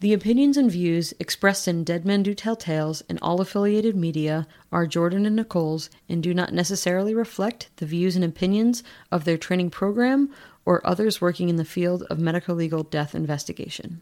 The 0.00 0.12
opinions 0.12 0.56
and 0.56 0.70
views 0.70 1.12
expressed 1.18 1.66
in 1.66 1.82
Dead 1.82 2.04
Men 2.04 2.22
Do 2.22 2.32
Tell 2.32 2.54
Tales 2.54 3.02
and 3.08 3.18
all 3.20 3.40
affiliated 3.40 3.96
media 3.96 4.46
are 4.70 4.86
Jordan 4.86 5.26
and 5.26 5.34
Nicole's 5.34 5.90
and 6.08 6.22
do 6.22 6.32
not 6.32 6.52
necessarily 6.52 7.14
reflect 7.14 7.68
the 7.78 7.86
views 7.86 8.14
and 8.14 8.24
opinions 8.24 8.84
of 9.10 9.24
their 9.24 9.36
training 9.36 9.70
program 9.70 10.32
or 10.64 10.86
others 10.86 11.20
working 11.20 11.48
in 11.48 11.56
the 11.56 11.64
field 11.64 12.04
of 12.04 12.20
medical 12.20 12.54
legal 12.54 12.84
death 12.84 13.12
investigation. 13.12 14.00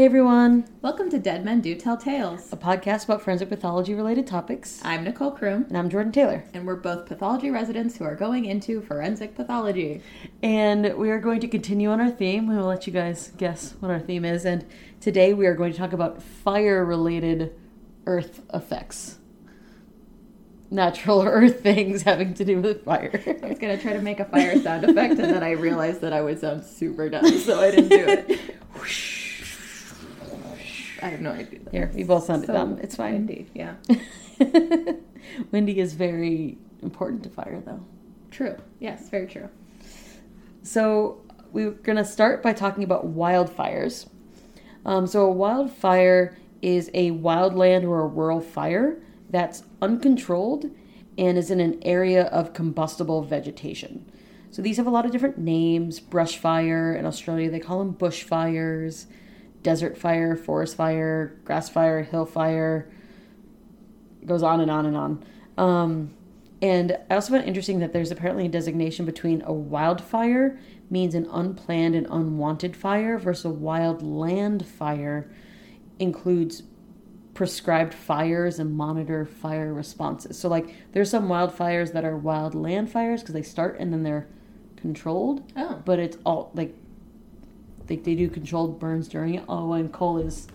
Hey 0.00 0.06
everyone, 0.06 0.64
Welcome 0.80 1.10
to 1.10 1.18
Dead 1.18 1.44
Men 1.44 1.60
Do 1.60 1.74
Tell 1.74 1.94
Tales. 1.98 2.50
a 2.54 2.56
podcast 2.56 3.04
about 3.04 3.20
forensic 3.20 3.50
pathology 3.50 3.92
related 3.92 4.26
topics. 4.26 4.80
I'm 4.82 5.04
Nicole 5.04 5.30
Kroom, 5.30 5.68
And 5.68 5.76
I'm 5.76 5.90
Jordan 5.90 6.10
Taylor. 6.10 6.42
and 6.54 6.66
we're 6.66 6.76
both 6.76 7.04
pathology 7.04 7.50
residents 7.50 7.98
who 7.98 8.04
are 8.04 8.14
going 8.14 8.46
into 8.46 8.80
forensic 8.80 9.34
pathology. 9.36 10.00
And 10.42 10.96
we 10.96 11.10
are 11.10 11.18
going 11.18 11.40
to 11.40 11.48
continue 11.48 11.90
on 11.90 12.00
our 12.00 12.10
theme. 12.10 12.48
We 12.48 12.56
will 12.56 12.64
let 12.64 12.86
you 12.86 12.94
guys 12.94 13.30
guess 13.36 13.74
what 13.80 13.90
our 13.90 14.00
theme 14.00 14.24
is. 14.24 14.46
And 14.46 14.64
today 15.00 15.34
we 15.34 15.44
are 15.44 15.54
going 15.54 15.72
to 15.72 15.78
talk 15.78 15.92
about 15.92 16.22
fire 16.22 16.82
related 16.82 17.52
earth 18.06 18.40
effects. 18.54 19.18
Natural 20.70 21.20
earth 21.26 21.60
things 21.60 22.00
having 22.04 22.32
to 22.32 22.44
do 22.46 22.62
with 22.62 22.86
fire. 22.86 23.20
I 23.42 23.48
was 23.48 23.58
gonna 23.58 23.76
try 23.76 23.92
to 23.92 24.00
make 24.00 24.18
a 24.18 24.24
fire 24.24 24.58
sound 24.62 24.84
effect, 24.84 25.18
and 25.18 25.34
then 25.34 25.42
I 25.42 25.50
realized 25.50 26.00
that 26.00 26.14
I 26.14 26.22
would 26.22 26.40
sound 26.40 26.64
super 26.64 27.10
dumb, 27.10 27.30
so 27.40 27.60
I 27.60 27.70
didn't 27.70 27.90
do 27.90 28.06
it. 28.08 28.40
I 31.02 31.06
have 31.06 31.20
no 31.20 31.32
idea. 31.32 31.60
Here, 31.70 31.90
we 31.94 32.04
both 32.04 32.24
sounded 32.24 32.46
So 32.46 32.52
dumb. 32.52 32.78
It's 32.82 32.96
fine. 32.96 33.26
Windy, 33.26 33.46
yeah. 33.54 33.74
Windy 35.50 35.80
is 35.80 35.94
very 35.94 36.58
important 36.82 37.22
to 37.24 37.30
fire, 37.30 37.62
though. 37.64 37.84
True. 38.30 38.56
Yes, 38.78 39.08
very 39.08 39.26
true. 39.26 39.48
So 40.62 41.20
we're 41.52 41.72
going 41.72 41.96
to 41.96 42.04
start 42.04 42.42
by 42.42 42.52
talking 42.52 42.84
about 42.84 43.14
wildfires. 43.14 44.08
Um, 44.84 45.06
so 45.06 45.26
a 45.26 45.30
wildfire 45.30 46.36
is 46.62 46.90
a 46.94 47.12
wildland 47.12 47.84
or 47.84 48.00
a 48.00 48.06
rural 48.06 48.40
fire 48.40 49.02
that's 49.30 49.62
uncontrolled 49.80 50.70
and 51.18 51.38
is 51.38 51.50
in 51.50 51.60
an 51.60 51.78
area 51.82 52.24
of 52.26 52.52
combustible 52.52 53.22
vegetation. 53.22 54.10
So 54.50 54.62
these 54.62 54.76
have 54.78 54.86
a 54.86 54.90
lot 54.90 55.06
of 55.06 55.12
different 55.12 55.38
names. 55.38 56.00
Brush 56.00 56.36
fire 56.36 56.94
in 56.94 57.06
Australia, 57.06 57.50
they 57.50 57.60
call 57.60 57.78
them 57.78 57.94
bushfires. 57.94 59.06
Desert 59.62 59.96
fire, 59.98 60.36
forest 60.36 60.76
fire, 60.76 61.38
grass 61.44 61.68
fire, 61.68 62.02
hill 62.02 62.26
fire. 62.26 62.90
It 64.22 64.26
goes 64.26 64.42
on 64.42 64.60
and 64.60 64.70
on 64.70 64.86
and 64.86 64.96
on. 64.96 65.24
Um, 65.58 66.14
and 66.62 66.96
I 67.10 67.14
also 67.14 67.32
found 67.32 67.44
it 67.44 67.48
interesting 67.48 67.78
that 67.80 67.92
there's 67.92 68.10
apparently 68.10 68.46
a 68.46 68.48
designation 68.48 69.06
between 69.06 69.42
a 69.42 69.52
wildfire 69.52 70.58
means 70.90 71.14
an 71.14 71.26
unplanned 71.30 71.94
and 71.94 72.06
unwanted 72.10 72.76
fire 72.76 73.18
versus 73.18 73.46
a 73.46 73.50
wild 73.50 74.02
land 74.02 74.66
fire 74.66 75.30
includes 75.98 76.62
prescribed 77.32 77.94
fires 77.94 78.58
and 78.58 78.74
monitor 78.74 79.24
fire 79.24 79.72
responses. 79.72 80.38
So 80.38 80.48
like 80.48 80.74
there's 80.92 81.10
some 81.10 81.28
wildfires 81.28 81.92
that 81.92 82.04
are 82.04 82.16
wild 82.16 82.54
land 82.54 82.90
fires 82.90 83.20
because 83.20 83.34
they 83.34 83.42
start 83.42 83.78
and 83.78 83.92
then 83.92 84.02
they're 84.02 84.26
controlled, 84.76 85.50
Oh, 85.56 85.80
but 85.84 85.98
it's 85.98 86.18
all 86.26 86.50
like 86.54 86.74
they, 87.90 87.96
they 87.96 88.14
do 88.14 88.30
controlled 88.30 88.78
burns 88.78 89.08
during 89.08 89.34
it. 89.34 89.44
Oh, 89.48 89.72
and 89.72 89.92
Cole 89.92 90.18
is 90.18 90.46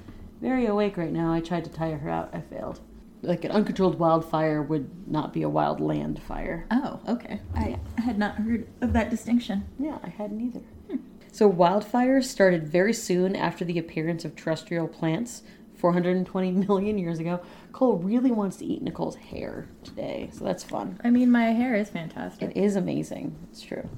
very 0.42 0.66
awake 0.66 0.96
right 0.96 1.12
now. 1.12 1.34
I 1.34 1.42
tried 1.42 1.66
to 1.66 1.70
tire 1.70 1.98
her 1.98 2.10
out. 2.10 2.30
I 2.34 2.40
failed. 2.40 2.80
Like 3.22 3.44
an 3.44 3.52
uncontrolled 3.52 4.00
wildfire 4.00 4.62
would 4.62 4.90
not 5.12 5.34
be 5.34 5.42
a 5.42 5.50
wild 5.50 5.82
land 5.82 6.22
fire. 6.24 6.66
oh, 6.72 7.00
okay. 7.08 7.42
I 7.54 7.78
had 7.98 8.18
not 8.18 8.36
heard 8.36 8.68
of 8.82 8.94
that 8.94 9.10
distinction. 9.10 9.66
Yeah, 9.78 9.98
I 10.02 10.10
hadn't 10.10 10.40
either. 10.40 10.62
Hmm. 10.90 10.98
So 11.32 11.52
wildfires 11.52 12.24
started 12.24 12.68
very 12.68 12.94
soon 12.94 13.36
after 13.36 13.66
the 13.66 13.80
appearance 13.80 14.24
of 14.24 14.36
terrestrial 14.36 14.88
plants, 14.88 15.44
420 15.76 16.52
million 16.52 16.98
years 16.98 17.20
ago. 17.20 17.42
Cole 17.74 17.98
really 17.98 18.32
wants 18.32 18.56
to 18.58 18.66
eat 18.66 18.82
Nicole's 18.82 19.18
hair 19.18 19.68
today, 19.84 20.30
so 20.32 20.46
that's 20.46 20.64
fun. 20.64 21.02
I 21.04 21.10
mean, 21.10 21.32
my 21.32 21.46
hair 21.46 21.76
is 21.76 21.90
fantastic. 21.90 22.52
It 22.52 22.58
is 22.58 22.78
amazing. 22.78 23.36
It's 23.52 23.62
true. 23.62 23.90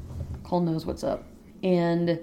Cole 0.43 0.61
knows 0.61 0.87
what's 0.87 1.03
up. 1.03 1.25
And 1.61 2.19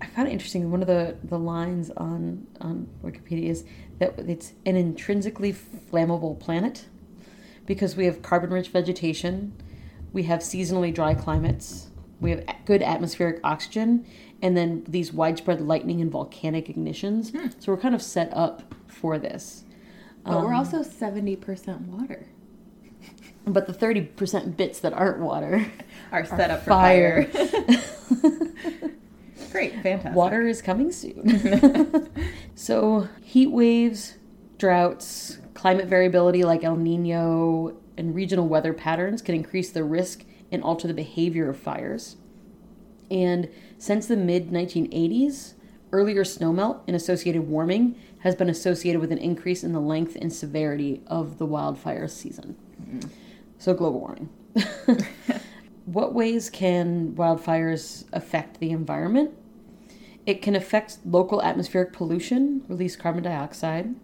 I 0.00 0.06
found 0.06 0.28
it 0.28 0.32
interesting. 0.32 0.70
One 0.70 0.82
of 0.82 0.88
the, 0.88 1.16
the 1.24 1.38
lines 1.38 1.90
on, 1.96 2.46
on 2.60 2.88
Wikipedia 3.02 3.48
is 3.48 3.64
that 3.98 4.18
it's 4.18 4.52
an 4.66 4.76
intrinsically 4.76 5.52
flammable 5.54 6.38
planet 6.38 6.84
because 7.64 7.96
we 7.96 8.04
have 8.06 8.22
carbon 8.22 8.50
rich 8.50 8.68
vegetation, 8.68 9.52
we 10.12 10.24
have 10.24 10.40
seasonally 10.40 10.94
dry 10.94 11.14
climates, 11.14 11.88
we 12.20 12.30
have 12.30 12.44
good 12.64 12.82
atmospheric 12.82 13.40
oxygen, 13.42 14.06
and 14.42 14.56
then 14.56 14.84
these 14.86 15.12
widespread 15.12 15.60
lightning 15.60 16.00
and 16.00 16.10
volcanic 16.12 16.66
ignitions. 16.68 17.32
So 17.62 17.72
we're 17.72 17.78
kind 17.78 17.94
of 17.94 18.02
set 18.02 18.30
up 18.32 18.74
for 18.86 19.18
this. 19.18 19.64
But 20.24 20.40
we're 20.42 20.52
Um, 20.52 20.56
also 20.56 20.82
70% 20.82 21.86
water. 21.86 22.26
But 23.46 23.66
the 23.66 23.72
30% 23.72 24.56
bits 24.56 24.80
that 24.80 24.92
aren't 24.92 25.20
water 25.20 25.64
Are 26.12 26.24
set 26.26 26.50
up 26.50 26.64
for 26.64 26.70
fire. 26.70 27.24
fire. 27.24 27.82
Fantastic. 29.86 30.16
Water 30.16 30.46
is 30.46 30.60
coming 30.62 30.90
soon. 30.90 32.10
so, 32.56 33.08
heat 33.22 33.52
waves, 33.52 34.16
droughts, 34.58 35.38
climate 35.54 35.86
variability 35.86 36.42
like 36.42 36.64
El 36.64 36.74
Nino, 36.74 37.76
and 37.96 38.14
regional 38.14 38.48
weather 38.48 38.72
patterns 38.72 39.22
can 39.22 39.36
increase 39.36 39.70
the 39.70 39.84
risk 39.84 40.24
and 40.50 40.62
alter 40.62 40.88
the 40.88 40.94
behavior 40.94 41.48
of 41.48 41.56
fires. 41.56 42.16
And 43.10 43.48
since 43.78 44.06
the 44.06 44.16
mid 44.16 44.50
1980s, 44.50 45.54
earlier 45.92 46.24
snowmelt 46.24 46.80
and 46.88 46.96
associated 46.96 47.42
warming 47.42 47.96
has 48.20 48.34
been 48.34 48.50
associated 48.50 49.00
with 49.00 49.12
an 49.12 49.18
increase 49.18 49.62
in 49.62 49.72
the 49.72 49.80
length 49.80 50.16
and 50.20 50.32
severity 50.32 51.00
of 51.06 51.38
the 51.38 51.46
wildfire 51.46 52.08
season. 52.08 52.56
Mm-hmm. 52.82 53.08
So, 53.58 53.72
global 53.72 54.00
warming. 54.00 54.28
what 55.86 56.12
ways 56.12 56.50
can 56.50 57.12
wildfires 57.12 58.04
affect 58.12 58.58
the 58.58 58.72
environment? 58.72 59.30
It 60.26 60.42
can 60.42 60.56
affect 60.56 60.98
local 61.06 61.40
atmospheric 61.40 61.92
pollution, 61.92 62.64
release 62.68 62.96
carbon 62.96 63.22
dioxide. 63.22 63.94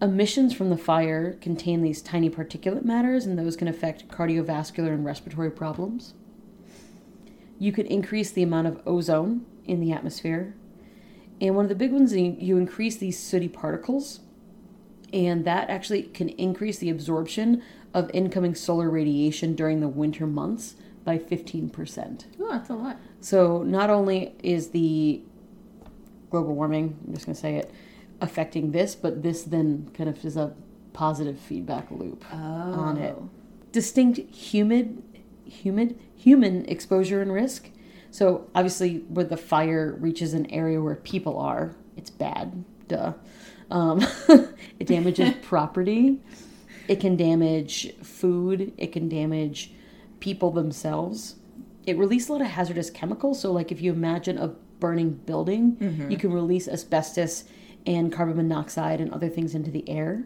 Emissions 0.00 0.54
from 0.54 0.70
the 0.70 0.76
fire 0.76 1.32
contain 1.40 1.82
these 1.82 2.00
tiny 2.00 2.30
particulate 2.30 2.84
matters, 2.84 3.26
and 3.26 3.36
those 3.36 3.56
can 3.56 3.66
affect 3.66 4.06
cardiovascular 4.06 4.94
and 4.94 5.04
respiratory 5.04 5.50
problems. 5.50 6.14
You 7.58 7.72
could 7.72 7.86
increase 7.86 8.30
the 8.30 8.44
amount 8.44 8.68
of 8.68 8.80
ozone 8.86 9.44
in 9.64 9.80
the 9.80 9.90
atmosphere. 9.90 10.54
And 11.40 11.56
one 11.56 11.64
of 11.64 11.68
the 11.68 11.74
big 11.74 11.90
ones, 11.90 12.14
you 12.14 12.36
you 12.38 12.56
increase 12.56 12.96
these 12.96 13.18
sooty 13.18 13.48
particles, 13.48 14.20
and 15.12 15.44
that 15.44 15.68
actually 15.68 16.04
can 16.04 16.28
increase 16.30 16.78
the 16.78 16.90
absorption 16.90 17.62
of 17.92 18.08
incoming 18.14 18.54
solar 18.54 18.88
radiation 18.88 19.56
during 19.56 19.80
the 19.80 19.88
winter 19.88 20.28
months 20.28 20.76
by 21.08 21.16
15%. 21.16 22.26
Oh, 22.38 22.50
that's 22.50 22.68
a 22.68 22.74
lot. 22.74 22.98
So 23.22 23.62
not 23.62 23.88
only 23.88 24.34
is 24.42 24.68
the 24.72 25.22
global 26.28 26.54
warming, 26.54 26.98
I'm 27.06 27.14
just 27.14 27.24
going 27.24 27.34
to 27.34 27.40
say 27.40 27.56
it, 27.56 27.72
affecting 28.20 28.72
this, 28.72 28.94
but 28.94 29.22
this 29.22 29.42
then 29.44 29.90
kind 29.94 30.10
of 30.10 30.22
is 30.22 30.36
a 30.36 30.52
positive 30.92 31.40
feedback 31.40 31.90
loop 31.90 32.26
Oh. 32.30 32.36
on 32.36 32.98
it. 32.98 33.16
Distinct 33.72 34.18
humid, 34.34 35.02
humid, 35.46 35.98
human 36.14 36.66
exposure 36.66 37.22
and 37.22 37.32
risk. 37.32 37.70
So 38.10 38.50
obviously, 38.54 38.98
where 39.08 39.24
the 39.24 39.38
fire 39.38 39.96
reaches 39.98 40.34
an 40.34 40.44
area 40.50 40.82
where 40.82 40.96
people 40.96 41.38
are, 41.38 41.74
it's 41.96 42.10
bad. 42.10 42.64
Duh. 42.86 43.14
Um, 43.70 44.02
it 44.78 44.86
damages 44.86 45.32
property. 45.42 46.20
It 46.86 47.00
can 47.00 47.16
damage 47.16 47.94
food. 48.02 48.74
It 48.76 48.92
can 48.92 49.08
damage 49.08 49.72
people 50.20 50.50
themselves. 50.50 51.36
It 51.86 51.96
releases 51.96 52.28
a 52.28 52.32
lot 52.32 52.42
of 52.42 52.48
hazardous 52.48 52.90
chemicals. 52.90 53.40
So, 53.40 53.52
like 53.52 53.72
if 53.72 53.80
you 53.80 53.92
imagine 53.92 54.38
a 54.38 54.48
burning 54.80 55.10
building, 55.10 55.76
mm-hmm. 55.76 56.10
you 56.10 56.16
can 56.16 56.32
release 56.32 56.68
asbestos 56.68 57.44
and 57.86 58.12
carbon 58.12 58.36
monoxide 58.36 59.00
and 59.00 59.12
other 59.12 59.28
things 59.28 59.54
into 59.54 59.70
the 59.70 59.88
air. 59.88 60.24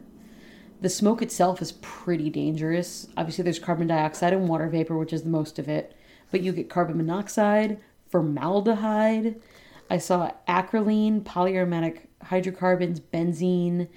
The 0.81 0.89
smoke 0.89 1.23
itself 1.23 1.63
is 1.63 1.73
pretty 1.81 2.29
dangerous. 2.29 3.09
Obviously, 3.17 3.45
there's 3.45 3.61
carbon 3.61 3.87
dioxide 3.87 4.33
and 4.33 4.49
water 4.49 4.69
vapor, 4.69 4.99
which 4.99 5.13
is 5.13 5.23
the 5.23 5.31
most 5.31 5.59
of 5.59 5.69
it, 5.69 5.97
but 6.31 6.43
you 6.43 6.53
get 6.53 6.69
carbon 6.69 6.97
monoxide, 6.97 7.79
formaldehyde. 8.11 9.41
I 9.89 9.99
saw 9.99 10.33
acrolein, 10.49 11.23
polyaromatic 11.23 12.07
hydrocarbons, 12.23 12.99
benzene, 12.99 13.89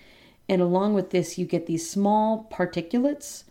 and 0.47 0.61
along 0.61 0.93
with 0.93 1.09
this, 1.09 1.37
you 1.37 1.45
get 1.45 1.65
these 1.65 1.89
small 1.89 2.47
particulates 2.51 3.45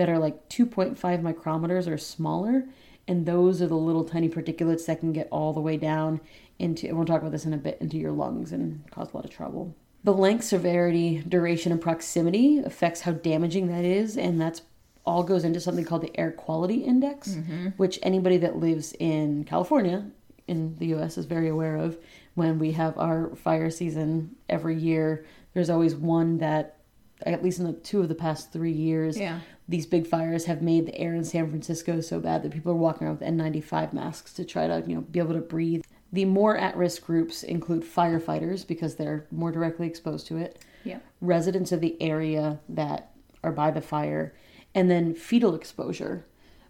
that 0.00 0.08
are 0.08 0.18
like 0.18 0.48
2.5 0.48 0.96
micrometers 0.96 1.86
or 1.86 1.98
smaller, 1.98 2.64
and 3.06 3.26
those 3.26 3.60
are 3.60 3.66
the 3.66 3.76
little 3.76 4.02
tiny 4.02 4.30
particulates 4.30 4.86
that 4.86 4.98
can 4.98 5.12
get 5.12 5.28
all 5.30 5.52
the 5.52 5.60
way 5.60 5.76
down 5.76 6.22
into, 6.58 6.86
and 6.86 6.96
we'll 6.96 7.04
talk 7.04 7.20
about 7.20 7.32
this 7.32 7.44
in 7.44 7.52
a 7.52 7.58
bit, 7.58 7.76
into 7.82 7.98
your 7.98 8.10
lungs 8.10 8.50
and 8.50 8.82
cause 8.90 9.12
a 9.12 9.16
lot 9.16 9.26
of 9.26 9.30
trouble. 9.30 9.76
The 10.02 10.14
length, 10.14 10.44
severity, 10.44 11.22
duration, 11.28 11.70
and 11.70 11.82
proximity 11.82 12.60
affects 12.60 13.02
how 13.02 13.12
damaging 13.12 13.66
that 13.66 13.84
is, 13.84 14.16
and 14.16 14.40
that's 14.40 14.62
all 15.04 15.22
goes 15.22 15.44
into 15.44 15.60
something 15.60 15.84
called 15.84 16.00
the 16.00 16.18
air 16.18 16.30
quality 16.30 16.76
index, 16.76 17.32
mm-hmm. 17.32 17.68
which 17.76 17.98
anybody 18.02 18.38
that 18.38 18.56
lives 18.56 18.94
in 18.98 19.44
California 19.44 20.06
in 20.48 20.76
the 20.78 20.94
US 20.94 21.18
is 21.18 21.26
very 21.26 21.48
aware 21.50 21.76
of. 21.76 21.98
When 22.36 22.58
we 22.58 22.72
have 22.72 22.96
our 22.96 23.36
fire 23.36 23.68
season 23.68 24.36
every 24.48 24.78
year, 24.78 25.26
there's 25.52 25.68
always 25.68 25.94
one 25.94 26.38
that, 26.38 26.78
at 27.26 27.42
least 27.42 27.58
in 27.58 27.64
the 27.66 27.72
two 27.72 28.00
of 28.00 28.08
the 28.08 28.14
past 28.14 28.52
three 28.52 28.72
years, 28.72 29.18
Yeah. 29.18 29.40
these 29.68 29.86
big 29.86 30.06
fires 30.06 30.46
have 30.46 30.62
made 30.62 30.86
the 30.86 30.98
air 30.98 31.14
in 31.14 31.24
San 31.24 31.48
Francisco 31.48 32.00
so 32.00 32.20
bad 32.20 32.42
that 32.42 32.52
people 32.52 32.72
are 32.72 32.76
walking 32.76 33.06
around 33.06 33.18
with 33.20 33.28
N95 33.28 33.92
masks 33.92 34.32
to 34.34 34.44
try 34.44 34.66
to, 34.66 34.82
you 34.86 34.94
know, 34.94 35.00
be 35.02 35.18
able 35.18 35.34
to 35.34 35.40
breathe. 35.40 35.82
The 36.12 36.24
more 36.24 36.56
at-risk 36.56 37.04
groups 37.04 37.42
include 37.42 37.82
firefighters 37.84 38.66
because 38.66 38.96
they're 38.96 39.26
more 39.30 39.52
directly 39.52 39.86
exposed 39.86 40.26
to 40.28 40.38
it, 40.38 40.58
Yeah. 40.84 40.98
residents 41.20 41.72
of 41.72 41.80
the 41.80 42.00
area 42.02 42.58
that 42.68 43.12
are 43.44 43.52
by 43.52 43.70
the 43.70 43.80
fire, 43.80 44.32
and 44.74 44.90
then 44.90 45.14
fetal 45.14 45.54
exposure. 45.54 46.24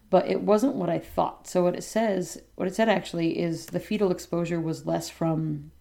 But 0.09 0.27
it 0.29 0.41
wasn't 0.41 0.75
what 0.75 0.89
I 0.89 0.99
thought. 0.99 1.47
So 1.47 1.63
what 1.63 1.75
it 1.75 1.83
says, 1.83 2.41
what 2.55 2.67
it 2.67 2.75
said 2.75 2.89
actually 2.89 3.39
is 3.39 3.67
the 3.67 3.79
fetal 3.79 4.11
exposure 4.11 4.59
was 4.59 4.85
less 4.85 5.09
from 5.09 5.71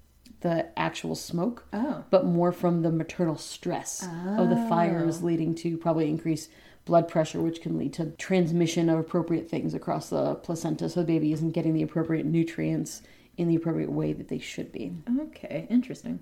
the 0.41 0.67
actual 0.79 1.15
smoke, 1.15 1.67
Oh. 1.73 2.05
but 2.11 2.25
more 2.25 2.53
from 2.53 2.83
the 2.83 2.91
maternal 2.91 3.37
stress 3.37 4.07
of 4.37 4.49
the 4.49 4.57
fires, 4.69 5.23
leading 5.23 5.55
to 5.57 5.77
probably 5.77 6.09
increased 6.09 6.51
blood 6.87 7.07
pressure, 7.09 7.41
which 7.41 7.61
can 7.61 7.79
lead 7.79 7.93
to 7.95 8.07
transmission 8.13 8.89
of 8.89 8.99
appropriate 8.99 9.49
things 9.51 9.75
across 9.75 10.11
the 10.11 10.35
placenta, 10.37 10.89
so 10.89 11.01
the 11.01 11.07
baby 11.07 11.33
isn't 11.33 11.51
getting 11.51 11.75
the 11.75 11.83
appropriate 11.83 12.25
nutrients 12.27 13.03
in 13.37 13.49
the 13.49 13.55
appropriate 13.57 13.91
way 13.93 14.13
that 14.13 14.29
they 14.29 14.39
should 14.39 14.73
be. 14.73 14.93
Okay. 15.21 15.67
Interesting. 15.71 16.21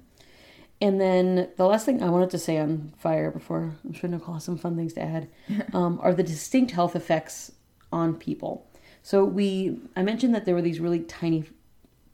And 0.80 1.00
then 1.00 1.48
the 1.56 1.66
last 1.66 1.86
thing 1.86 2.02
I 2.02 2.08
wanted 2.10 2.30
to 2.30 2.38
say 2.38 2.58
on 2.58 2.92
fire 2.98 3.30
before 3.30 3.74
I'm 3.84 3.92
sure 3.92 4.08
Nicole 4.08 4.34
has 4.34 4.44
some 4.44 4.56
fun 4.58 4.76
things 4.76 4.92
to 4.94 5.02
add 5.02 5.28
um, 5.72 5.98
are 6.02 6.14
the 6.14 6.22
distinct 6.22 6.70
health 6.72 6.94
effects 6.94 7.50
on 7.92 8.14
people. 8.14 8.64
So 9.02 9.24
we 9.24 9.80
I 9.96 10.02
mentioned 10.02 10.34
that 10.34 10.44
there 10.44 10.54
were 10.54 10.62
these 10.62 10.80
really 10.80 11.00
tiny 11.00 11.44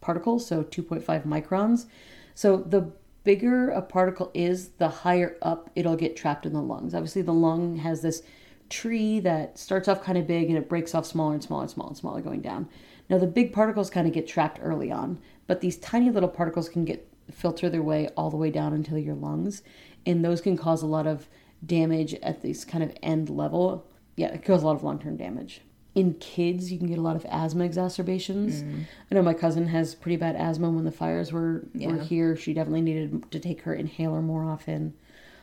particles, 0.04 0.46
so 0.46 0.62
2.5 0.62 1.24
microns. 1.24 1.86
So 2.34 2.58
the 2.58 2.92
bigger 3.24 3.70
a 3.70 3.80
particle 3.80 4.30
is, 4.34 4.68
the 4.78 4.88
higher 4.88 5.36
up 5.42 5.70
it'll 5.74 5.96
get 5.96 6.16
trapped 6.16 6.46
in 6.46 6.52
the 6.52 6.62
lungs. 6.62 6.94
Obviously, 6.94 7.22
the 7.22 7.32
lung 7.32 7.76
has 7.76 8.02
this 8.02 8.22
tree 8.68 9.20
that 9.20 9.58
starts 9.58 9.88
off 9.88 10.02
kind 10.02 10.18
of 10.18 10.26
big 10.26 10.48
and 10.48 10.58
it 10.58 10.68
breaks 10.68 10.94
off 10.94 11.06
smaller 11.06 11.34
and 11.34 11.42
smaller 11.42 11.62
and 11.62 11.70
smaller 11.70 11.88
and 11.88 11.96
smaller 11.96 12.20
going 12.20 12.40
down. 12.40 12.68
Now 13.08 13.18
the 13.18 13.26
big 13.26 13.52
particles 13.52 13.90
kind 13.90 14.06
of 14.06 14.12
get 14.12 14.26
trapped 14.26 14.58
early 14.62 14.90
on, 14.90 15.18
but 15.46 15.60
these 15.60 15.76
tiny 15.78 16.10
little 16.10 16.28
particles 16.28 16.68
can 16.68 16.84
get 16.84 17.06
filter 17.30 17.68
their 17.68 17.82
way 17.82 18.08
all 18.16 18.30
the 18.30 18.36
way 18.36 18.50
down 18.50 18.74
into 18.74 18.98
your 19.00 19.14
lungs, 19.14 19.62
and 20.06 20.24
those 20.24 20.40
can 20.40 20.56
cause 20.56 20.82
a 20.82 20.86
lot 20.86 21.06
of 21.06 21.28
damage 21.64 22.14
at 22.14 22.42
this 22.42 22.64
kind 22.64 22.84
of 22.84 22.94
end 23.02 23.30
level. 23.30 23.86
Yeah, 24.16 24.28
it 24.28 24.44
causes 24.44 24.62
a 24.62 24.66
lot 24.66 24.76
of 24.76 24.84
long 24.84 24.98
term 24.98 25.16
damage. 25.16 25.60
In 25.94 26.14
kids, 26.14 26.73
you 26.73 26.79
can 26.79 26.88
get 26.88 26.99
a 26.99 27.02
lot 27.02 27.14
of 27.14 27.25
asthma 27.26 27.64
exacerbations. 27.64 28.62
I 29.11 29.14
know 29.14 29.23
my 29.23 29.35
cousin 29.35 29.69
has 29.69 29.94
pretty 29.94 30.17
bad 30.17 30.35
asthma. 30.35 30.69
When 30.70 30.85
the 30.85 30.91
fires 30.91 31.32
were 31.32 31.67
were 31.75 31.99
here, 32.02 32.37
she 32.37 32.52
definitely 32.52 32.81
needed 32.82 33.31
to 33.31 33.38
take 33.38 33.62
her 33.62 33.75
inhaler 33.75 34.20
more 34.20 34.44
often. 34.44 34.94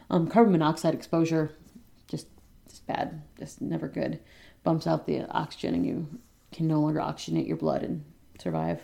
Um, 0.09 0.27
carbon 0.27 0.51
monoxide 0.51 0.93
exposure, 0.93 1.51
just 2.07 2.27
just 2.67 2.85
bad, 2.85 3.21
just 3.39 3.61
never 3.61 3.87
good. 3.87 4.19
Bumps 4.63 4.85
out 4.85 5.07
the 5.07 5.25
oxygen, 5.31 5.73
and 5.73 5.85
you 5.85 6.19
can 6.51 6.67
no 6.67 6.81
longer 6.81 6.99
oxygenate 6.99 7.47
your 7.47 7.57
blood 7.57 7.81
and 7.83 8.03
survive. 8.37 8.81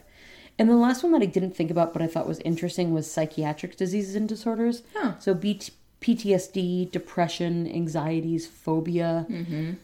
And 0.60 0.70
the 0.70 0.76
last 0.76 1.04
one 1.04 1.12
that 1.12 1.22
I 1.22 1.26
didn't 1.26 1.56
think 1.56 1.70
about, 1.70 1.94
but 1.94 2.02
I 2.02 2.08
thought 2.08 2.28
was 2.28 2.40
interesting, 2.40 2.94
was 2.94 3.12
psychiatric 3.12 3.78
diseases 3.78 4.16
and 4.16 4.28
disorders. 4.28 4.84
Huh. 4.96 5.20
So 5.20 5.34
BT, 5.34 5.72
PTSD, 6.02 6.92
depression, 6.92 7.68
anxieties, 7.68 8.48
phobia, 8.48 9.26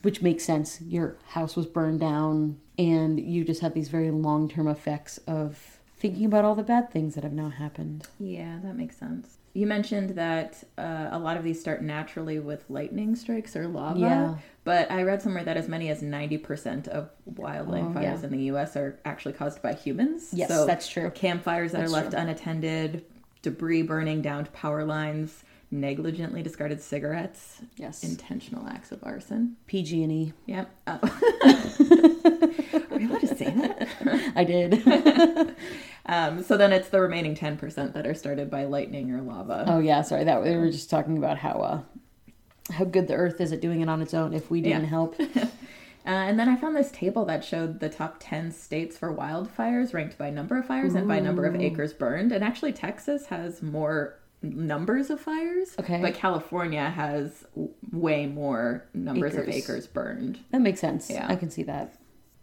which 0.01 0.21
makes 0.21 0.43
sense. 0.43 0.81
Your 0.81 1.15
house 1.29 1.55
was 1.55 1.65
burned 1.65 1.99
down, 1.99 2.59
and 2.77 3.19
you 3.19 3.43
just 3.43 3.61
have 3.61 3.73
these 3.73 3.89
very 3.89 4.11
long 4.11 4.47
term 4.49 4.67
effects 4.67 5.17
of 5.27 5.79
thinking 5.97 6.25
about 6.25 6.45
all 6.45 6.55
the 6.55 6.63
bad 6.63 6.91
things 6.91 7.15
that 7.15 7.23
have 7.23 7.33
now 7.33 7.49
happened. 7.49 8.07
Yeah, 8.19 8.59
that 8.63 8.75
makes 8.75 8.97
sense. 8.97 9.37
You 9.55 9.67
mentioned 9.67 10.11
that 10.11 10.63
uh, 10.79 11.09
a 11.11 11.19
lot 11.19 11.37
of 11.37 11.43
these 11.43 11.59
start 11.59 11.83
naturally 11.83 12.39
with 12.39 12.63
lightning 12.69 13.15
strikes 13.15 13.55
or 13.55 13.67
lava. 13.67 13.99
Yeah. 13.99 14.35
But 14.63 14.89
I 14.91 15.03
read 15.03 15.21
somewhere 15.21 15.43
that 15.43 15.57
as 15.57 15.67
many 15.67 15.89
as 15.89 16.01
90% 16.01 16.87
of 16.87 17.09
wildland 17.31 17.91
Oh, 17.91 17.93
fires 17.93 18.21
yeah. 18.21 18.25
in 18.27 18.31
the 18.31 18.43
U.S. 18.45 18.75
are 18.75 18.99
actually 19.05 19.33
caused 19.33 19.61
by 19.61 19.73
humans. 19.73 20.29
Yes, 20.33 20.49
so 20.49 20.65
that's 20.65 20.87
true. 20.87 21.11
Campfires 21.11 21.71
that 21.73 21.81
That's 21.81 21.91
are 21.91 21.95
left 21.95 22.11
true. 22.11 22.19
unattended, 22.19 23.05
debris 23.43 23.83
burning 23.83 24.21
down 24.23 24.45
to 24.45 24.51
power 24.51 24.83
lines, 24.85 25.43
negligently 25.73 26.41
discarded 26.43 26.79
cigarettes, 26.81 27.61
Yes. 27.75 28.03
intentional 28.03 28.67
acts 28.67 28.91
of 28.91 28.99
arson. 29.03 29.57
PG 29.67 30.03
and 30.03 30.11
E. 30.11 30.33
Yep. 30.45 30.69
Oh. 30.87 30.99
Are 32.73 32.97
we 32.97 33.05
allowed 33.05 33.21
to 33.21 33.27
say 33.35 33.45
that? 33.51 33.87
I 34.35 34.43
did. 34.43 35.55
Um, 36.05 36.43
so 36.43 36.57
then 36.57 36.73
it's 36.73 36.89
the 36.89 36.99
remaining 36.99 37.33
10% 37.33 37.93
that 37.93 38.05
are 38.05 38.13
started 38.13 38.49
by 38.49 38.65
lightning 38.65 39.09
or 39.11 39.21
lava. 39.21 39.63
oh 39.69 39.79
yeah, 39.79 40.01
sorry. 40.01 40.25
That 40.25 40.43
we 40.43 40.53
were 40.57 40.69
just 40.69 40.89
talking 40.89 41.17
about 41.17 41.37
how 41.37 41.51
uh, 41.61 41.81
how 42.73 42.83
good 42.83 43.07
the 43.07 43.13
Earth 43.13 43.39
is 43.39 43.53
at 43.53 43.61
doing 43.61 43.79
it 43.79 43.87
on 43.87 44.01
its 44.01 44.13
own 44.13 44.33
if 44.33 44.51
we 44.51 44.59
didn't 44.59 44.81
Yeah. 44.83 44.89
help. 44.89 45.15
Uh, 45.17 45.29
and 46.05 46.37
then 46.37 46.49
I 46.49 46.57
found 46.57 46.75
this 46.75 46.91
table 46.91 47.23
that 47.25 47.45
showed 47.45 47.79
the 47.79 47.87
top 47.87 48.17
10 48.19 48.51
states 48.51 48.97
for 48.97 49.15
wildfires 49.15 49.93
ranked 49.93 50.17
by 50.17 50.29
number 50.29 50.57
of 50.57 50.65
fires 50.65 50.93
and 50.93 51.07
by 51.07 51.21
number 51.21 51.45
of 51.45 51.55
acres 51.55 51.93
burned. 51.93 52.33
And 52.33 52.43
actually, 52.43 52.73
Texas 52.73 53.27
has 53.27 53.63
more 53.63 54.19
numbers 54.43 55.09
of 55.09 55.19
fires. 55.19 55.75
Okay. 55.79 56.01
But 56.01 56.13
California 56.15 56.89
has 56.89 57.45
w- 57.55 57.73
way 57.91 58.25
more 58.27 58.85
numbers 58.93 59.33
of 59.33 59.47
Acres. 59.47 59.55
acres 59.55 59.87
burned. 59.87 60.39
That 60.51 60.61
makes 60.61 60.79
sense. 60.79 61.09
Yeah. 61.09 61.25
I 61.29 61.35
can 61.35 61.49
see 61.49 61.63
that. 61.63 61.95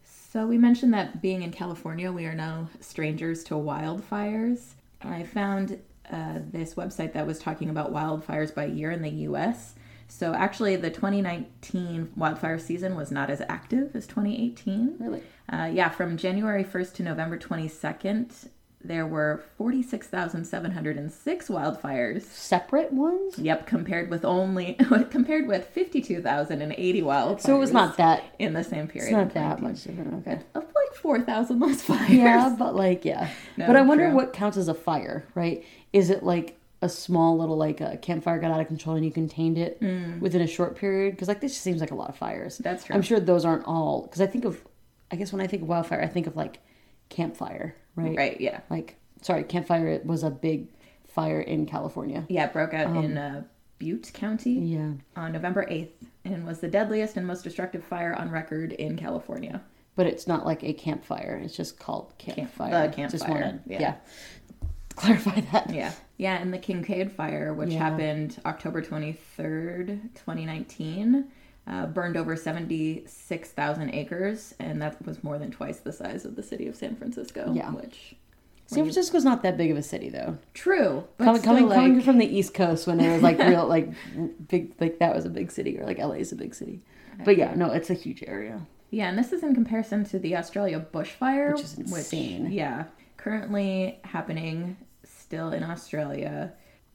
So 0.04 0.46
we 0.46 0.58
mentioned 0.58 0.94
that 0.94 1.20
being 1.20 1.42
in 1.42 1.50
California, 1.52 2.10
we 2.10 2.24
are 2.26 2.34
now 2.34 2.68
strangers 2.80 3.44
to 3.44 3.54
wildfires. 3.54 4.74
I 5.02 5.24
found 5.24 5.80
uh, 6.10 6.38
this 6.50 6.74
website 6.74 7.12
that 7.14 7.26
was 7.26 7.38
talking 7.38 7.68
about 7.68 7.92
wildfires 7.92 8.54
by 8.54 8.66
year 8.66 8.90
in 8.90 9.02
the 9.02 9.10
U.S. 9.10 9.74
So 10.08 10.34
actually, 10.34 10.76
the 10.76 10.90
2019 10.90 12.12
wildfire 12.16 12.58
season 12.58 12.96
was 12.96 13.10
not 13.10 13.30
as 13.30 13.40
active 13.48 13.94
as 13.94 14.06
2018. 14.06 14.96
Really. 14.98 15.22
Uh, 15.52 15.70
yeah, 15.72 15.88
from 15.88 16.16
January 16.16 16.64
1st 16.64 16.94
to 16.94 17.02
November 17.02 17.36
22nd, 17.38 18.48
there 18.82 19.06
were 19.06 19.42
46,706 19.58 21.48
wildfires. 21.48 22.22
Separate 22.22 22.92
ones? 22.92 23.38
Yep, 23.38 23.66
compared 23.66 24.10
with 24.10 24.24
only 24.24 24.74
compared 25.10 25.46
with 25.46 25.66
52,080 25.66 27.02
wildfires. 27.02 27.40
So 27.42 27.56
it 27.56 27.58
was 27.58 27.72
not 27.72 27.98
that 27.98 28.24
in 28.38 28.54
the 28.54 28.64
same 28.64 28.88
period. 28.88 29.08
it's 29.08 29.12
not 29.12 29.34
that 29.34 29.60
much 29.60 29.84
different. 29.84 30.26
Okay. 30.26 30.40
of 30.54 30.64
like 30.64 30.94
4,000 30.94 31.60
less 31.60 31.82
fires. 31.82 32.10
Yeah, 32.10 32.56
but 32.58 32.74
like 32.74 33.04
yeah. 33.04 33.28
No, 33.56 33.66
but 33.66 33.76
I 33.76 33.82
wonder 33.82 34.06
true. 34.06 34.14
what 34.14 34.32
counts 34.32 34.56
as 34.56 34.68
a 34.68 34.74
fire, 34.74 35.26
right? 35.34 35.62
Is 35.92 36.08
it 36.08 36.22
like 36.22 36.56
a 36.82 36.88
small 36.88 37.36
little 37.36 37.58
like 37.58 37.82
a 37.82 37.98
campfire 37.98 38.38
got 38.38 38.50
out 38.50 38.60
of 38.60 38.66
control 38.66 38.96
and 38.96 39.04
you 39.04 39.12
contained 39.12 39.58
it 39.58 39.78
within 40.20 40.40
a 40.40 40.46
short 40.46 40.76
period? 40.76 41.10
Because 41.10 41.28
like 41.28 41.42
this 41.42 41.52
just 41.52 41.62
seems 41.62 41.82
like 41.82 41.90
a 41.90 41.94
lot 41.94 42.08
of 42.08 42.16
fires. 42.16 42.58
Mm. 42.58 42.62
That's 42.62 42.84
true. 42.84 42.96
I'm 42.96 43.02
sure 43.02 43.20
those 43.20 43.44
aren't 43.44 43.66
all. 43.66 44.02
Because 44.02 44.22
I 44.22 44.26
think 44.26 44.46
of, 44.46 44.64
I 45.10 45.16
guess 45.16 45.32
when 45.32 45.42
I 45.42 45.46
think 45.46 45.62
of 45.62 45.68
wildfire, 45.68 46.00
I 46.00 46.06
think 46.06 46.26
of 46.26 46.34
like 46.34 46.60
campfire, 47.10 47.74
right? 47.96 48.16
Right, 48.16 48.40
yeah. 48.40 48.60
Like 48.70 48.96
sorry, 49.20 49.44
campfire 49.44 50.00
was 50.04 50.22
a 50.22 50.30
big 50.30 50.68
fire 51.06 51.40
in 51.40 51.66
California. 51.66 52.24
Yeah, 52.28 52.46
it 52.46 52.52
broke 52.54 52.72
out 52.72 52.86
Um, 52.86 52.96
in 53.04 53.18
uh, 53.18 53.42
Butte 53.78 54.10
County 54.14 54.52
Yeah. 54.52 54.92
on 55.16 55.32
November 55.32 55.66
8th 55.66 55.90
and 56.24 56.46
was 56.46 56.60
the 56.60 56.68
deadliest 56.68 57.16
and 57.16 57.26
most 57.26 57.42
destructive 57.44 57.84
fire 57.84 58.14
on 58.14 58.30
record 58.30 58.72
in 58.72 58.96
California. 58.96 59.60
But 59.96 60.06
it's 60.06 60.26
not 60.26 60.46
like 60.46 60.62
a 60.62 60.72
campfire. 60.72 61.40
It's 61.44 61.56
just 61.56 61.78
called 61.78 62.14
campfire. 62.16 62.70
the 62.88 62.96
Just 62.96 63.24
campfire, 63.24 63.30
wanted, 63.42 63.60
yeah. 63.66 63.80
yeah. 63.80 63.94
Clarify 64.96 65.40
that. 65.52 65.74
Yeah. 65.74 65.92
Yeah, 66.16 66.36
and 66.36 66.52
the 66.52 66.58
Kincade 66.58 67.10
fire, 67.10 67.52
which 67.54 67.70
Yeah. 67.70 67.78
happened 67.90 68.38
October 68.44 68.82
23rd, 68.82 70.00
2019, 70.14 71.24
uh, 71.66 71.86
burned 71.86 72.16
over 72.16 72.36
76,000 72.36 73.90
acres, 73.94 74.54
and 74.58 74.80
that 74.82 75.04
was 75.06 75.22
more 75.22 75.38
than 75.38 75.50
twice 75.50 75.78
the 75.80 75.92
size 75.92 76.24
of 76.24 76.36
the 76.36 76.42
city 76.42 76.66
of 76.66 76.76
San 76.76 76.96
Francisco. 76.96 77.52
Yeah. 77.54 77.70
Which, 77.70 78.14
San 78.66 78.84
Francisco's 78.84 79.24
not 79.24 79.42
that 79.42 79.56
big 79.56 79.72
of 79.72 79.76
a 79.76 79.82
city 79.82 80.10
though. 80.10 80.38
true. 80.54 81.04
But 81.16 81.24
coming 81.24 81.42
coming, 81.42 81.68
like, 81.68 81.76
coming 81.76 82.00
from 82.02 82.18
the 82.18 82.26
East 82.26 82.54
Coast 82.54 82.86
when 82.86 83.00
it 83.00 83.12
was 83.12 83.20
like 83.20 83.36
real 83.38 83.66
like 83.66 83.88
big 84.46 84.74
like 84.80 85.00
that 85.00 85.12
was 85.12 85.24
a 85.24 85.28
big 85.28 85.50
city 85.50 85.76
or 85.76 85.84
like 85.84 85.98
LA 85.98 86.12
is 86.14 86.30
a 86.30 86.36
big 86.36 86.54
city. 86.54 86.80
But 87.24 87.36
yeah, 87.36 87.52
no, 87.56 87.72
it's 87.72 87.90
a 87.90 87.94
huge 87.94 88.22
area. 88.26 88.64
Yeah, 88.90 89.08
and 89.08 89.18
this 89.18 89.32
is 89.32 89.42
in 89.42 89.54
comparison 89.54 90.04
to 90.04 90.20
the 90.20 90.36
Australia 90.36 90.84
bushfire, 90.92 91.52
Which 91.54 91.64
is 91.64 91.78
insane. 91.78 92.52
yeah, 92.52 92.84
currently 93.16 93.98
happening 94.04 94.76
still 95.04 95.50
in 95.52 95.64
Australia, 95.64 96.52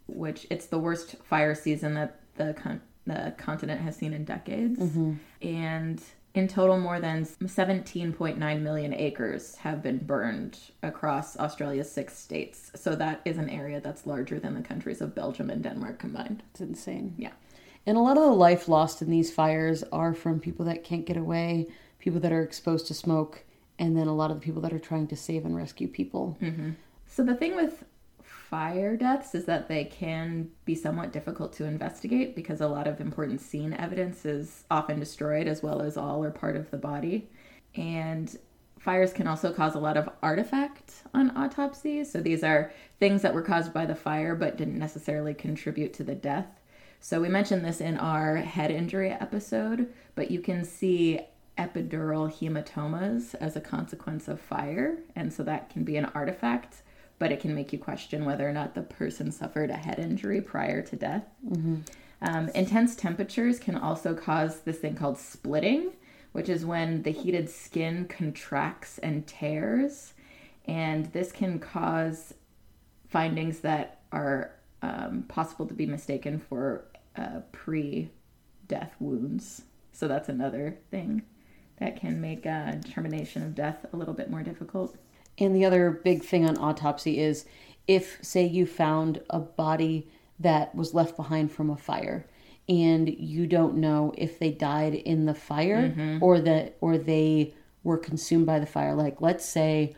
which 0.07 0.47
it's 0.49 0.67
the 0.67 0.79
worst 0.79 1.15
fire 1.25 1.53
season 1.55 1.93
that 1.95 2.21
the 2.35 2.53
con- 2.53 2.81
the 3.05 3.33
continent 3.37 3.81
has 3.81 3.95
seen 3.95 4.13
in 4.13 4.25
decades. 4.25 4.79
Mm-hmm. 4.79 5.13
And 5.41 6.01
In 6.35 6.49
total, 6.49 6.77
more 6.77 6.99
than 6.99 7.23
17.9 7.25 8.61
million 8.61 8.93
acres 8.93 9.55
have 9.55 9.81
been 9.81 9.99
burned 9.99 10.59
across 10.83 11.37
Australia's 11.37 11.89
six 11.89 12.17
states. 12.19 12.73
So 12.75 12.93
that 12.95 13.21
is 13.23 13.37
an 13.37 13.49
area 13.49 13.79
that's 13.79 14.05
larger 14.05 14.37
than 14.37 14.53
the 14.53 14.61
countries 14.61 14.99
of 14.99 15.15
Belgium 15.15 15.49
and 15.49 15.63
Denmark 15.63 15.97
combined. 15.97 16.43
It's 16.51 16.59
insane. 16.59 17.15
Yeah. 17.17 17.31
And 17.85 17.95
a 17.95 18.01
lot 18.01 18.17
of 18.17 18.23
the 18.23 18.33
life 18.33 18.67
lost 18.67 19.01
in 19.01 19.09
these 19.09 19.33
fires 19.33 19.85
are 19.93 20.13
from 20.13 20.41
people 20.41 20.65
that 20.65 20.83
can't 20.83 21.05
get 21.05 21.15
away, 21.15 21.67
people 21.99 22.19
that 22.19 22.33
are 22.33 22.43
exposed 22.43 22.87
to 22.87 22.93
smoke, 22.93 23.45
and 23.79 23.95
then 23.95 24.07
a 24.07 24.15
lot 24.15 24.29
of 24.29 24.41
the 24.41 24.45
people 24.45 24.61
that 24.63 24.73
are 24.73 24.79
trying 24.79 25.07
to 25.07 25.15
save 25.15 25.45
and 25.45 25.55
rescue 25.55 25.87
people. 25.87 26.37
So 27.07 27.23
the 27.23 27.35
thing 27.35 27.55
with 27.55 27.85
fire 28.49 28.95
deaths 28.95 29.33
is 29.33 29.45
that 29.45 29.67
they 29.67 29.83
can 29.83 30.49
be 30.65 30.75
somewhat 30.75 31.11
difficult 31.11 31.51
to 31.53 31.65
investigate 31.65 32.35
because 32.35 32.61
a 32.61 32.67
lot 32.67 32.87
of 32.87 33.01
important 33.01 33.41
scene 33.41 33.73
evidence 33.73 34.25
is 34.25 34.63
often 34.69 34.99
destroyed 34.99 35.47
as 35.47 35.63
well 35.63 35.81
as 35.81 35.97
all 35.97 36.23
or 36.23 36.29
part 36.29 36.55
of 36.55 36.69
the 36.69 36.77
body. 36.77 37.27
And 37.75 38.37
fires 38.79 39.13
can 39.13 39.27
also 39.27 39.51
cause 39.51 39.73
a 39.73 39.79
lot 39.79 39.97
of 39.97 40.09
artifact 40.21 40.93
on 41.13 41.35
autopsies. 41.35 42.11
So 42.11 42.21
these 42.21 42.43
are 42.43 42.71
things 42.99 43.23
that 43.23 43.33
were 43.33 43.41
caused 43.41 43.73
by 43.73 43.87
the 43.87 43.95
fire 43.95 44.35
but 44.35 44.57
didn't 44.57 44.77
necessarily 44.77 45.33
contribute 45.33 45.93
to 45.95 46.03
the 46.03 46.15
death. 46.15 46.47
So 46.99 47.19
we 47.19 47.29
mentioned 47.29 47.65
this 47.65 47.81
in 47.81 47.97
our 47.97 48.37
head 48.37 48.69
injury 48.69 49.11
episode, 49.11 49.91
but 50.13 50.29
you 50.29 50.39
can 50.39 50.63
see 50.63 51.19
epidural 51.57 52.31
hematomas 52.31 53.33
as 53.35 53.55
a 53.55 53.61
consequence 53.61 54.27
of 54.27 54.39
fire. 54.39 54.99
And 55.15 55.33
so 55.33 55.41
that 55.43 55.69
can 55.69 55.83
be 55.83 55.97
an 55.97 56.05
artifact, 56.13 56.83
but 57.19 57.31
it 57.31 57.39
can 57.39 57.55
make 57.55 57.71
you 57.71 57.79
question 57.79 58.25
whether 58.25 58.47
or 58.47 58.51
not 58.53 58.75
the 58.75 58.81
person 58.81 59.31
suffered 59.31 59.69
a 59.69 59.75
head 59.77 59.99
injury 59.99 60.41
prior 60.41 60.81
to 60.81 60.95
death. 60.95 61.23
Um, 62.21 62.49
intense 62.49 62.95
temperatures 62.95 63.59
can 63.59 63.75
also 63.77 64.13
cause 64.13 64.61
this 64.61 64.79
thing 64.79 64.95
called 64.95 65.17
splitting, 65.17 65.91
which 66.31 66.49
is 66.49 66.65
when 66.65 67.03
the 67.03 67.11
heated 67.11 67.49
skin 67.49 68.05
contracts 68.07 68.97
and 68.99 69.25
tears. 69.27 70.13
And 70.65 71.05
this 71.13 71.31
can 71.31 71.59
cause 71.59 72.33
findings 73.09 73.59
that 73.59 74.01
are 74.11 74.51
um, 74.81 75.23
possible 75.27 75.65
to 75.67 75.73
be 75.73 75.85
mistaken 75.85 76.39
for 76.39 76.85
uh, 77.15 77.41
pre 77.51 78.09
death 78.67 78.95
wounds. 78.99 79.61
So 79.91 80.07
that's 80.07 80.27
another 80.27 80.77
thing 80.91 81.21
that 81.79 81.99
can 81.99 82.19
make 82.19 82.45
uh, 82.45 82.71
determination 82.71 83.43
of 83.43 83.55
death 83.55 83.85
a 83.93 83.97
little 83.97 84.13
bit 84.13 84.29
more 84.29 84.43
difficult. 84.43 84.97
And 85.37 85.55
the 85.55 85.65
other 85.65 85.91
big 85.91 86.23
thing 86.23 86.47
on 86.47 86.57
autopsy 86.57 87.19
is 87.19 87.45
if, 87.87 88.17
say, 88.21 88.45
you 88.45 88.65
found 88.65 89.21
a 89.29 89.39
body 89.39 90.09
that 90.39 90.73
was 90.75 90.93
left 90.93 91.15
behind 91.15 91.51
from 91.51 91.69
a 91.69 91.77
fire 91.77 92.25
and 92.67 93.09
you 93.09 93.45
don't 93.47 93.75
know 93.75 94.13
if 94.17 94.39
they 94.39 94.51
died 94.51 94.93
in 94.93 95.25
the 95.25 95.35
fire 95.35 95.89
mm-hmm. 95.89 96.23
or 96.23 96.39
that 96.39 96.75
or 96.81 96.97
they 96.97 97.53
were 97.83 97.97
consumed 97.97 98.45
by 98.45 98.59
the 98.59 98.65
fire. 98.65 98.95
Like 98.95 99.21
let's 99.21 99.45
say 99.45 99.95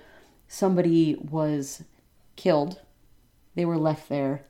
somebody 0.47 1.15
was 1.15 1.83
killed 2.35 2.79
they 3.55 3.65
were 3.65 3.77
left 3.77 4.07
there 4.07 4.45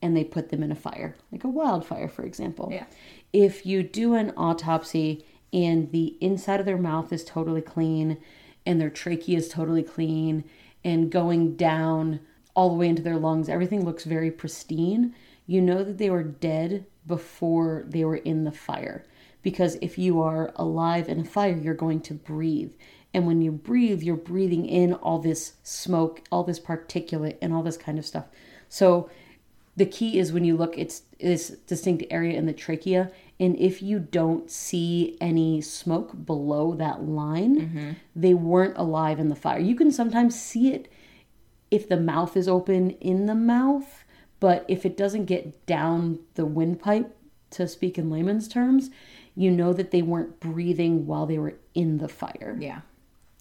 and 0.00 0.16
they 0.16 0.24
put 0.24 0.48
them 0.48 0.62
in 0.62 0.72
a 0.72 0.76
fire 0.76 1.16
like 1.32 1.44
a 1.44 1.48
wildfire 1.48 2.08
for 2.08 2.24
example. 2.24 2.70
Yeah. 2.72 2.86
if 3.32 3.66
you 3.66 3.82
do 3.82 4.14
an 4.14 4.32
autopsy 4.36 5.26
and 5.52 5.90
the 5.92 6.16
inside 6.20 6.60
of 6.60 6.66
their 6.66 6.78
mouth 6.78 7.12
is 7.12 7.24
totally 7.24 7.60
clean 7.60 8.18
and 8.66 8.80
their 8.80 8.90
trachea 8.90 9.38
is 9.38 9.48
totally 9.48 9.82
clean 9.82 10.44
and 10.84 11.10
going 11.10 11.56
down 11.56 12.20
all 12.54 12.68
the 12.68 12.76
way 12.76 12.88
into 12.88 13.02
their 13.02 13.18
lungs, 13.18 13.48
everything 13.48 13.84
looks 13.84 14.04
very 14.04 14.30
pristine, 14.30 15.14
you 15.46 15.60
know 15.60 15.82
that 15.82 15.98
they 15.98 16.10
were 16.10 16.22
dead 16.22 16.86
before 17.06 17.84
they 17.88 18.04
were 18.04 18.16
in 18.16 18.44
the 18.44 18.52
fire. 18.52 19.04
Because 19.42 19.76
if 19.82 19.98
you 19.98 20.22
are 20.22 20.52
alive 20.56 21.08
in 21.08 21.20
a 21.20 21.24
fire, 21.24 21.56
you're 21.56 21.74
going 21.74 22.00
to 22.02 22.14
breathe. 22.14 22.72
And 23.12 23.26
when 23.26 23.42
you 23.42 23.52
breathe, 23.52 24.02
you're 24.02 24.16
breathing 24.16 24.66
in 24.66 24.94
all 24.94 25.18
this 25.18 25.54
smoke, 25.62 26.22
all 26.32 26.44
this 26.44 26.60
particulate, 26.60 27.38
and 27.42 27.52
all 27.52 27.62
this 27.62 27.76
kind 27.76 27.98
of 27.98 28.06
stuff. 28.06 28.26
So 28.68 29.10
the 29.76 29.86
key 29.86 30.18
is 30.18 30.32
when 30.32 30.44
you 30.44 30.56
look 30.56 30.78
it's 30.78 31.02
this 31.20 31.48
distinct 31.66 32.04
area 32.10 32.36
in 32.36 32.46
the 32.46 32.52
trachea 32.52 33.10
and 33.40 33.58
if 33.58 33.82
you 33.82 33.98
don't 33.98 34.50
see 34.50 35.16
any 35.20 35.60
smoke 35.60 36.24
below 36.24 36.74
that 36.74 37.02
line 37.02 37.60
mm-hmm. 37.60 37.90
they 38.14 38.34
weren't 38.34 38.76
alive 38.76 39.18
in 39.18 39.28
the 39.28 39.34
fire. 39.36 39.58
You 39.58 39.74
can 39.74 39.90
sometimes 39.90 40.40
see 40.40 40.72
it 40.72 40.90
if 41.70 41.88
the 41.88 41.98
mouth 41.98 42.36
is 42.36 42.48
open 42.48 42.90
in 42.92 43.26
the 43.26 43.34
mouth 43.34 44.04
but 44.40 44.64
if 44.68 44.84
it 44.84 44.96
doesn't 44.96 45.24
get 45.24 45.66
down 45.66 46.18
the 46.34 46.44
windpipe 46.44 47.16
to 47.50 47.66
speak 47.66 47.98
in 47.98 48.10
layman's 48.10 48.48
terms 48.48 48.90
you 49.34 49.50
know 49.50 49.72
that 49.72 49.90
they 49.90 50.02
weren't 50.02 50.38
breathing 50.40 51.06
while 51.06 51.26
they 51.26 51.38
were 51.38 51.54
in 51.74 51.98
the 51.98 52.08
fire. 52.08 52.56
Yeah. 52.60 52.80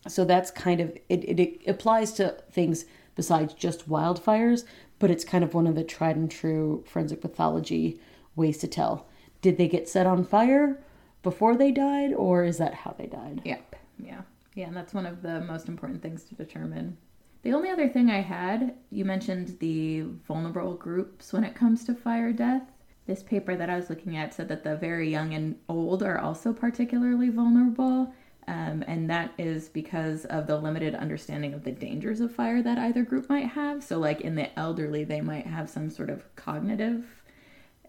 so 0.07 0.25
that's 0.25 0.51
kind 0.51 0.81
of 0.81 0.89
it, 1.09 1.23
it, 1.23 1.39
it 1.39 1.67
applies 1.67 2.13
to 2.13 2.35
things 2.51 2.85
besides 3.15 3.53
just 3.53 3.87
wildfires, 3.87 4.65
but 4.99 5.11
it's 5.11 5.23
kind 5.23 5.43
of 5.43 5.53
one 5.53 5.67
of 5.67 5.75
the 5.75 5.83
tried 5.83 6.15
and 6.15 6.29
true 6.29 6.83
forensic 6.87 7.21
pathology 7.21 7.99
ways 8.35 8.57
to 8.59 8.67
tell. 8.67 9.07
Did 9.41 9.57
they 9.57 9.67
get 9.67 9.89
set 9.89 10.07
on 10.07 10.23
fire 10.25 10.81
before 11.21 11.55
they 11.55 11.71
died, 11.71 12.13
or 12.13 12.43
is 12.43 12.57
that 12.57 12.73
how 12.73 12.95
they 12.97 13.07
died? 13.07 13.41
Yep. 13.43 13.75
Yeah. 13.99 14.21
Yeah, 14.55 14.67
and 14.67 14.77
that's 14.77 14.93
one 14.93 15.05
of 15.05 15.21
the 15.21 15.41
most 15.41 15.67
important 15.67 16.01
things 16.01 16.23
to 16.25 16.35
determine. 16.35 16.97
The 17.41 17.53
only 17.53 17.69
other 17.69 17.89
thing 17.89 18.09
I 18.09 18.21
had, 18.21 18.75
you 18.89 19.03
mentioned 19.03 19.57
the 19.59 20.01
vulnerable 20.27 20.75
groups 20.75 21.33
when 21.33 21.43
it 21.43 21.55
comes 21.55 21.83
to 21.85 21.93
fire 21.93 22.31
death. 22.31 22.63
This 23.05 23.21
paper 23.21 23.57
that 23.57 23.69
I 23.69 23.75
was 23.75 23.89
looking 23.89 24.15
at 24.15 24.33
said 24.33 24.47
that 24.47 24.63
the 24.63 24.77
very 24.77 25.09
young 25.09 25.33
and 25.33 25.57
old 25.67 26.03
are 26.03 26.19
also 26.19 26.53
particularly 26.53 27.29
vulnerable. 27.29 28.13
Um, 28.47 28.83
and 28.87 29.09
that 29.09 29.31
is 29.37 29.69
because 29.69 30.25
of 30.25 30.47
the 30.47 30.57
limited 30.57 30.95
understanding 30.95 31.53
of 31.53 31.63
the 31.63 31.71
dangers 31.71 32.19
of 32.19 32.33
fire 32.33 32.61
that 32.61 32.77
either 32.77 33.03
group 33.03 33.29
might 33.29 33.47
have. 33.47 33.83
So, 33.83 33.99
like 33.99 34.21
in 34.21 34.35
the 34.35 34.57
elderly, 34.59 35.03
they 35.03 35.21
might 35.21 35.47
have 35.47 35.69
some 35.69 35.89
sort 35.89 36.09
of 36.09 36.23
cognitive 36.35 37.05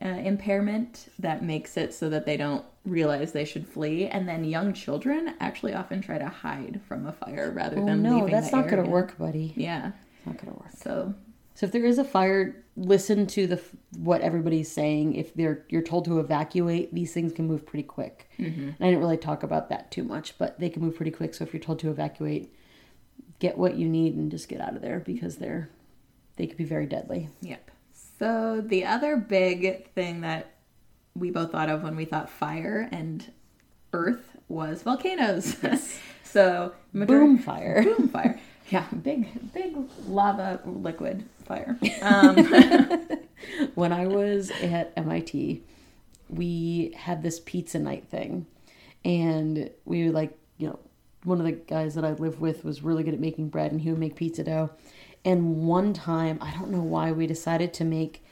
uh, 0.05 0.09
impairment 0.09 1.09
that 1.19 1.43
makes 1.43 1.77
it 1.77 1.95
so 1.95 2.09
that 2.11 2.27
they 2.27 2.37
don't 2.37 2.65
realize 2.85 3.33
they 3.33 3.45
should 3.45 3.67
flee. 3.67 4.07
And 4.07 4.29
then 4.29 4.45
young 4.45 4.73
children 4.73 5.35
actually 5.41 5.75
often 5.75 6.01
try 6.01 6.19
to 6.19 6.29
hide 6.29 6.81
from 6.87 7.07
a 7.07 7.13
fire 7.13 7.51
rather 7.55 7.79
Oh 7.79 7.87
than 7.87 8.03
no, 8.03 8.17
leaving 8.17 8.31
that's 8.31 8.51
the 8.51 8.57
not 8.57 8.69
going 8.69 8.85
to 8.85 8.91
work, 8.91 9.17
buddy. 9.19 9.53
Yeah. 9.57 9.93
It's 10.19 10.27
not 10.27 10.37
going 10.37 10.53
to 10.53 10.61
work. 10.61 10.73
So 10.77 11.15
So 11.55 11.67
if 11.67 11.73
there 11.73 11.85
is 11.85 11.99
a 11.99 12.05
fire, 12.05 12.64
listen 12.77 13.27
to 13.29 13.47
the 13.47 13.61
what 13.97 14.21
everybody's 14.21 14.71
saying. 14.71 15.15
If 15.15 15.35
they're 15.35 15.65
you're 15.69 15.83
told 15.83 16.05
to 16.07 16.19
evacuate, 16.19 16.95
these 16.95 17.13
things 17.13 17.33
can 17.33 17.47
move 17.47 17.67
pretty 17.67 17.85
quick. 17.85 18.29
Mm-hmm. 18.39 18.61
And 18.69 18.77
I 18.81 18.85
didn't 18.87 19.01
really 19.01 19.17
talk 19.17 19.43
about 19.43 19.69
that 19.69 19.91
too 19.91 20.03
much, 20.05 20.37
but 20.39 20.59
they 20.59 20.69
can 20.69 20.83
move 20.83 20.97
pretty 20.97 21.11
quick. 21.11 21.35
So 21.35 21.45
if 21.45 21.53
you're 21.53 21.63
told 21.63 21.79
to 21.81 21.91
evacuate, 21.91 22.53
get 23.39 23.57
what 23.59 23.77
you 23.77 23.89
need 23.89 24.15
and 24.15 24.31
just 24.31 24.49
get 24.49 24.61
out 24.61 24.75
of 24.77 24.83
there 24.83 25.01
because 25.01 25.37
they're 25.37 25.69
they 26.37 26.47
could 26.47 26.57
be 26.57 26.65
very 26.65 26.87
deadly. 26.87 27.29
Yep. 27.43 27.71
So 28.19 28.61
the 28.65 28.85
other 28.87 29.17
big 29.17 29.91
thing 29.93 30.21
that 30.23 30.55
we 31.15 31.31
both 31.31 31.53
thought 31.53 31.69
of 31.69 31.83
when 31.83 31.95
we 31.97 32.05
thought 32.05 32.29
fire 32.29 32.89
and 32.91 33.31
earth 33.93 34.37
was 34.49 34.83
volcanoes. 34.83 35.57
so 36.25 36.73
major- 36.93 37.07
Boom 37.21 37.39
fire. 37.39 37.83
boom 37.83 38.09
fire. 38.09 38.41
Yeah, 38.71 38.87
big 39.03 39.53
big 39.53 39.77
lava 40.07 40.61
liquid 40.65 41.25
fire. 41.45 41.79
Um, 42.03 42.37
when 43.75 43.93
I 43.93 44.07
was 44.07 44.51
at 44.51 44.93
MIT, 44.97 45.63
we 46.29 46.95
had 46.97 47.23
this 47.23 47.41
pizza 47.41 47.79
night 47.79 48.07
thing, 48.09 48.47
and 49.05 49.71
we 49.85 50.05
would 50.05 50.15
like 50.15 50.39
you 50.59 50.69
know 50.69 50.79
one 51.25 51.39
of 51.41 51.47
the 51.47 51.53
guys 51.53 51.95
that 51.95 52.05
I 52.05 52.13
lived 52.13 52.41
with 52.41 52.65
was 52.65 52.83
really 52.83 53.03
good 53.03 53.15
at 53.15 53.21
making 53.21 53.49
bread, 53.49 53.73
and 53.73 53.81
he 53.81 53.91
would 53.91 53.99
make 53.99 54.17
pizza 54.17 54.45
dough. 54.45 54.71
And 55.25 55.67
one 55.67 55.95
time, 55.95 56.39
I 56.43 56.53
don't 56.53 56.71
know 56.71 56.83
why, 56.83 57.13
we 57.13 57.27
decided 57.27 57.73
to 57.75 57.85
make 57.85 58.23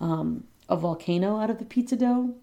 um, 0.00 0.44
a 0.68 0.76
volcano 0.76 1.40
out 1.40 1.48
of 1.48 1.58
the 1.58 1.64
pizza 1.64 1.96
dough, 1.96 2.34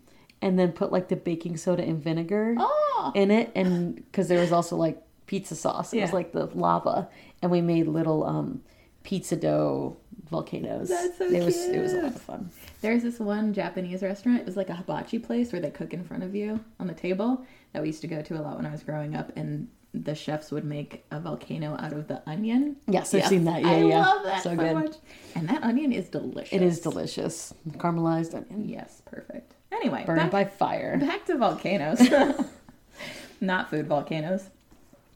and 0.41 0.58
then 0.58 0.72
put 0.72 0.91
like 0.91 1.10
the 1.10 1.15
baking 1.15 1.58
soda 1.58 1.84
and 1.84 2.01
vinegar 2.01 2.56
oh, 2.58 3.12
in 3.15 3.32
it, 3.32 3.51
and 3.56 3.96
because 3.96 4.27
there 4.27 4.39
was 4.39 4.51
also 4.51 4.75
like 4.75 5.01
pizza 5.27 5.56
sauce, 5.56 5.94
it 5.94 6.01
was 6.01 6.13
like 6.13 6.32
the 6.32 6.46
lava, 6.48 7.08
and 7.41 7.51
we 7.51 7.62
made 7.62 7.88
little 7.88 8.24
um, 8.24 8.62
pizza 9.03 9.36
dough 9.36 9.98
volcanoes. 10.29 10.89
That's 10.89 11.17
so 11.17 11.25
it 11.25 11.43
was 11.43 11.58
it 11.65 11.81
was 11.81 11.93
a 11.93 12.01
lot 12.01 12.15
of 12.15 12.22
fun. 12.22 12.50
there's 12.81 13.03
this 13.03 13.19
one 13.19 13.53
Japanese 13.53 14.01
restaurant. 14.03 14.39
It 14.39 14.46
was 14.46 14.58
like 14.58 14.69
a 14.69 14.75
hibachi 14.75 15.19
place 15.19 15.51
where 15.51 15.62
they 15.62 15.72
cook 15.72 15.93
in 15.93 16.03
front 16.03 16.24
of 16.24 16.36
you 16.36 16.60
on 16.79 16.88
the 16.88 16.93
table 16.93 17.46
that 17.74 17.81
we 17.81 17.88
used 17.89 18.01
to 18.01 18.08
go 18.08 18.22
to 18.22 18.39
a 18.39 18.41
lot 18.41 18.58
when 18.58 18.65
I 18.65 18.72
was 18.72 18.84
growing 18.84 19.15
up, 19.15 19.31
and 19.36 19.67
the 19.93 20.13
chefs 20.13 20.51
would 20.51 20.65
make 20.65 21.03
a 21.10 21.19
volcano 21.19 21.75
out 21.79 21.93
of 21.93 22.08
the 22.08 22.22
onion. 22.29 22.75
Yes, 22.88 23.12
I've 23.13 23.22
Yes. 23.22 23.29
seen 23.29 23.46
that. 23.46 23.62
Yeah, 23.62 23.77
yeah. 23.77 23.86
I 23.86 23.88
yeah. 23.89 24.00
love 24.05 24.24
that 24.24 24.43
so, 24.43 24.50
So 24.51 24.55
good. 24.55 24.74
much. 24.75 24.96
And 25.36 25.50
that 25.50 25.63
onion 25.63 25.91
is 25.91 26.10
delicious. 26.10 26.53
It 26.53 26.62
is 26.62 26.79
delicious, 26.79 27.53
caramelized 27.72 28.36
onion, 28.36 28.69
Yes, 28.69 29.01
perfect. 29.05 29.55
Anyway, 29.72 30.03
burned 30.05 30.19
back, 30.19 30.31
by 30.31 30.46
fire. 30.46 30.98
back 31.00 31.25
to 31.25 31.38
volcanoes. 31.38 32.01
Not 33.41 33.69
food 33.69 33.88
volcanoes. 33.88 34.50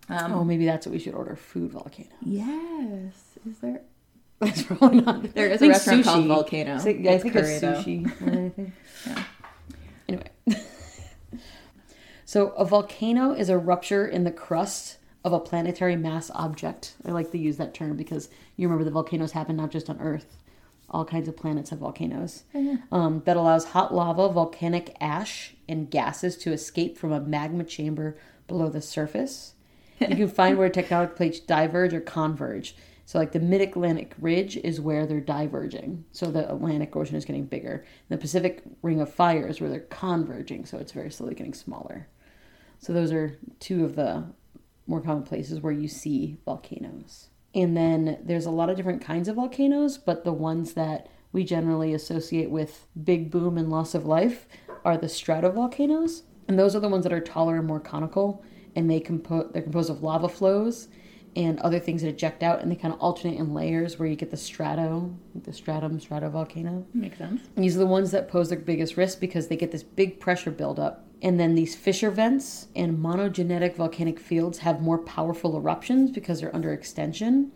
Um, 0.09 0.33
oh, 0.33 0.43
maybe 0.43 0.65
that's 0.65 0.85
what 0.85 0.91
we 0.93 0.99
should 0.99 1.13
order: 1.15 1.35
food 1.35 1.71
volcano. 1.71 2.09
Yes. 2.21 3.13
Is 3.49 3.57
there? 3.59 3.81
That's 4.39 4.63
probably 4.63 4.99
not. 5.01 5.33
There 5.33 5.47
is 5.47 5.61
a 5.61 5.69
restaurant 5.69 6.03
called 6.03 6.25
sushi. 6.25 6.27
Volcano. 6.27 6.77
So- 6.79 6.89
yeah, 6.89 7.11
I 7.13 7.17
think 7.17 7.33
curry, 7.33 7.53
it's 7.53 7.63
sushi 7.63 8.03
more 8.21 8.29
than 8.29 8.37
anything. 8.39 8.73
Yeah. 9.07 9.23
Anyway. 10.09 10.29
So, 12.25 12.49
a 12.51 12.65
volcano 12.65 13.33
is 13.33 13.49
a 13.49 13.57
rupture 13.57 14.07
in 14.07 14.23
the 14.23 14.31
crust 14.31 14.97
of 15.23 15.33
a 15.33 15.39
planetary 15.39 15.95
mass 15.95 16.31
object. 16.33 16.95
I 17.05 17.11
like 17.11 17.31
to 17.31 17.37
use 17.37 17.57
that 17.57 17.73
term 17.73 17.95
because 17.95 18.27
you 18.55 18.67
remember 18.67 18.83
the 18.85 18.91
volcanoes 18.91 19.33
happen 19.33 19.55
not 19.55 19.71
just 19.71 19.89
on 19.89 19.99
Earth. 19.99 20.37
All 20.89 21.05
kinds 21.05 21.27
of 21.27 21.37
planets 21.37 21.69
have 21.69 21.79
volcanoes. 21.79 22.43
Um, 22.91 23.21
that 23.25 23.37
allows 23.37 23.65
hot 23.65 23.93
lava, 23.93 24.29
volcanic 24.29 24.95
ash, 24.99 25.53
and 25.67 25.89
gases 25.89 26.35
to 26.37 26.51
escape 26.51 26.97
from 26.97 27.11
a 27.11 27.19
magma 27.19 27.63
chamber 27.65 28.17
below 28.47 28.69
the 28.69 28.81
surface. 28.81 29.53
You 29.99 30.15
can 30.15 30.27
find 30.27 30.57
where 30.57 30.69
tectonic 30.69 31.15
plates 31.15 31.39
diverge 31.39 31.93
or 31.93 32.01
converge. 32.01 32.75
So, 33.05 33.19
like 33.19 33.31
the 33.33 33.39
mid 33.39 33.61
Atlantic 33.61 34.15
ridge 34.19 34.57
is 34.57 34.79
where 34.79 35.05
they're 35.05 35.19
diverging. 35.19 36.05
So, 36.11 36.31
the 36.31 36.49
Atlantic 36.51 36.95
Ocean 36.95 37.15
is 37.15 37.25
getting 37.25 37.45
bigger. 37.45 37.85
The 38.09 38.17
Pacific 38.17 38.63
Ring 38.81 39.01
of 39.01 39.13
Fire 39.13 39.47
is 39.47 39.59
where 39.59 39.69
they're 39.69 39.81
converging. 39.81 40.65
So, 40.65 40.77
it's 40.77 40.93
very 40.93 41.11
slowly 41.11 41.35
getting 41.35 41.53
smaller. 41.53 42.07
So, 42.79 42.93
those 42.93 43.11
are 43.11 43.37
two 43.59 43.83
of 43.83 43.95
the 43.95 44.25
more 44.87 45.01
common 45.01 45.23
places 45.23 45.61
where 45.61 45.73
you 45.73 45.87
see 45.87 46.37
volcanoes. 46.45 47.29
And 47.55 47.77
then 47.77 48.19
there's 48.23 48.45
a 48.45 48.51
lot 48.51 48.69
of 48.69 48.77
different 48.77 49.03
kinds 49.03 49.27
of 49.27 49.35
volcanoes, 49.35 49.97
but 49.97 50.23
the 50.23 50.33
ones 50.33 50.73
that 50.73 51.07
we 51.31 51.43
generally 51.43 51.93
associate 51.93 52.49
with 52.49 52.87
big 53.01 53.29
boom 53.31 53.57
and 53.57 53.69
loss 53.69 53.93
of 53.93 54.05
life 54.05 54.47
are 54.83 54.97
the 54.97 55.07
stratovolcanoes. 55.07 56.23
And 56.47 56.57
those 56.57 56.75
are 56.75 56.79
the 56.79 56.89
ones 56.89 57.03
that 57.03 57.13
are 57.13 57.21
taller 57.21 57.57
and 57.57 57.67
more 57.67 57.79
conical, 57.79 58.43
and 58.75 58.89
they 58.89 58.99
compo- 58.99 59.49
they're 59.51 59.61
composed 59.61 59.89
of 59.89 60.03
lava 60.03 60.29
flows 60.29 60.87
and 61.35 61.59
other 61.59 61.79
things 61.79 62.01
that 62.01 62.09
eject 62.09 62.43
out, 62.43 62.61
and 62.61 62.71
they 62.71 62.75
kind 62.75 62.93
of 62.93 62.99
alternate 62.99 63.39
in 63.39 63.53
layers 63.53 63.97
where 63.97 64.07
you 64.07 64.15
get 64.15 64.29
the 64.29 64.37
strato, 64.37 65.13
the 65.43 65.53
stratum 65.53 65.99
stratovolcano. 65.99 66.85
Makes 66.93 67.17
sense. 67.17 67.41
And 67.55 67.63
these 67.63 67.75
are 67.75 67.79
the 67.79 67.87
ones 67.87 68.11
that 68.11 68.27
pose 68.29 68.49
the 68.49 68.55
biggest 68.55 68.97
risk 68.97 69.19
because 69.19 69.47
they 69.47 69.55
get 69.55 69.71
this 69.71 69.83
big 69.83 70.19
pressure 70.19 70.51
buildup. 70.51 71.05
And 71.21 71.39
then 71.39 71.55
these 71.55 71.75
fissure 71.75 72.11
vents 72.11 72.67
and 72.75 72.97
monogenetic 72.97 73.75
volcanic 73.75 74.19
fields 74.19 74.59
have 74.59 74.81
more 74.81 74.97
powerful 74.97 75.55
eruptions 75.55 76.11
because 76.11 76.41
they're 76.41 76.55
under 76.55 76.73
extension. 76.73 77.51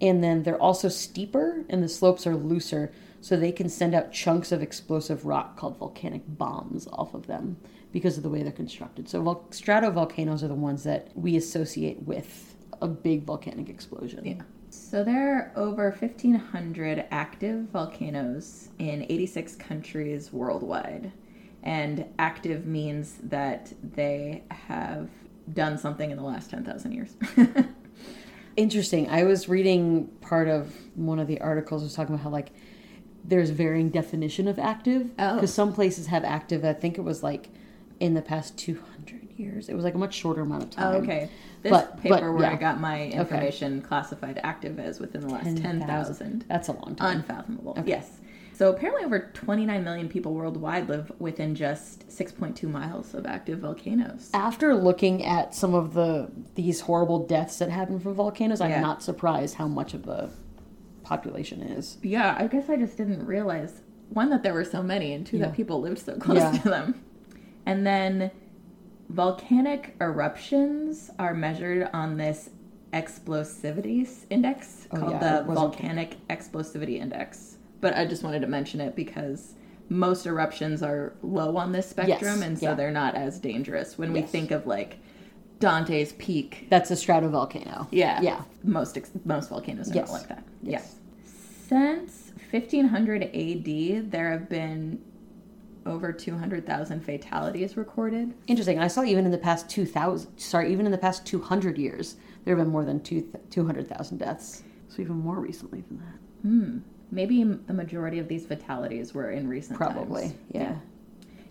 And 0.00 0.22
then 0.22 0.42
they're 0.42 0.60
also 0.60 0.88
steeper 0.88 1.64
and 1.70 1.82
the 1.82 1.88
slopes 1.88 2.26
are 2.26 2.34
looser, 2.34 2.92
so 3.20 3.36
they 3.36 3.52
can 3.52 3.68
send 3.68 3.94
out 3.94 4.12
chunks 4.12 4.50
of 4.50 4.60
explosive 4.60 5.24
rock 5.24 5.56
called 5.56 5.78
volcanic 5.78 6.22
bombs 6.26 6.88
off 6.92 7.14
of 7.14 7.28
them 7.28 7.56
because 7.92 8.16
of 8.16 8.22
the 8.22 8.28
way 8.28 8.42
they're 8.42 8.52
constructed. 8.52 9.08
So 9.08 9.22
vol- 9.22 9.46
stratovolcanoes 9.50 10.42
are 10.42 10.48
the 10.48 10.54
ones 10.54 10.82
that 10.84 11.08
we 11.14 11.36
associate 11.36 12.02
with 12.02 12.56
a 12.80 12.88
big 12.88 13.24
volcanic 13.24 13.68
explosion. 13.68 14.24
Yeah. 14.24 14.42
So 14.70 15.04
there 15.04 15.36
are 15.36 15.52
over 15.54 15.90
1,500 15.90 17.04
active 17.10 17.68
volcanoes 17.68 18.70
in 18.78 19.02
86 19.08 19.54
countries 19.56 20.32
worldwide. 20.32 21.12
And 21.62 22.06
active 22.18 22.66
means 22.66 23.18
that 23.24 23.72
they 23.94 24.42
have 24.48 25.08
done 25.52 25.76
something 25.78 26.10
in 26.10 26.16
the 26.16 26.22
last 26.24 26.50
10,000 26.50 26.92
years. 26.92 27.14
Interesting. 28.56 29.08
I 29.08 29.24
was 29.24 29.48
reading 29.48 30.08
part 30.20 30.48
of 30.48 30.74
one 30.94 31.18
of 31.18 31.26
the 31.26 31.40
articles 31.40 31.82
was 31.82 31.94
talking 31.94 32.14
about 32.14 32.24
how 32.24 32.30
like 32.30 32.50
there's 33.24 33.50
varying 33.50 33.88
definition 33.90 34.46
of 34.48 34.58
active 34.58 35.10
Oh. 35.18 35.34
because 35.36 35.54
some 35.54 35.72
places 35.72 36.08
have 36.08 36.24
active. 36.24 36.64
I 36.64 36.72
think 36.74 36.98
it 36.98 37.02
was 37.02 37.22
like 37.22 37.48
in 38.02 38.14
the 38.14 38.20
past 38.20 38.58
200 38.58 39.30
years. 39.36 39.68
It 39.68 39.74
was 39.74 39.84
like 39.84 39.94
a 39.94 39.98
much 39.98 40.12
shorter 40.12 40.40
amount 40.40 40.64
of 40.64 40.68
oh, 40.70 40.72
time. 40.72 40.94
oh, 40.94 40.98
okay. 40.98 41.30
This 41.62 41.70
But- 41.70 42.00
paper 42.02 42.16
but, 42.32 42.34
where 42.34 42.50
I 42.50 42.56
got 42.56 42.80
my 42.80 43.06
information 43.06 43.80
classified 43.80 44.40
active 44.42 44.80
as 44.80 44.98
within 44.98 45.20
the 45.20 45.28
last 45.28 45.56
10,000. 45.56 46.44
That's 46.48 46.66
a 46.66 46.72
long 46.72 46.96
time. 46.96 47.18
Unfathomable. 47.18 47.80
Yes. 47.86 48.18
So 48.54 48.70
apparently, 48.70 49.04
over 49.04 49.30
29 49.32 49.84
million 49.84 50.08
people 50.08 50.34
worldwide 50.34 50.88
live 50.88 51.12
within 51.20 51.54
just 51.54 52.08
6.2 52.08 52.68
miles 52.68 53.14
of 53.14 53.24
active 53.24 53.60
volcanoes. 53.60 54.30
After 54.34 54.74
looking 54.74 55.24
at 55.24 55.54
some 55.54 55.72
of 55.72 55.94
the 55.94 56.28
these 56.56 56.80
horrible 56.80 57.24
deaths 57.24 57.58
that 57.60 57.70
happen 57.70 58.00
from 58.00 58.14
volcanoes, 58.14 58.60
I'm 58.60 58.80
not 58.82 59.00
surprised 59.02 59.54
how 59.54 59.68
much 59.68 59.94
of 59.94 60.04
the 60.06 60.28
population 61.04 61.62
is. 61.62 61.98
Yeah, 62.02 62.36
I 62.38 62.48
guess 62.48 62.68
I 62.68 62.76
just 62.76 62.96
didn't 62.96 63.24
realize 63.24 63.80
one 64.10 64.28
that 64.30 64.42
there 64.42 64.54
were 64.54 64.64
so 64.64 64.82
many, 64.82 65.12
and 65.14 65.24
two 65.26 65.38
Yeah. 65.38 65.46
that 65.46 65.54
people 65.54 65.80
lived 65.80 66.00
so 66.00 66.16
close 66.16 66.38
Yeah. 66.38 66.52
to 66.52 66.68
them. 66.68 67.04
And 67.66 67.86
then 67.86 68.30
volcanic 69.08 69.94
eruptions 70.00 71.10
are 71.18 71.34
measured 71.34 71.88
on 71.92 72.16
this 72.16 72.50
explosivity 72.92 74.08
index 74.30 74.86
Oh, 74.90 74.96
called 74.98 75.12
yeah, 75.12 75.42
the 75.42 75.54
volcanic 75.54 76.16
explosivity 76.28 76.98
index. 77.00 77.56
But 77.80 77.96
I 77.96 78.06
just 78.06 78.22
wanted 78.22 78.40
to 78.40 78.46
mention 78.46 78.80
it 78.80 78.94
because 78.94 79.54
most 79.88 80.26
eruptions 80.26 80.82
are 80.82 81.12
low 81.22 81.56
on 81.56 81.72
this 81.72 81.88
spectrum, 81.88 82.38
Yes, 82.38 82.42
and 82.42 82.58
so 82.58 82.66
yeah. 82.70 82.74
they're 82.74 82.90
not 82.90 83.14
as 83.14 83.38
dangerous. 83.38 83.98
When 83.98 84.12
we 84.12 84.22
think 84.22 84.50
of 84.50 84.66
like 84.66 84.98
Dante's 85.58 86.12
Peak, 86.14 86.66
That's 86.70 86.90
a 86.90 86.94
stratovolcano. 86.94 87.88
yeah, 87.90 88.20
Yeah. 88.20 88.42
most 88.64 88.96
ex- 88.96 89.10
most 89.24 89.48
volcanoes 89.50 89.90
are 89.90 89.94
Yes. 89.94 90.08
not 90.10 90.18
like 90.20 90.28
that. 90.28 90.44
Yes. 90.62 90.96
Since 91.68 92.32
1500 92.50 93.22
AD, 93.34 94.10
there 94.10 94.30
have 94.30 94.48
been 94.48 95.00
over 95.86 96.12
200,000 96.12 97.00
fatalities 97.04 97.76
recorded. 97.76 98.34
Interesting. 98.46 98.78
I 98.78 98.88
saw 98.88 99.02
even 99.04 99.24
in 99.24 99.30
the 99.30 99.38
past 99.38 99.68
2000, 99.68 100.38
sorry, 100.38 100.72
even 100.72 100.86
in 100.86 100.92
the 100.92 100.98
past 100.98 101.26
200 101.26 101.78
years, 101.78 102.16
there 102.44 102.56
have 102.56 102.64
been 102.64 102.72
more 102.72 102.84
than 102.84 103.00
two, 103.00 103.28
200,000 103.50 104.18
deaths. 104.18 104.62
So 104.88 105.02
even 105.02 105.16
more 105.16 105.40
recently 105.40 105.82
than 105.88 105.98
that. 105.98 106.48
Hmm. 106.48 106.78
Maybe 107.10 107.42
the 107.44 107.72
majority 107.74 108.18
of 108.18 108.28
these 108.28 108.46
fatalities 108.46 109.12
were 109.14 109.30
in 109.30 109.48
recent 109.48 109.76
Probably. 109.78 110.22
times. 110.22 110.34
Yeah. 110.50 110.76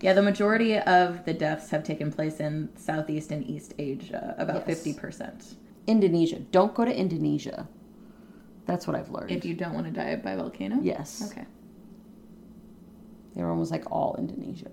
Yeah, 0.01 0.13
the 0.13 0.23
majority 0.23 0.77
of 0.79 1.25
the 1.25 1.33
deaths 1.33 1.69
have 1.69 1.83
taken 1.83 2.11
place 2.11 2.39
in 2.39 2.69
Southeast 2.75 3.31
and 3.31 3.47
East 3.47 3.75
Asia, 3.77 4.33
about 4.39 4.67
Yes. 4.67 4.83
50%. 4.83 5.55
Indonesia. 5.85 6.39
Don't 6.39 6.73
go 6.73 6.85
to 6.85 6.95
Indonesia. 6.95 7.67
That's 8.65 8.87
what 8.87 8.95
I've 8.95 9.09
learned. 9.11 9.31
If 9.31 9.45
you 9.45 9.53
don't 9.53 9.73
want 9.73 9.85
to 9.85 9.91
die 9.91 10.15
by 10.15 10.35
volcano? 10.35 10.79
yes. 10.81 11.31
Okay. 11.31 11.45
They 13.35 13.43
were 13.43 13.49
almost 13.49 13.71
like 13.71 13.89
all 13.91 14.15
Indonesia. 14.17 14.71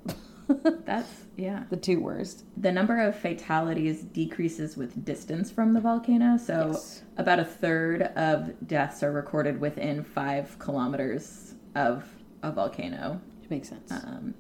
That's, 0.86 1.26
yeah. 1.36 1.64
the 1.68 1.76
two 1.76 2.00
worst. 2.00 2.44
The 2.56 2.72
number 2.72 3.00
of 3.00 3.14
fatalities 3.18 4.00
decreases 4.02 4.76
with 4.76 5.04
distance 5.04 5.50
from 5.50 5.74
the 5.74 5.80
volcano. 5.80 6.36
So 6.38 6.68
Yes. 6.72 7.02
about 7.18 7.38
a 7.38 7.44
third 7.44 8.02
of 8.02 8.66
deaths 8.66 9.02
are 9.02 9.12
recorded 9.12 9.60
within 9.60 10.02
five 10.02 10.58
kilometers 10.58 11.54
of 11.74 12.04
a 12.42 12.50
volcano. 12.50 13.20
Which 13.40 13.50
makes 13.50 13.68
sense. 13.68 13.92
Um, 13.92 14.34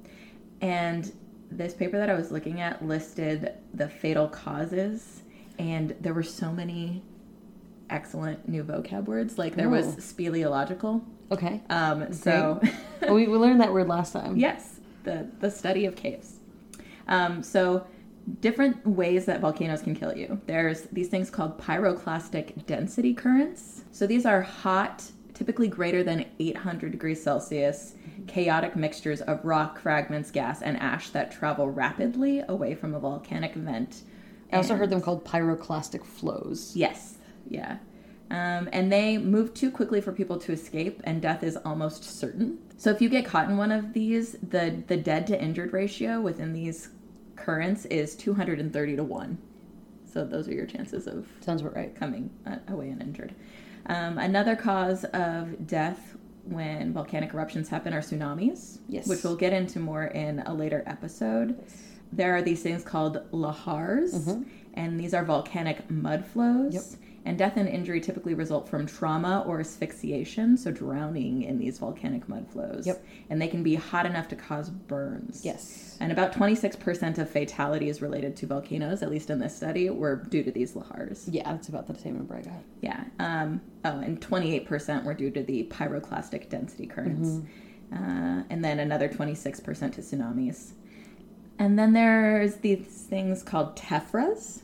and 0.60 1.12
this 1.50 1.74
paper 1.74 1.98
that 1.98 2.10
I 2.10 2.14
was 2.14 2.30
looking 2.32 2.60
at 2.60 2.84
listed 2.84 3.52
the 3.74 3.88
fatal 3.88 4.28
causes, 4.28 5.22
and 5.58 5.94
there 6.00 6.14
were 6.14 6.22
so 6.22 6.52
many 6.52 7.02
excellent 7.90 8.48
new 8.48 8.62
vocab 8.64 9.04
words. 9.04 9.38
Like 9.38 9.56
there 9.56 9.68
was 9.68 9.96
speleological. 9.96 11.02
Okay. 11.30 11.62
Um, 11.70 12.12
so 12.12 12.60
well, 13.02 13.14
we, 13.14 13.26
we 13.26 13.36
learned 13.36 13.60
that 13.60 13.72
word 13.72 13.88
last 13.88 14.12
time. 14.12 14.36
Yes, 14.36 14.80
the 15.04 15.28
the 15.40 15.50
study 15.50 15.86
of 15.86 15.96
caves. 15.96 16.36
Um, 17.08 17.42
so 17.42 17.86
different 18.40 18.86
ways 18.86 19.24
that 19.26 19.40
volcanoes 19.40 19.80
can 19.82 19.94
kill 19.94 20.14
you. 20.16 20.40
There's 20.46 20.82
these 20.92 21.08
things 21.08 21.30
called 21.30 21.58
pyroclastic 21.58 22.66
density 22.66 23.14
currents. 23.14 23.84
So 23.92 24.06
these 24.06 24.26
are 24.26 24.42
hot, 24.42 25.02
typically 25.34 25.68
greater 25.68 26.02
than 26.04 26.26
800 26.38 26.92
degrees 26.92 27.22
Celsius, 27.22 27.94
chaotic 28.26 28.76
mixtures 28.76 29.22
of 29.22 29.42
rock 29.44 29.80
fragments, 29.80 30.30
gas, 30.30 30.60
and 30.60 30.76
ash 30.78 31.08
that 31.10 31.30
travel 31.32 31.70
rapidly 31.70 32.42
away 32.48 32.74
from 32.74 32.94
a 32.94 33.00
volcanic 33.00 33.54
vent. 33.54 34.02
I 34.52 34.56
also 34.56 34.74
And- 34.74 34.80
heard 34.80 34.90
them 34.90 35.00
called 35.00 35.24
pyroclastic 35.24 36.04
flows. 36.04 36.72
Yes, 36.76 37.16
yeah. 37.48 37.78
Um, 38.30 38.68
and 38.72 38.92
they 38.92 39.16
move 39.18 39.54
too 39.54 39.70
quickly 39.70 40.00
for 40.00 40.12
people 40.12 40.38
to 40.38 40.52
escape, 40.52 41.00
and 41.04 41.22
death 41.22 41.42
is 41.42 41.56
almost 41.64 42.04
certain. 42.04 42.58
So 42.76 42.90
if 42.90 43.00
you 43.00 43.08
get 43.08 43.24
caught 43.24 43.48
in 43.48 43.56
one 43.56 43.72
of 43.72 43.92
these, 43.94 44.36
the 44.42 44.82
the 44.86 44.96
dead 44.96 45.26
to 45.28 45.40
injured 45.42 45.72
ratio 45.72 46.20
within 46.20 46.52
these 46.52 46.90
currents 47.36 47.86
is 47.86 48.14
230 48.16 48.96
to 48.96 49.04
one. 49.04 49.38
So 50.12 50.24
those 50.24 50.48
are 50.48 50.52
your 50.54 50.66
chances 50.66 51.06
of 51.06 51.26
Sounds 51.40 51.60
about 51.62 51.74
right. 51.76 51.94
coming 51.94 52.30
uh, 52.46 52.56
away 52.68 52.90
uninjured. 52.90 53.34
Um, 53.86 54.18
another 54.18 54.56
cause 54.56 55.04
of 55.04 55.66
death 55.66 56.16
when 56.44 56.92
volcanic 56.92 57.32
eruptions 57.34 57.68
happen 57.68 57.92
are 57.94 58.00
tsunamis, 58.00 58.78
Yes. 58.88 59.06
which 59.06 59.22
we'll 59.22 59.36
get 59.36 59.52
into 59.52 59.78
more 59.80 60.04
in 60.06 60.40
a 60.40 60.52
later 60.54 60.82
episode. 60.86 61.58
There 62.12 62.34
are 62.34 62.42
these 62.42 62.62
things 62.62 62.82
called 62.82 63.22
lahars, 63.32 64.44
and 64.74 64.98
these 64.98 65.12
are 65.14 65.24
volcanic 65.24 65.90
mud 65.90 66.24
flows. 66.24 66.74
Mm-hmm. 66.74 67.02
Yep. 67.02 67.07
And 67.28 67.36
death 67.36 67.58
and 67.58 67.68
injury 67.68 68.00
typically 68.00 68.32
result 68.32 68.66
from 68.66 68.86
trauma 68.86 69.44
or 69.46 69.60
asphyxiation, 69.60 70.56
so 70.56 70.70
drowning 70.70 71.42
in 71.42 71.58
these 71.58 71.78
volcanic 71.78 72.26
mud 72.26 72.48
flows. 72.50 72.86
Yep. 72.86 73.04
And 73.28 73.40
they 73.40 73.48
can 73.48 73.62
be 73.62 73.74
hot 73.74 74.06
enough 74.06 74.28
to 74.28 74.36
cause 74.36 74.70
burns. 74.70 75.44
Yes. 75.44 75.98
And 76.00 76.10
about 76.10 76.32
26% 76.32 77.18
of 77.18 77.28
fatalities 77.28 78.00
related 78.00 78.34
to 78.36 78.46
volcanoes, 78.46 79.02
at 79.02 79.10
least 79.10 79.28
in 79.28 79.40
this 79.40 79.54
study, 79.54 79.90
were 79.90 80.16
due 80.16 80.42
to 80.42 80.50
these 80.50 80.72
lahars. 80.72 81.28
Yeah, 81.30 81.52
that's 81.52 81.68
about 81.68 81.86
the 81.86 81.98
same 81.98 82.16
number 82.16 82.34
I 82.34 82.40
got. 82.40 82.62
Yeah. 82.80 83.04
Um, 83.18 83.60
oh, 83.84 83.98
and 83.98 84.18
28% 84.18 85.04
were 85.04 85.12
due 85.12 85.30
to 85.30 85.42
the 85.42 85.64
pyroclastic 85.64 86.48
density 86.48 86.86
currents. 86.86 87.42
Uh, 87.92 88.42
and 88.48 88.64
then 88.64 88.80
another 88.80 89.06
26% 89.06 89.62
to 89.92 90.00
tsunamis. 90.00 90.72
And 91.58 91.78
then 91.78 91.92
there's 91.92 92.56
these 92.56 92.86
things 92.86 93.42
called 93.42 93.76
tephras. 93.76 94.62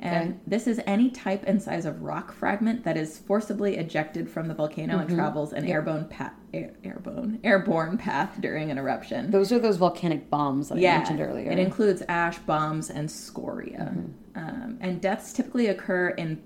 And 0.00 0.30
Okay. 0.30 0.38
this 0.46 0.66
is 0.66 0.80
any 0.86 1.10
type 1.10 1.42
and 1.46 1.60
size 1.60 1.86
of 1.86 2.02
rock 2.02 2.32
fragment 2.32 2.84
that 2.84 2.96
is 2.96 3.18
forcibly 3.18 3.76
ejected 3.76 4.28
from 4.28 4.46
the 4.46 4.54
volcano 4.54 4.98
and 4.98 5.08
mm-hmm. 5.08 5.16
travels 5.16 5.52
an 5.54 5.64
airborne 5.64 6.04
path, 6.04 6.34
air, 6.52 6.74
airborne, 6.84 7.40
airborne 7.42 7.96
path 7.96 8.36
during 8.40 8.70
an 8.70 8.76
eruption. 8.76 9.30
Those 9.30 9.52
are 9.52 9.58
those 9.58 9.78
volcanic 9.78 10.28
bombs 10.28 10.68
that 10.68 10.76
I 10.76 10.80
mentioned 10.80 11.20
earlier. 11.20 11.50
It 11.50 11.58
includes 11.58 12.02
ash, 12.08 12.38
bombs, 12.40 12.90
and 12.90 13.10
scoria. 13.10 13.94
Mm-hmm. 13.94 14.38
Um, 14.38 14.78
and 14.82 15.00
deaths 15.00 15.32
typically 15.32 15.68
occur 15.68 16.10
in 16.10 16.42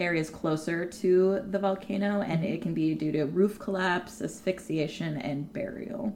areas 0.00 0.30
closer 0.30 0.84
to 0.84 1.40
the 1.50 1.58
volcano, 1.58 2.22
and 2.22 2.42
mm-hmm. 2.42 2.54
it 2.54 2.62
can 2.62 2.74
be 2.74 2.94
due 2.94 3.12
to 3.12 3.24
roof 3.24 3.58
collapse, 3.58 4.20
asphyxiation, 4.20 5.16
and 5.18 5.52
burial. 5.52 6.12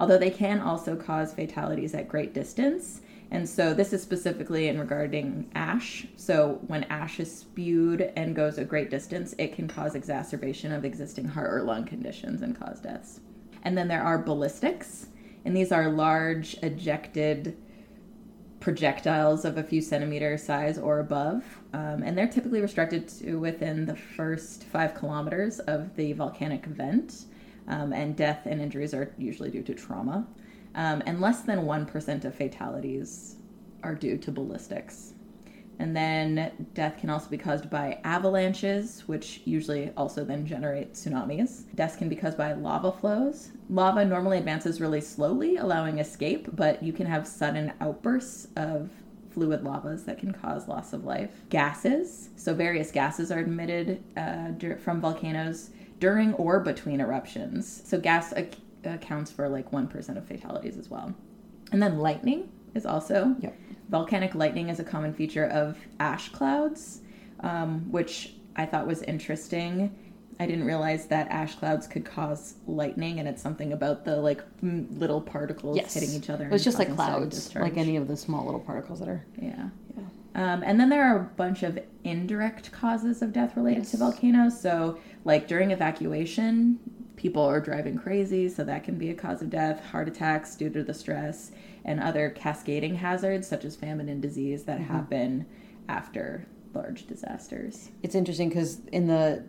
Although 0.00 0.18
they 0.18 0.30
can 0.30 0.60
also 0.60 0.96
cause 0.96 1.32
fatalities 1.32 1.94
at 1.94 2.08
great 2.08 2.32
distance. 2.32 2.99
And 3.32 3.48
so 3.48 3.72
this 3.72 3.92
is 3.92 4.02
specifically 4.02 4.68
in 4.68 4.78
regarding 4.78 5.50
ash. 5.54 6.06
So 6.16 6.60
when 6.66 6.84
ash 6.84 7.20
is 7.20 7.34
spewed 7.34 8.12
and 8.16 8.34
goes 8.34 8.58
a 8.58 8.64
great 8.64 8.90
distance, 8.90 9.34
it 9.38 9.54
can 9.54 9.68
cause 9.68 9.94
exacerbation 9.94 10.72
of 10.72 10.84
existing 10.84 11.26
heart 11.26 11.52
or 11.52 11.62
lung 11.62 11.84
conditions 11.84 12.42
and 12.42 12.58
cause 12.58 12.80
deaths. 12.80 13.20
And 13.62 13.78
then 13.78 13.88
there 13.88 14.02
are 14.02 14.18
ballistics, 14.18 15.08
and 15.44 15.56
these 15.56 15.70
are 15.70 15.90
large 15.90 16.54
ejected 16.62 17.56
projectiles 18.58 19.44
of 19.44 19.56
a 19.56 19.62
few 19.62 19.80
centimeter 19.80 20.36
size 20.36 20.76
or 20.78 20.98
above. 21.00 21.44
Um, 21.72 22.02
and 22.02 22.16
they're 22.16 22.28
typically 22.28 22.60
restricted 22.60 23.08
to 23.20 23.38
within 23.38 23.86
the 23.86 23.96
first 23.96 24.64
five 24.64 24.94
kilometers 24.94 25.60
of 25.60 25.94
the 25.96 26.12
volcanic 26.12 26.66
vent. 26.66 27.24
Um, 27.68 27.92
and 27.92 28.16
death 28.16 28.46
and 28.46 28.60
injuries 28.60 28.92
are 28.92 29.14
usually 29.16 29.50
due 29.50 29.62
to 29.62 29.74
trauma. 29.74 30.26
Um, 30.74 31.02
and 31.06 31.20
less 31.20 31.42
than 31.42 31.60
1% 31.60 32.24
of 32.24 32.34
fatalities 32.34 33.36
are 33.82 33.94
due 33.94 34.18
to 34.18 34.30
ballistics. 34.30 35.14
And 35.80 35.96
then 35.96 36.66
death 36.74 36.98
can 36.98 37.08
also 37.08 37.30
be 37.30 37.38
caused 37.38 37.70
by 37.70 38.00
avalanches, 38.04 39.04
which 39.06 39.40
usually 39.46 39.90
also 39.96 40.24
then 40.24 40.44
generate 40.44 40.92
tsunamis. 40.92 41.62
Deaths 41.74 41.96
can 41.96 42.10
be 42.10 42.16
caused 42.16 42.36
by 42.36 42.52
lava 42.52 42.92
flows. 42.92 43.52
Lava 43.70 44.04
normally 44.04 44.36
advances 44.36 44.78
really 44.78 45.00
slowly, 45.00 45.56
allowing 45.56 45.98
escape, 45.98 46.48
but 46.52 46.82
you 46.82 46.92
can 46.92 47.06
have 47.06 47.26
sudden 47.26 47.72
outbursts 47.80 48.48
of 48.56 48.90
fluid 49.30 49.64
lavas 49.64 50.04
that 50.04 50.18
can 50.18 50.32
cause 50.32 50.68
loss 50.68 50.92
of 50.92 51.04
life. 51.04 51.30
Gases. 51.48 52.28
So, 52.36 52.52
various 52.52 52.90
gases 52.90 53.32
are 53.32 53.40
emitted 53.40 54.02
uh, 54.18 54.52
from 54.76 55.00
volcanoes 55.00 55.70
during 55.98 56.34
or 56.34 56.60
between 56.60 57.00
eruptions. 57.00 57.82
So, 57.86 57.98
gas 57.98 58.34
accounts 58.84 59.30
for 59.30 59.48
like 59.48 59.70
1% 59.70 60.16
of 60.16 60.26
fatalities 60.26 60.76
as 60.76 60.88
well. 60.88 61.14
And 61.72 61.82
then 61.82 61.98
lightning 61.98 62.50
is 62.74 62.86
also. 62.86 63.34
Yep. 63.40 63.56
Volcanic 63.88 64.34
lightning 64.34 64.68
is 64.68 64.78
a 64.78 64.84
common 64.84 65.12
feature 65.12 65.46
of 65.46 65.76
ash 65.98 66.28
clouds, 66.30 67.00
um, 67.40 67.90
which 67.90 68.34
I 68.56 68.66
thought 68.66 68.86
was 68.86 69.02
interesting. 69.02 69.96
I 70.38 70.46
didn't 70.46 70.64
realize 70.64 71.06
that 71.08 71.28
ash 71.28 71.56
clouds 71.56 71.86
could 71.86 72.04
cause 72.04 72.54
lightning, 72.66 73.18
and 73.18 73.28
it's 73.28 73.42
something 73.42 73.72
about 73.72 74.04
the 74.04 74.16
like 74.16 74.42
m- 74.62 74.88
little 74.98 75.20
particles 75.20 75.76
yes. 75.76 75.92
hitting 75.92 76.14
each 76.14 76.30
other. 76.30 76.46
It 76.46 76.50
was 76.50 76.64
just 76.64 76.78
like 76.78 76.94
clouds, 76.94 77.54
like 77.54 77.76
any 77.76 77.96
of 77.96 78.08
the 78.08 78.16
small 78.16 78.44
little 78.44 78.60
particles 78.60 79.00
that 79.00 79.08
are. 79.08 79.24
Yeah. 79.40 79.68
Yeah. 79.96 80.04
Um, 80.34 80.62
and 80.64 80.80
then 80.80 80.88
there 80.88 81.04
are 81.04 81.16
a 81.18 81.24
bunch 81.36 81.62
of 81.62 81.78
indirect 82.04 82.72
causes 82.72 83.20
of 83.20 83.32
death 83.32 83.56
related 83.56 83.84
to 83.86 83.96
volcanoes. 83.98 84.58
So, 84.58 84.98
like 85.24 85.46
during 85.46 85.72
evacuation, 85.72 86.78
people 87.20 87.42
are 87.42 87.60
driving 87.60 87.98
crazy, 87.98 88.48
so 88.48 88.64
that 88.64 88.82
can 88.82 88.96
be 88.96 89.10
a 89.10 89.14
cause 89.14 89.42
of 89.42 89.50
death. 89.50 89.84
Heart 89.90 90.08
attacks 90.08 90.56
due 90.56 90.70
to 90.70 90.82
the 90.82 90.94
stress, 90.94 91.52
and 91.84 92.00
other 92.00 92.30
cascading 92.30 92.94
hazards 92.94 93.46
such 93.46 93.64
as 93.66 93.76
famine 93.76 94.08
and 94.08 94.22
disease 94.22 94.64
that 94.64 94.78
Mm-hmm. 94.80 94.92
happen 94.94 95.46
after 95.88 96.46
large 96.72 97.06
disasters. 97.06 97.90
It's 98.02 98.14
interesting 98.14 98.48
because 98.48 98.80
in 98.92 99.06
the 99.06 99.44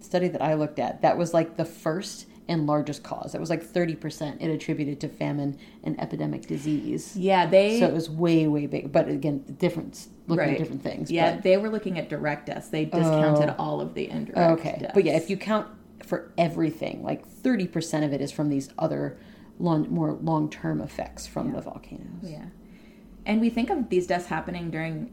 study 0.00 0.28
that 0.28 0.42
I 0.42 0.54
looked 0.54 0.78
at, 0.78 1.00
that 1.00 1.16
was 1.16 1.32
like 1.32 1.56
the 1.56 1.64
first 1.64 2.26
and 2.48 2.66
largest 2.66 3.02
cause. 3.02 3.34
It 3.34 3.40
was 3.40 3.48
like 3.50 3.64
30% 3.64 4.36
it 4.42 4.50
attributed 4.50 5.00
to 5.00 5.08
famine 5.08 5.58
and 5.84 5.98
epidemic 6.00 6.42
disease. 6.46 7.16
Yeah, 7.16 7.46
they. 7.46 7.80
So 7.80 7.86
it 7.86 7.94
was 7.94 8.10
way, 8.10 8.46
way 8.46 8.66
big. 8.66 8.92
But 8.92 9.08
again, 9.08 9.42
the 9.46 9.52
difference, 9.52 10.08
looking 10.26 10.44
Right. 10.44 10.52
at 10.52 10.58
different 10.58 10.82
things. 10.82 11.10
yeah, 11.10 11.34
but- 11.36 11.42
they 11.44 11.56
were 11.56 11.70
looking 11.70 11.98
at 11.98 12.08
direct 12.10 12.46
deaths. 12.46 12.68
They 12.68 12.84
discounted 12.84 13.54
all 13.58 13.80
of 13.80 13.94
the 13.94 14.10
indirect. 14.10 14.60
okay. 14.60 14.76
deaths. 14.80 14.92
But 14.94 15.04
yeah, 15.04 15.16
if 15.16 15.30
you 15.30 15.36
count 15.38 15.66
for 16.04 16.32
everything, 16.36 17.02
like 17.02 17.28
30% 17.28 18.04
of 18.04 18.12
it 18.12 18.20
is 18.20 18.30
from 18.30 18.48
these 18.48 18.68
other 18.78 19.18
long, 19.58 19.88
more 19.90 20.12
long 20.12 20.50
term 20.50 20.80
effects 20.80 21.26
from 21.26 21.52
the 21.52 21.60
volcanoes. 21.60 22.22
Yeah. 22.22 22.46
And 23.24 23.40
we 23.40 23.50
think 23.50 23.70
of 23.70 23.88
these 23.88 24.06
deaths 24.06 24.26
happening 24.26 24.70
during 24.70 25.12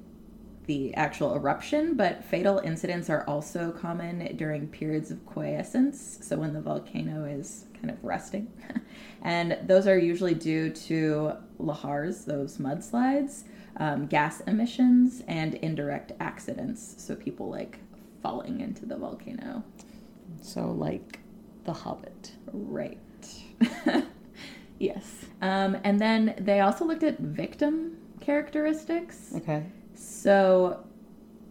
the 0.65 0.93
actual 0.95 1.35
eruption, 1.35 1.95
but 1.95 2.23
fatal 2.23 2.59
incidents 2.59 3.09
are 3.09 3.23
also 3.27 3.71
common 3.71 4.35
during 4.37 4.67
periods 4.67 5.11
of 5.11 5.25
quiescence, 5.25 6.19
so 6.21 6.37
when 6.37 6.53
the 6.53 6.61
volcano 6.61 7.25
is 7.25 7.65
kind 7.73 7.89
of 7.89 8.01
resting. 8.03 8.51
and 9.23 9.57
those 9.63 9.87
are 9.87 9.97
usually 9.97 10.33
due 10.33 10.69
to 10.69 11.33
lahars, 11.59 12.25
those 12.25 12.57
mudslides, 12.57 13.43
um, 13.77 14.07
gas 14.07 14.41
emissions, 14.41 15.21
and 15.27 15.55
indirect 15.55 16.13
accidents, 16.19 16.95
so 16.97 17.15
people 17.15 17.49
like 17.49 17.79
falling 18.21 18.61
into 18.61 18.85
the 18.85 18.95
volcano. 18.95 19.63
So, 20.41 20.71
like 20.71 21.19
The 21.65 21.73
Hobbit. 21.73 22.31
Right. 22.51 22.99
yes. 24.79 25.25
Um, 25.41 25.77
and 25.83 25.99
then 25.99 26.35
they 26.37 26.61
also 26.61 26.85
looked 26.85 27.03
at 27.03 27.19
victim 27.19 27.97
characteristics. 28.19 29.33
Okay. 29.35 29.65
So 29.95 30.83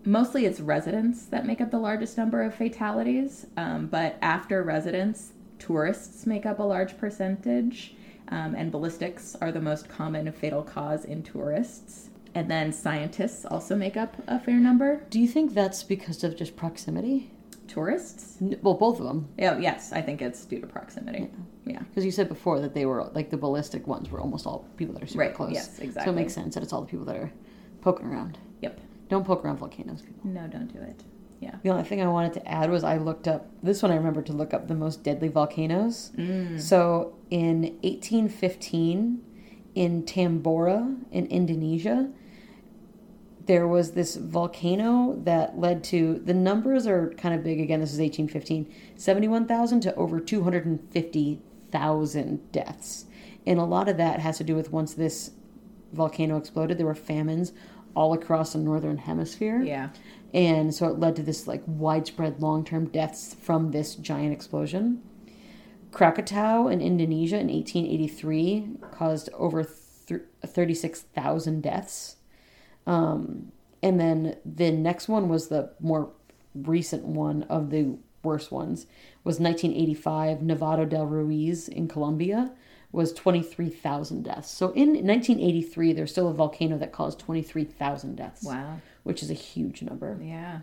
mostly 0.05 0.47
it's 0.47 0.61
residents 0.61 1.27
that 1.27 1.47
make 1.47 1.61
up 1.61 1.71
the 1.71 1.79
largest 1.79 2.17
number 2.17 2.43
of 2.43 2.55
fatalities, 2.55 3.47
um, 3.57 3.87
but 3.87 4.17
after 4.23 4.63
residents, 4.63 5.33
tourists 5.59 6.27
make 6.27 6.47
up 6.47 6.59
a 6.59 6.63
large 6.63 6.99
percentage, 6.99 7.95
um, 8.29 8.55
and 8.55 8.73
ballistics 8.73 9.37
are 9.41 9.53
the 9.53 9.61
most 9.61 9.89
common 9.89 10.31
fatal 10.33 10.63
cause 10.63 11.05
in 11.05 11.23
tourists. 11.23 12.09
And 12.35 12.51
then 12.51 12.73
scientists 12.73 13.45
also 13.45 13.77
make 13.77 13.97
up 13.97 14.17
a 14.27 14.41
fair 14.41 14.57
number. 14.57 15.03
Do 15.11 15.21
you 15.21 15.29
think 15.29 15.53
that's 15.53 15.83
because 15.83 16.25
of 16.25 16.35
just 16.35 16.57
proximity? 16.57 17.31
Tourists? 17.73 18.37
N- 18.43 18.59
Well, 18.63 18.75
both 18.75 19.01
of 19.01 19.07
them. 19.07 19.29
Oh, 19.41 19.57
yes, 19.59 19.93
I 19.93 20.03
think 20.03 20.21
it's 20.21 20.45
due 20.45 20.61
to 20.61 20.67
proximity. 20.67 21.31
Yeah. 21.65 21.79
Because 21.81 22.05
you 22.05 22.11
said 22.11 22.29
before 22.29 22.61
that 22.61 22.75
they 22.75 22.85
were 22.87 23.05
like 23.15 23.31
the 23.31 23.37
ballistic 23.39 23.87
ones 23.87 24.11
were 24.11 24.21
almost 24.21 24.47
all 24.47 24.67
people 24.77 24.93
that 24.95 25.03
are 25.03 25.07
super 25.07 25.21
Right, 25.21 25.35
close. 25.35 25.53
yes, 25.53 25.77
So 26.05 26.11
it 26.11 26.15
makes 26.15 26.35
sense 26.35 26.55
that 26.55 26.63
it's 26.63 26.73
all 26.73 26.83
the 26.83 26.87
people 26.89 27.07
that 27.07 27.17
are 27.17 27.33
poking 27.81 28.07
around. 28.07 28.39
Yep. 28.61 28.79
Don't 29.09 29.25
poke 29.27 29.45
around 29.45 29.57
volcanoes, 29.59 30.03
people. 30.03 30.29
No, 30.31 30.47
don't 30.49 30.73
do 30.73 30.81
it. 30.81 31.03
Yeah. 31.41 31.57
The 31.63 31.71
only 31.71 31.83
thing 31.85 32.01
I 32.03 32.07
wanted 32.09 32.35
to 32.35 32.47
add 32.49 32.71
was 32.71 32.85
I 32.85 32.99
looked 32.99 33.27
up 33.27 33.47
this 33.63 33.83
one. 33.83 33.91
I 33.91 33.97
remember 33.97 34.23
to 34.23 34.33
look 34.33 34.53
up 34.55 34.69
the 34.69 34.75
most 34.75 35.03
deadly 35.03 35.29
volcanoes. 35.29 36.13
Mm. 36.17 36.61
So 36.61 37.15
in 37.31 37.63
1815, 37.83 39.23
in 39.75 40.03
Tambora 40.05 40.97
in 41.11 41.27
Indonesia, 41.27 42.11
there 43.47 43.67
was 43.67 43.93
this 43.93 44.17
volcano 44.17 45.19
that 45.25 45.59
led 45.59 45.83
to 45.85 46.21
the 46.25 46.35
numbers 46.35 46.87
are 46.87 47.15
kind 47.17 47.35
of 47.35 47.43
big 47.43 47.59
again. 47.61 47.81
This 47.81 47.93
is 47.93 47.99
1815, 47.99 48.71
71,000 48.97 49.81
to 49.81 49.95
over 49.95 50.21
250,000 50.21 52.53
deaths, 52.53 53.07
and 53.47 53.59
a 53.59 53.65
lot 53.65 53.89
of 53.89 53.97
that 53.97 54.21
has 54.21 54.37
to 54.39 54.45
do 54.45 54.55
with 54.55 54.71
once 54.71 54.95
this 54.95 55.33
volcano 55.93 56.37
exploded, 56.37 56.79
there 56.79 56.87
were 56.87 56.95
famines 56.95 57.53
all 57.95 58.13
across 58.13 58.53
the 58.53 58.59
northern 58.59 58.99
hemisphere. 58.99 59.63
Yeah. 59.63 59.91
And 60.33 60.75
so 60.75 60.89
it 60.89 60.99
led 60.99 61.17
to 61.17 61.23
this 61.23 61.47
like 61.47 61.63
widespread 61.67 62.41
long 62.41 62.65
term 62.65 62.89
deaths 62.89 63.37
from 63.41 63.71
this 63.71 63.95
giant 63.97 64.33
explosion. 64.33 65.03
Krakatau 65.91 66.73
in 66.73 66.81
Indonesia 66.81 67.39
in 67.39 67.49
1883 67.49 68.79
caused 68.93 69.29
over 69.35 69.69
th- 70.07 70.23
36,000 70.47 71.63
deaths. 71.63 72.17
Um, 72.87 73.53
and 73.83 73.99
then 74.01 74.37
the 74.45 74.71
next 74.71 75.09
one 75.09 75.29
was 75.29 75.49
the 75.49 75.71
more 75.81 76.11
recent 76.55 77.05
one 77.05 77.45
of 77.45 77.71
the 77.71 77.97
worst 78.23 78.53
ones 78.53 78.87
was 79.25 79.41
1985 79.41 80.39
Nevado 80.39 80.89
del 80.89 81.07
Ruiz 81.07 81.69
in 81.69 81.89
Colombia 81.89 82.53
was 82.93 83.13
23,000 83.15 84.23
deaths. 84.23 84.51
So 84.51 84.67
in 84.73 84.91
1983 84.91 85.93
there's 85.95 86.11
still 86.13 86.29
a 86.29 86.35
volcano 86.35 86.77
that 86.79 86.93
caused 86.93 87.19
23,000 87.21 88.17
deaths 88.17 88.45
Wow. 88.45 88.81
which 89.03 89.23
is 89.23 89.31
a 89.31 89.35
huge 89.35 89.83
number. 89.83 90.19
Yeah. 90.23 90.61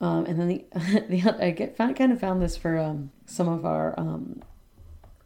Um, 0.00 0.24
and 0.26 0.38
then 0.38 0.48
the, 0.48 0.64
the 1.08 1.44
I 1.44 1.50
get 1.50 1.76
found, 1.76 1.96
kind 1.96 2.12
of 2.12 2.20
found 2.20 2.40
this 2.40 2.56
for 2.56 2.78
um, 2.78 3.10
some 3.26 3.48
of 3.48 3.64
our 3.66 3.98
um, 3.98 4.42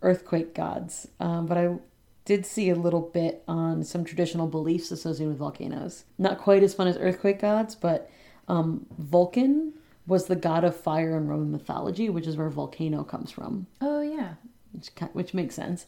earthquake 0.03 0.55
gods, 0.55 1.09
um, 1.21 1.47
but 1.47 1.59
I 1.59 1.77
did 2.29 2.45
see 2.45 2.69
a 2.69 2.75
little 2.75 3.01
bit 3.01 3.43
on 3.49 3.83
some 3.83 4.05
traditional 4.05 4.47
beliefs 4.47 4.91
associated 4.91 5.31
with 5.31 5.39
volcanoes. 5.39 6.05
Not 6.19 6.37
quite 6.37 6.63
as 6.63 6.75
fun 6.75 6.87
as 6.87 6.99
earthquake 6.99 7.41
gods, 7.41 7.75
but 7.75 8.11
um, 8.49 8.85
Vulcan 8.99 9.73
was 10.07 10.27
the 10.27 10.37
god 10.37 10.63
of 10.63 10.77
fire 10.77 11.17
in 11.17 11.27
Roman 11.27 11.51
mythology, 11.51 12.11
which 12.11 12.27
is 12.27 12.37
where 12.37 12.51
volcano 12.51 13.03
comes 13.03 13.31
from 13.31 13.67
Oh, 13.81 14.03
yeah. 14.03 14.35
which, 14.73 14.91
which 15.15 15.33
makes 15.33 15.55
sense. 15.55 15.87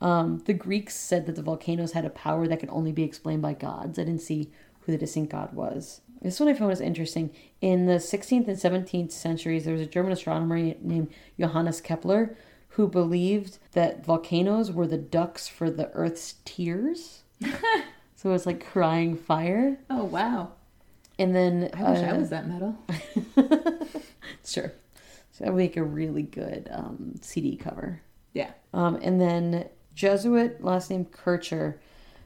Um, 0.00 0.38
the 0.46 0.52
Greeks 0.54 0.94
said 0.94 1.26
that 1.26 1.34
the 1.34 1.42
volcanoes 1.42 1.90
had 1.92 2.04
a 2.04 2.10
power 2.10 2.46
that 2.46 2.60
could 2.60 2.70
only 2.70 2.92
be 2.92 3.02
explained 3.02 3.42
by 3.42 3.54
gods. 3.54 3.98
I 3.98 4.04
didn't 4.04 4.22
see 4.22 4.52
who 4.82 4.92
the 4.92 4.98
distinct 4.98 5.32
god 5.32 5.52
was. 5.54 6.02
This 6.22 6.38
one 6.38 6.48
I 6.48 6.54
found 6.54 6.68
was 6.70 6.80
interesting. 6.80 7.30
In 7.60 7.86
the 7.86 7.94
16th 7.94 8.46
and 8.46 8.56
17th 8.56 9.10
centuries, 9.10 9.64
there 9.64 9.72
was 9.72 9.82
a 9.82 9.86
German 9.86 10.12
astronomer 10.12 10.56
named 10.80 11.08
Johannes 11.38 11.80
Kepler 11.80 12.36
who 12.80 12.88
believed 12.88 13.58
that 13.72 14.06
volcanoes 14.06 14.72
were 14.72 14.86
the 14.86 14.96
ducts 14.96 15.46
for 15.46 15.68
the 15.70 15.90
Earth's 15.92 16.36
tears. 16.46 17.24
so 18.16 18.30
it 18.30 18.32
was 18.32 18.46
like 18.46 18.64
crying 18.64 19.18
fire. 19.18 19.78
Oh 19.90 20.04
wow! 20.04 20.52
And 21.18 21.36
then 21.36 21.68
I 21.74 21.90
wish 21.90 22.00
I 22.00 22.10
uh, 22.10 22.16
was 22.16 22.30
that 22.30 22.48
metal. 22.48 22.78
sure. 24.46 24.72
So 25.32 25.44
that 25.44 25.52
would 25.52 25.58
make 25.58 25.76
a 25.76 25.84
really 25.84 26.22
good 26.22 26.70
um, 26.72 27.16
CD 27.20 27.54
cover. 27.54 28.00
Yeah. 28.32 28.52
Um, 28.72 28.98
and 29.02 29.20
then 29.20 29.68
Jesuit, 29.94 30.64
last 30.64 30.88
name 30.88 31.04
Kircher, 31.04 31.78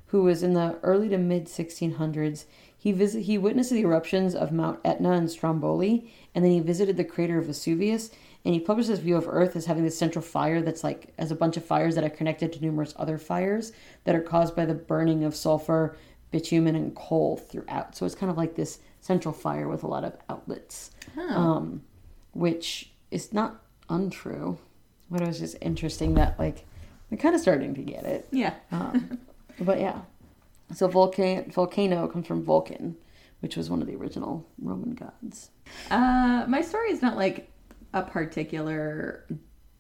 who 0.07 0.23
was 0.23 0.45
in 0.45 0.55
the 0.55 0.79
early 0.85 1.09
to 1.09 1.19
mid 1.19 1.47
1600s, 1.47 2.45
he 2.79 2.93
visit 2.93 3.23
he 3.23 3.39
witnessed 3.39 3.71
the 3.71 3.81
eruptions 3.81 4.37
of 4.37 4.53
Mount 4.53 4.79
Etna 4.85 5.11
and 5.11 5.29
Stromboli, 5.29 6.13
and 6.33 6.45
then 6.45 6.53
he 6.53 6.61
visited 6.61 6.97
the 6.97 7.03
crater 7.03 7.39
of 7.39 7.47
Vesuvius, 7.47 8.13
and 8.45 8.53
he 8.53 8.61
published 8.61 8.89
this 8.89 8.99
view 8.99 9.17
of 9.17 9.27
Earth 9.27 9.57
as 9.57 9.65
having 9.65 9.85
this 9.85 9.97
central 9.97 10.23
fire 10.23 10.61
that's 10.61 10.85
like 10.85 11.15
as 11.17 11.31
a 11.31 11.35
bunch 11.35 11.57
of 11.57 11.65
fires 11.65 11.95
that 11.95 12.05
are 12.05 12.11
connected 12.11 12.53
to 12.53 12.61
numerous 12.61 12.93
other 12.97 13.17
fires 13.17 13.73
that 14.05 14.15
are 14.15 14.21
caused 14.21 14.55
by 14.55 14.67
the 14.67 14.75
burning 14.75 15.25
of 15.25 15.35
sulfur, 15.35 15.97
bitumen, 16.31 16.77
and 16.77 16.95
coal 16.95 17.39
throughout. 17.39 17.97
So 17.97 18.05
it's 18.05 18.15
kind 18.15 18.31
of 18.31 18.37
like 18.37 18.55
this 18.55 18.81
central 19.01 19.33
fire 19.33 19.67
with 19.69 19.83
a 19.83 19.87
lot 19.87 20.05
of 20.05 20.17
outlets, 20.29 20.91
um, 21.17 21.83
which 22.33 22.93
is 23.11 23.33
not 23.33 23.63
untrue. 23.89 24.59
But 25.11 25.23
it 25.23 25.29
was 25.29 25.39
just 25.39 25.57
interesting 25.63 26.15
that 26.15 26.39
like 26.39 26.67
we're 27.11 27.17
kind 27.17 27.35
of 27.35 27.41
starting 27.41 27.75
to 27.75 27.83
get 27.83 28.05
it. 28.05 28.29
Yeah. 28.31 28.55
Um, 28.73 29.19
but 29.61 29.81
yeah. 29.81 30.01
So 30.75 30.87
volcano, 30.89 31.45
volcano 31.51 32.09
comes 32.09 32.27
from 32.27 32.43
Vulcan, 32.43 32.97
which 33.41 33.57
was 33.57 33.71
one 33.71 33.81
of 33.81 33.87
the 33.87 33.95
original 33.95 34.47
Roman 34.61 34.95
gods. 34.95 35.51
Uh, 35.91 36.45
my 36.49 36.61
story 36.61 36.91
is 36.91 37.01
not 37.01 37.17
like 37.17 37.51
a 37.95 38.03
particular 38.03 39.25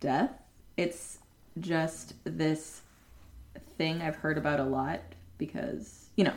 death. 0.00 0.30
It's 0.78 1.18
just 1.60 2.14
this 2.24 2.80
thing 3.76 4.00
I've 4.00 4.16
heard 4.16 4.38
about 4.38 4.60
a 4.60 4.64
lot 4.64 5.02
because, 5.36 6.06
you 6.16 6.24
know, 6.24 6.32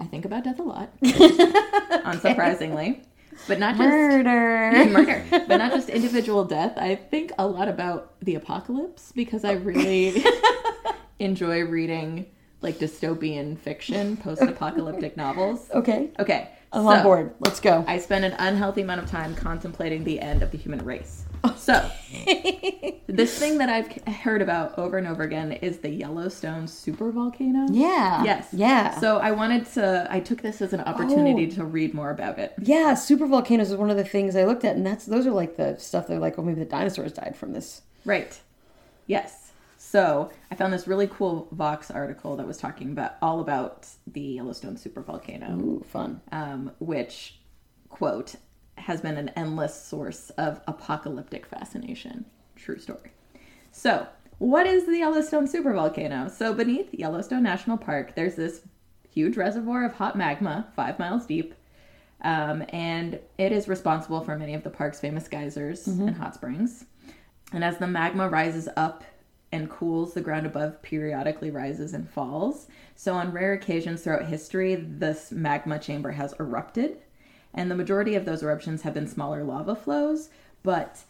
I 0.00 0.06
think 0.06 0.24
about 0.24 0.44
death 0.44 0.58
a 0.58 0.62
lot, 0.62 0.98
unsurprisingly. 1.02 3.04
But 3.46 3.58
not 3.58 3.76
just 3.76 3.88
Murder. 3.88 4.84
murder, 4.90 5.24
but 5.30 5.56
not 5.58 5.72
just 5.72 5.88
individual 5.88 6.44
death. 6.44 6.76
I 6.76 6.96
think 6.96 7.32
a 7.38 7.46
lot 7.46 7.68
about 7.68 8.20
the 8.20 8.34
apocalypse 8.34 9.12
because 9.12 9.44
I 9.44 9.52
really 9.52 10.24
enjoy 11.18 11.64
reading 11.64 12.26
like 12.60 12.78
dystopian 12.78 13.58
fiction, 13.58 14.16
post-apocalyptic 14.18 15.16
novels. 15.16 15.70
Okay. 15.72 16.10
Okay, 16.18 16.50
I'm 16.72 16.82
so 16.84 16.88
on 16.88 17.02
board. 17.02 17.34
Let's 17.40 17.58
go. 17.60 17.84
I 17.88 17.98
spend 17.98 18.24
an 18.24 18.34
unhealthy 18.38 18.82
amount 18.82 19.02
of 19.02 19.10
time 19.10 19.34
contemplating 19.34 20.04
the 20.04 20.20
end 20.20 20.42
of 20.42 20.50
the 20.52 20.58
human 20.58 20.84
race. 20.84 21.24
So, 21.56 21.90
this 23.06 23.38
thing 23.38 23.58
that 23.58 23.68
I've 23.70 23.90
heard 24.14 24.42
about 24.42 24.78
over 24.78 24.98
and 24.98 25.06
over 25.06 25.22
again 25.22 25.52
is 25.52 25.78
the 25.78 25.88
Yellowstone 25.88 26.64
supervolcano. 26.66 27.68
yeah. 27.72 28.22
Yes. 28.24 28.48
Yeah. 28.52 28.98
So 29.00 29.18
I 29.18 29.30
wanted 29.32 29.64
to. 29.72 30.06
I 30.10 30.20
took 30.20 30.42
this 30.42 30.60
as 30.60 30.72
an 30.72 30.80
opportunity 30.82 31.46
Oh. 31.50 31.54
to 31.56 31.64
read 31.64 31.94
more 31.94 32.10
about 32.10 32.38
it. 32.38 32.52
yeah, 32.60 32.94
super 32.94 33.26
volcanoes 33.26 33.70
is 33.70 33.76
one 33.76 33.90
of 33.90 33.96
the 33.96 34.04
things 34.04 34.36
I 34.36 34.44
looked 34.44 34.64
at, 34.64 34.76
and 34.76 34.86
that's 34.86 35.06
those 35.06 35.26
are 35.26 35.30
like 35.32 35.56
the 35.56 35.76
stuff 35.78 36.06
that 36.08 36.14
are 36.16 36.20
like, 36.20 36.38
oh, 36.38 36.42
maybe 36.42 36.60
the 36.60 36.66
dinosaurs 36.70 37.12
died 37.12 37.36
from 37.36 37.52
this. 37.52 37.82
Right. 38.04 38.38
Yes. 39.06 39.39
So 39.90 40.30
I 40.52 40.54
found 40.54 40.72
this 40.72 40.86
really 40.86 41.08
cool 41.08 41.48
Vox 41.50 41.90
article 41.90 42.36
that 42.36 42.46
was 42.46 42.58
talking 42.58 42.92
about 42.92 43.14
all 43.20 43.40
about 43.40 43.88
the 44.06 44.20
Yellowstone 44.20 44.76
supervolcano, 44.76 45.60
Ooh, 45.60 45.84
fun. 45.84 46.20
um, 46.30 46.70
which 46.78 47.40
quote 47.88 48.36
has 48.78 49.00
been 49.00 49.16
an 49.16 49.30
endless 49.30 49.74
source 49.74 50.30
of 50.38 50.60
apocalyptic 50.68 51.44
fascination. 51.44 52.24
True 52.54 52.78
story. 52.78 53.10
So, 53.72 54.06
what 54.38 54.64
is 54.64 54.86
the 54.86 54.98
Yellowstone 54.98 55.48
supervolcano? 55.48 56.30
So, 56.30 56.54
beneath 56.54 56.94
Yellowstone 56.94 57.42
National 57.42 57.76
Park, 57.76 58.14
there's 58.14 58.36
this 58.36 58.60
huge 59.12 59.36
reservoir 59.36 59.84
of 59.84 59.94
hot 59.94 60.16
magma, 60.16 60.68
five 60.76 61.00
miles 61.00 61.26
deep, 61.26 61.52
um, 62.22 62.62
and 62.68 63.18
it 63.38 63.50
is 63.50 63.66
responsible 63.66 64.20
for 64.20 64.38
many 64.38 64.54
of 64.54 64.62
the 64.62 64.70
park's 64.70 65.00
famous 65.00 65.26
geysers 65.26 65.88
and 65.88 66.14
hot 66.14 66.36
springs. 66.36 66.84
And 67.52 67.64
as 67.64 67.78
the 67.78 67.88
magma 67.88 68.28
rises 68.28 68.68
up 68.76 69.02
and 69.52 69.68
cools, 69.68 70.14
the 70.14 70.20
ground 70.20 70.46
above 70.46 70.80
periodically 70.82 71.50
rises 71.50 71.92
and 71.94 72.08
falls. 72.08 72.68
So, 72.94 73.14
on 73.14 73.32
rare 73.32 73.52
occasions 73.52 74.02
throughout 74.02 74.26
history, 74.26 74.74
this 74.76 75.32
magma 75.32 75.78
chamber 75.78 76.12
has 76.12 76.34
erupted. 76.38 76.98
And 77.52 77.70
the 77.70 77.74
majority 77.74 78.14
of 78.14 78.24
those 78.24 78.42
eruptions 78.44 78.82
have 78.82 78.94
been 78.94 79.08
smaller 79.08 79.42
lava 79.42 79.74
flows. 79.74 80.28
But 80.62 81.02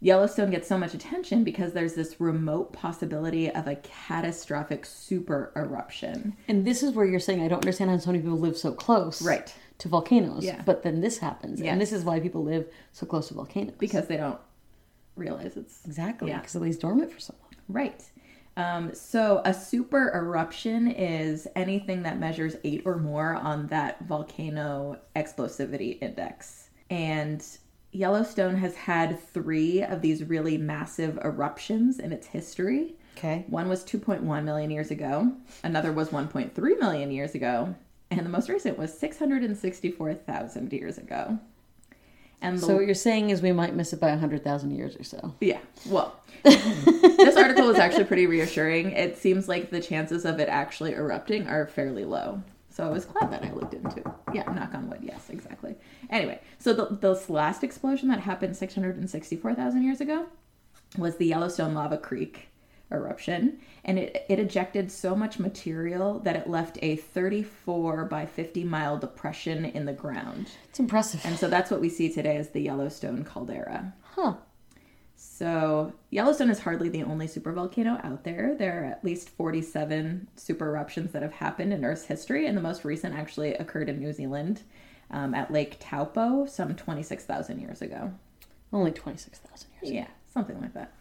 Yellowstone 0.00 0.50
gets 0.50 0.68
so 0.68 0.78
much 0.78 0.94
attention 0.94 1.44
because 1.44 1.72
there's 1.72 1.94
this 1.94 2.20
remote 2.20 2.72
possibility 2.72 3.50
of 3.50 3.66
a 3.66 3.76
catastrophic 3.76 4.86
super 4.86 5.52
eruption. 5.56 6.36
And 6.46 6.64
this 6.64 6.82
is 6.82 6.94
where 6.94 7.04
you're 7.04 7.20
saying 7.20 7.42
I 7.42 7.48
don't 7.48 7.58
understand 7.64 7.90
how 7.90 7.98
so 7.98 8.10
many 8.12 8.22
people 8.22 8.38
live 8.38 8.56
so 8.56 8.72
close 8.72 9.20
Right. 9.20 9.52
to 9.78 9.88
volcanoes. 9.88 10.44
Yeah. 10.44 10.62
But 10.64 10.84
then 10.84 11.00
this 11.00 11.18
happens. 11.18 11.60
Yeah. 11.60 11.72
And 11.72 11.80
this 11.80 11.92
is 11.92 12.04
why 12.04 12.20
people 12.20 12.44
live 12.44 12.66
so 12.92 13.04
close 13.06 13.28
to 13.28 13.34
volcanoes. 13.34 13.74
Because 13.78 14.06
they 14.06 14.16
don't 14.16 14.38
realize 15.16 15.56
it's 15.56 15.84
exactly. 15.84 16.28
Yeah. 16.30 16.38
Because 16.38 16.54
it 16.54 16.62
lays 16.62 16.78
dormant 16.78 17.12
for 17.12 17.18
so 17.20 17.34
long. 17.42 17.47
Right. 17.68 18.02
Um, 18.56 18.92
so 18.92 19.40
a 19.44 19.54
super 19.54 20.10
eruption 20.14 20.88
is 20.88 21.46
anything 21.54 22.02
that 22.02 22.18
measures 22.18 22.56
eight 22.64 22.82
or 22.84 22.98
more 22.98 23.34
on 23.34 23.68
that 23.68 24.04
volcano 24.06 24.98
explosivity 25.14 26.02
index. 26.02 26.70
And 26.90 27.44
Yellowstone 27.92 28.56
has 28.56 28.74
had 28.74 29.20
three 29.20 29.82
of 29.82 30.02
these 30.02 30.24
really 30.24 30.58
massive 30.58 31.18
eruptions 31.24 32.00
in 32.00 32.12
its 32.12 32.26
history. 32.26 32.96
Okay. 33.16 33.44
One 33.48 33.68
was 33.68 33.84
2.1 33.84 34.44
million 34.44 34.70
years 34.70 34.90
ago, 34.90 35.32
another 35.62 35.92
was 35.92 36.08
1.3 36.08 36.80
million 36.80 37.10
years 37.10 37.34
ago, 37.34 37.74
and 38.10 38.24
the 38.24 38.30
most 38.30 38.48
recent 38.48 38.78
was 38.78 38.96
664,000 38.96 40.72
years 40.72 40.98
ago. 40.98 41.38
And 42.40 42.58
the 42.58 42.62
So 42.66 42.74
what 42.76 42.86
you're 42.86 42.94
saying 42.94 43.30
is 43.30 43.42
we 43.42 43.52
might 43.52 43.74
miss 43.74 43.92
it 43.92 44.00
by 44.00 44.10
100,000 44.10 44.70
years 44.70 44.96
or 44.96 45.02
so. 45.04 45.34
yeah. 45.40 45.58
Well, 45.88 46.14
this 46.44 47.36
article 47.36 47.66
was 47.66 47.78
actually 47.78 48.04
pretty 48.04 48.26
reassuring. 48.26 48.92
It 48.92 49.16
seems 49.18 49.48
like 49.48 49.70
the 49.70 49.80
chances 49.80 50.24
of 50.24 50.38
it 50.38 50.48
actually 50.48 50.92
erupting 50.92 51.48
are 51.48 51.66
fairly 51.66 52.04
low. 52.04 52.42
So 52.70 52.86
I 52.86 52.90
was 52.90 53.06
glad 53.06 53.32
that 53.32 53.44
I 53.44 53.52
looked 53.52 53.74
into. 53.74 53.96
it. 53.98 54.06
Yeah, 54.32 54.44
knock 54.52 54.72
on 54.72 54.88
wood. 54.88 55.00
Yes, 55.02 55.30
exactly. 55.30 55.74
Anyway, 56.10 56.40
so 56.60 56.72
the, 56.72 56.86
this 57.00 57.28
last 57.28 57.64
explosion 57.64 58.08
that 58.08 58.20
happened 58.20 58.56
664,000 58.56 59.82
years 59.82 60.00
ago 60.00 60.26
was 60.96 61.16
the 61.16 61.26
Yellowstone 61.26 61.74
Lava 61.74 61.98
Creek 61.98 62.47
eruption, 62.90 63.58
and 63.84 63.98
it, 63.98 64.24
it 64.28 64.38
ejected 64.38 64.90
so 64.90 65.14
much 65.14 65.38
material 65.38 66.18
that 66.20 66.36
it 66.36 66.48
left 66.48 66.78
a 66.82 66.96
34 66.96 68.04
by 68.06 68.26
50 68.26 68.64
mile 68.64 68.96
depression 68.96 69.64
in 69.64 69.84
the 69.84 69.92
ground. 69.92 70.48
It's 70.68 70.80
impressive. 70.80 71.20
And 71.24 71.38
so 71.38 71.48
that's 71.48 71.70
what 71.70 71.80
we 71.80 71.88
see 71.88 72.12
today 72.12 72.36
as 72.36 72.50
the 72.50 72.62
Yellowstone 72.62 73.24
caldera. 73.24 73.94
Huh. 74.14 74.34
So, 75.20 75.92
Yellowstone 76.10 76.50
is 76.50 76.60
hardly 76.60 76.88
the 76.88 77.02
only 77.02 77.26
supervolcano 77.26 78.04
out 78.04 78.22
there. 78.22 78.54
There 78.56 78.82
are 78.82 78.86
at 78.86 79.04
least 79.04 79.30
47 79.30 80.28
super 80.36 80.68
eruptions 80.68 81.12
that 81.12 81.22
have 81.22 81.32
happened 81.32 81.72
in 81.72 81.84
Earth's 81.84 82.04
history, 82.04 82.46
and 82.46 82.56
the 82.56 82.62
most 82.62 82.84
recent 82.84 83.16
actually 83.16 83.54
occurred 83.54 83.88
in 83.88 83.98
New 83.98 84.12
Zealand 84.12 84.62
um, 85.10 85.34
at 85.34 85.52
Lake 85.52 85.78
Taupo 85.80 86.46
some 86.46 86.76
26,000 86.76 87.58
years 87.58 87.82
ago. 87.82 88.12
Only 88.72 88.92
26,000 88.92 89.68
years. 89.82 89.92
Yeah, 89.92 90.06
something 90.32 90.60
like 90.60 90.74
that. 90.74 90.92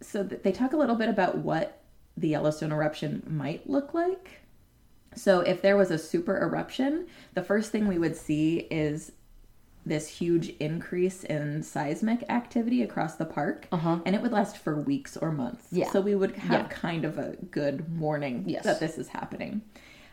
So, 0.00 0.24
th- 0.24 0.42
they 0.42 0.52
talk 0.52 0.72
a 0.72 0.76
little 0.76 0.96
bit 0.96 1.08
about 1.08 1.38
what 1.38 1.80
the 2.16 2.28
Yellowstone 2.28 2.72
eruption 2.72 3.22
might 3.26 3.68
look 3.68 3.94
like. 3.94 4.40
So, 5.14 5.40
if 5.40 5.62
there 5.62 5.76
was 5.76 5.90
a 5.90 5.98
super 5.98 6.36
eruption, 6.36 7.06
the 7.34 7.42
first 7.42 7.72
thing 7.72 7.86
we 7.88 7.98
would 7.98 8.16
see 8.16 8.66
is 8.70 9.12
this 9.86 10.08
huge 10.08 10.48
increase 10.58 11.22
in 11.24 11.62
seismic 11.62 12.24
activity 12.28 12.82
across 12.82 13.14
the 13.14 13.24
park, 13.24 13.68
Uh-huh. 13.70 14.00
and 14.04 14.16
it 14.16 14.20
would 14.20 14.32
last 14.32 14.56
for 14.58 14.74
weeks 14.80 15.16
or 15.16 15.30
months. 15.30 15.68
Yeah. 15.70 15.90
So 15.92 16.00
we 16.00 16.14
would 16.16 16.32
have 16.36 16.62
Yeah. 16.62 16.68
kind 16.68 17.04
of 17.04 17.18
a 17.18 17.36
good 17.52 17.98
warning 18.00 18.44
Yes. 18.48 18.64
that 18.64 18.80
this 18.80 18.98
is 18.98 19.08
happening. 19.08 19.62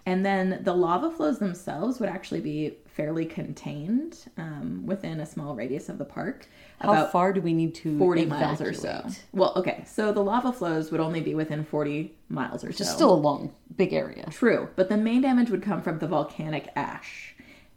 And 0.06 0.26
then 0.26 0.60
the 0.64 0.74
lava 0.74 1.10
flows 1.12 1.40
themselves 1.40 2.00
would 2.00 2.10
actually 2.10 2.42
be 2.42 2.78
fairly 2.88 3.26
contained 3.26 4.18
um, 4.38 4.86
within 4.86 5.20
a 5.22 5.26
small 5.26 5.56
radius 5.56 5.88
of 5.88 5.98
the 5.98 6.06
park. 6.06 6.48
How 6.80 7.06
far 7.06 7.32
do 7.32 7.40
we 7.40 7.54
need 7.54 7.74
to 7.76 7.98
40 7.98 8.26
miles 8.26 8.62
or 8.62 8.74
so. 8.74 9.06
Well, 9.32 9.54
okay, 9.56 9.84
so 9.88 10.12
the 10.12 10.22
lava 10.22 10.52
flows 10.52 10.92
would 10.92 11.00
only 11.00 11.22
be 11.22 11.34
within 11.34 11.64
40 11.64 12.14
miles 12.28 12.64
or 12.64 12.68
Which 12.68 12.78
so. 12.78 12.84
is 12.84 12.90
still 12.90 13.14
a 13.14 13.16
long, 13.16 13.54
big 13.78 13.94
area. 13.94 14.28
True, 14.30 14.70
but 14.76 14.90
the 14.90 14.98
main 14.98 15.22
damage 15.22 15.50
would 15.50 15.64
come 15.64 15.82
from 15.82 16.00
the 16.00 16.08
volcanic 16.08 16.68
ash. 16.76 17.36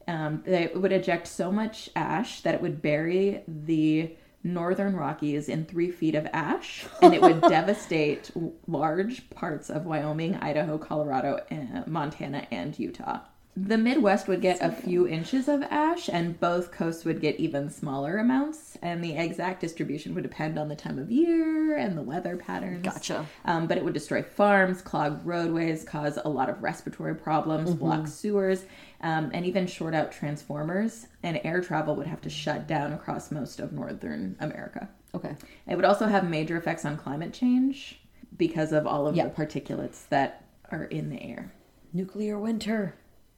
Um, 0.08 0.42
they 0.44 0.70
would 0.74 0.92
eject 0.92 1.28
so 1.28 1.52
much 1.52 1.90
ash 1.94 2.40
that 2.40 2.54
it 2.54 2.60
would 2.60 2.82
bury 2.82 3.42
the 3.46 4.10
northern 4.46 4.96
Rockies 4.96 5.48
in 5.48 5.64
three 5.64 5.90
feet 5.90 6.14
of 6.14 6.26
ash, 6.32 6.86
and 7.02 7.12
it 7.12 7.20
would 7.20 7.40
devastate 7.48 8.30
large 8.66 9.28
parts 9.30 9.68
of 9.68 9.84
Wyoming, 9.84 10.36
Idaho, 10.36 10.78
Colorado, 10.78 11.44
and 11.50 11.86
Montana, 11.86 12.46
and 12.50 12.78
Utah. 12.78 13.20
The 13.58 13.78
Midwest 13.78 14.28
would 14.28 14.42
get 14.42 14.60
a 14.60 14.70
few 14.70 15.08
inches 15.08 15.48
of 15.48 15.62
ash, 15.62 16.10
and 16.10 16.38
both 16.38 16.70
coasts 16.70 17.06
would 17.06 17.22
get 17.22 17.40
even 17.40 17.70
smaller 17.70 18.18
amounts. 18.18 18.76
And 18.82 19.02
the 19.02 19.16
exact 19.16 19.62
distribution 19.62 20.14
would 20.14 20.24
depend 20.24 20.58
on 20.58 20.68
the 20.68 20.76
time 20.76 20.98
of 20.98 21.10
year 21.10 21.74
and 21.74 21.96
the 21.96 22.02
weather 22.02 22.36
patterns. 22.36 22.84
Gotcha. 22.84 23.24
Um, 23.46 23.66
but 23.66 23.78
it 23.78 23.84
would 23.84 23.94
destroy 23.94 24.22
farms, 24.22 24.82
clog 24.82 25.22
roadways, 25.24 25.84
cause 25.84 26.18
a 26.22 26.28
lot 26.28 26.50
of 26.50 26.62
respiratory 26.62 27.14
problems, 27.14 27.72
block 27.72 28.08
sewers, 28.08 28.64
um, 29.00 29.30
and 29.34 29.44
even 29.46 29.66
short 29.66 29.94
out 29.94 30.12
transformers. 30.12 31.06
And 31.22 31.40
air 31.44 31.60
travel 31.60 31.96
would 31.96 32.06
have 32.06 32.20
to 32.22 32.30
shut 32.30 32.66
down 32.66 32.92
across 32.92 33.30
most 33.30 33.60
of 33.60 33.72
northern 33.72 34.36
America. 34.40 34.88
Okay. 35.14 35.34
It 35.68 35.76
would 35.76 35.84
also 35.84 36.06
have 36.06 36.28
major 36.28 36.56
effects 36.56 36.84
on 36.84 36.96
climate 36.96 37.32
change 37.32 38.00
because 38.36 38.72
of 38.72 38.86
all 38.86 39.06
of 39.06 39.16
Yep. 39.16 39.34
the 39.34 39.44
particulates 39.46 40.08
that 40.08 40.44
are 40.70 40.84
in 40.84 41.10
the 41.10 41.22
air. 41.22 41.52
Nuclear 41.92 42.38
winter. 42.38 42.94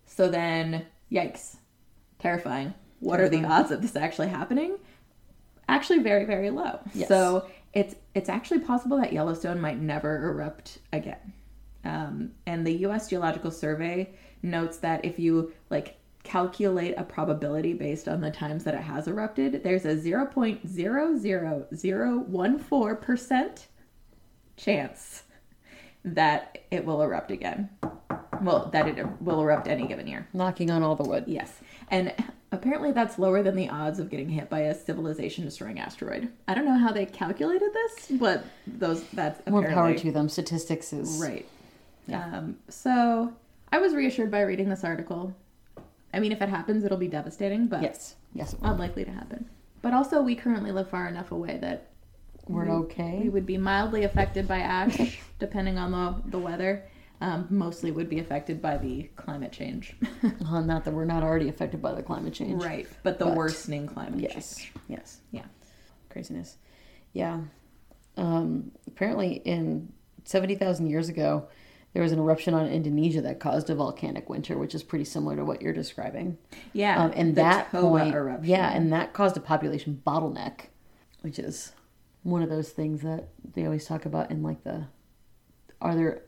So 0.07 0.29
then, 0.29 0.87
yikes, 1.13 1.57
terrifying. 2.19 2.75
What 3.01 3.21
are 3.21 3.29
the 3.29 3.45
odds 3.45 3.71
of 3.71 3.83
this 3.83 3.95
actually 3.95 4.29
happening? 4.29 4.77
Actually, 5.69 6.01
very, 6.01 6.25
very 6.25 6.51
low. 6.51 6.81
Yes. 6.95 7.09
So 7.09 7.47
it's 7.75 7.95
it's 8.15 8.29
actually 8.29 8.61
possible 8.61 8.97
that 8.97 9.13
Yellowstone 9.13 9.61
might 9.61 9.79
never 9.79 10.31
erupt 10.31 10.79
again. 10.93 11.33
Um, 11.85 12.33
and 12.47 12.67
the 12.67 12.73
U.S. 12.79 13.09
Geological 13.09 13.51
Survey 13.51 14.15
notes 14.43 14.79
that 14.79 15.05
if 15.05 15.19
you 15.19 15.53
like 15.71 15.97
calculate 16.25 16.95
a 16.99 17.05
probability 17.05 17.73
based 17.73 18.09
on 18.09 18.21
the 18.21 18.31
times 18.31 18.65
that 18.65 18.75
it 18.75 18.83
has 18.83 19.09
erupted, 19.09 19.63
there's 19.63 19.85
a 19.85 19.99
zero 19.99 20.27
point 20.27 20.69
zero 20.69 21.17
zero 21.17 21.67
zero 21.75 22.19
one 22.19 22.59
four 22.59 22.95
percent 22.95 23.69
chance 24.57 25.23
that 26.05 26.59
it 26.71 26.85
will 26.85 27.03
erupt 27.03 27.31
again. 27.31 27.71
Well, 28.41 28.71
that 28.73 28.87
it 28.87 29.05
will 29.21 29.41
erupt 29.41 29.67
any 29.67 29.87
given 29.87 30.07
year. 30.07 30.29
Knocking 30.33 30.71
on 30.71 30.83
all 30.83 30.95
the 30.95 31.03
wood. 31.03 31.25
Yes. 31.27 31.53
And 31.91 32.15
apparently 32.53 32.93
that's 32.93 33.19
lower 33.19 33.43
than 33.43 33.57
the 33.57 33.69
odds 33.69 33.99
of 33.99 34.11
getting 34.11 34.29
hit 34.29 34.49
by 34.49 34.61
a 34.61 34.75
civilization 34.75 35.45
destroying 35.45 35.81
asteroid. 35.81 36.31
I 36.47 36.55
don't 36.55 36.65
know 36.65 36.79
how 36.79 36.93
they 36.93 37.07
calculated 37.07 37.71
this, 37.73 38.13
but 38.13 38.45
those 38.67 39.03
that's 39.11 39.45
More 39.49 39.65
power 39.65 39.95
to 39.95 40.13
them. 40.13 40.29
Statistics 40.29 40.93
is 40.93 41.19
right. 41.21 41.47
Um, 42.13 42.57
so 42.69 43.33
I 43.71 43.79
was 43.79 43.95
reassured 43.95 44.31
by 44.31 44.41
reading 44.43 44.69
this 44.69 44.85
article. 44.85 45.35
I 46.13 46.21
mean, 46.21 46.33
if 46.33 46.41
it 46.41 46.49
happens, 46.49 46.85
it'll 46.85 46.97
be 46.99 47.09
devastating, 47.09 47.67
but 47.67 47.83
Yes. 47.83 48.17
Yes. 48.35 48.55
unlikely 48.63 49.05
to 49.05 49.11
happen. 49.11 49.49
But 49.83 49.93
also, 49.95 50.23
we 50.23 50.35
currently 50.35 50.73
live 50.73 50.89
far 50.89 51.07
enough 51.07 51.31
away 51.33 51.59
that 51.59 51.89
We're 52.49 52.65
we 52.65 52.71
okay. 52.71 53.21
We 53.23 53.29
would 53.29 53.47
be 53.47 53.59
mildly 53.59 54.05
affected 54.05 54.49
by 54.49 54.59
ash, 54.61 55.21
depending 55.39 55.79
on 55.79 55.91
the 55.93 56.31
the 56.31 56.39
weather. 56.39 56.85
Um, 57.21 57.49
mostly 57.51 57.91
would 57.91 58.09
be 58.09 58.21
affected 58.21 58.63
by 58.63 58.79
the 58.79 59.11
climate 59.17 59.51
change. 59.53 59.97
Uh, 60.47 60.61
not 60.61 60.85
that 60.85 60.95
we're 60.95 61.05
not 61.05 61.23
already 61.23 61.49
affected 61.49 61.83
by 61.83 61.93
the 61.93 62.03
climate 62.03 62.33
change. 62.33 62.63
right, 62.63 62.87
but 63.03 63.19
the 63.19 63.27
But- 63.27 63.37
worsening 63.37 63.87
climate 63.87 64.21
Yes. 64.21 64.57
change. 64.57 64.73
Yes. 64.89 65.21
Yeah. 65.31 65.45
Craziness. 66.09 66.57
Yeah. 67.13 67.41
Um, 68.17 68.71
apparently, 68.87 69.35
in 69.45 69.93
70,000 70.25 70.87
years 70.89 71.09
ago, 71.09 71.49
there 71.99 72.05
was 72.05 72.13
an 72.13 72.21
eruption 72.21 72.55
on 72.55 72.69
Indonesia 72.69 73.21
that 73.21 73.41
caused 73.41 73.69
a 73.71 73.75
volcanic 73.75 74.31
winter, 74.31 74.57
which 74.57 74.73
is 74.73 74.85
pretty 74.85 75.05
similar 75.05 75.35
to 75.35 75.45
what 75.45 75.61
you're 75.61 75.73
describing. 75.73 76.39
Yeah, 76.73 77.03
Um, 77.03 77.13
and 77.17 77.35
that 77.35 77.73
Toba 77.73 77.89
point, 77.89 78.15
eruption. 78.15 78.49
yeah, 78.49 78.73
and 78.73 78.93
that 78.93 79.13
caused 79.13 79.37
a 79.37 79.41
population 79.41 80.01
bottleneck, 80.07 80.67
which 81.23 81.41
is 81.41 81.73
one 82.23 82.41
of 82.41 82.51
those 82.51 82.71
things 82.71 83.03
that 83.03 83.31
they 83.53 83.65
always 83.65 83.85
talk 83.85 84.07
about 84.07 84.31
in 84.31 84.45
like 84.45 84.63
the 84.63 84.85
are 85.81 85.97
there 85.97 86.23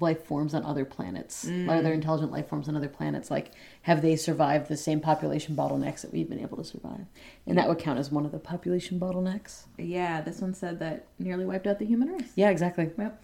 life 0.00 0.24
forms 0.24 0.54
on 0.54 0.64
other 0.64 0.84
planets? 0.84 1.44
Mm. 1.44 1.70
Are 1.70 1.82
there 1.82 1.94
intelligent 1.94 2.32
life 2.32 2.48
forms 2.48 2.68
on 2.68 2.74
other 2.74 2.88
planets? 2.88 3.30
Like, 3.30 3.52
have 3.82 4.02
they 4.02 4.16
survived 4.16 4.66
the 4.66 4.76
same 4.76 4.98
population 4.98 5.54
bottlenecks 5.54 6.00
that 6.02 6.12
we've 6.12 6.28
been 6.28 6.40
able 6.40 6.56
to 6.56 6.64
survive? 6.64 7.06
And 7.46 7.56
that 7.56 7.68
would 7.68 7.78
count 7.78 8.00
as 8.00 8.10
one 8.10 8.26
of 8.26 8.32
the 8.32 8.40
population 8.40 8.98
bottlenecks. 8.98 9.66
yeah, 9.78 10.20
this 10.20 10.40
one 10.40 10.52
said 10.52 10.80
that 10.80 11.06
nearly 11.20 11.44
wiped 11.44 11.68
out 11.68 11.78
the 11.78 11.86
human 11.86 12.08
race. 12.08 12.32
Yeah, 12.34 12.50
exactly. 12.50 12.90
Yep. 12.98 13.22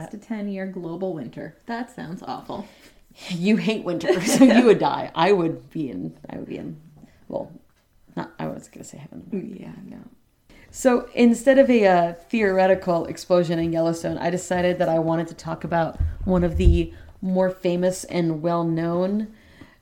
Six 0.00 0.10
to 0.10 0.18
ten 0.18 0.48
year 0.48 0.66
global 0.66 1.14
winter. 1.14 1.56
That 1.66 1.94
sounds 1.94 2.22
awful. 2.22 2.66
You 3.28 3.58
hate 3.58 3.84
winter, 3.84 4.18
so 4.24 4.42
you 4.42 4.64
would 4.64 4.78
die. 4.78 5.10
I 5.14 5.32
would 5.32 5.68
be 5.70 5.90
in. 5.90 6.16
I 6.30 6.36
would 6.36 6.48
be 6.48 6.56
in. 6.56 6.80
Well, 7.28 7.52
not. 8.16 8.32
I 8.38 8.46
was 8.46 8.68
gonna 8.68 8.84
say 8.84 8.96
heaven. 8.96 9.54
Yeah, 9.60 9.74
no. 9.84 9.98
So 10.70 11.10
instead 11.14 11.58
of 11.58 11.68
a 11.68 11.86
uh, 11.86 12.12
theoretical 12.30 13.04
explosion 13.04 13.58
in 13.58 13.70
Yellowstone, 13.70 14.16
I 14.16 14.30
decided 14.30 14.78
that 14.78 14.88
I 14.88 14.98
wanted 14.98 15.28
to 15.28 15.34
talk 15.34 15.62
about 15.64 16.00
one 16.24 16.42
of 16.42 16.56
the 16.56 16.94
more 17.20 17.50
famous 17.50 18.04
and 18.04 18.40
well-known 18.40 19.34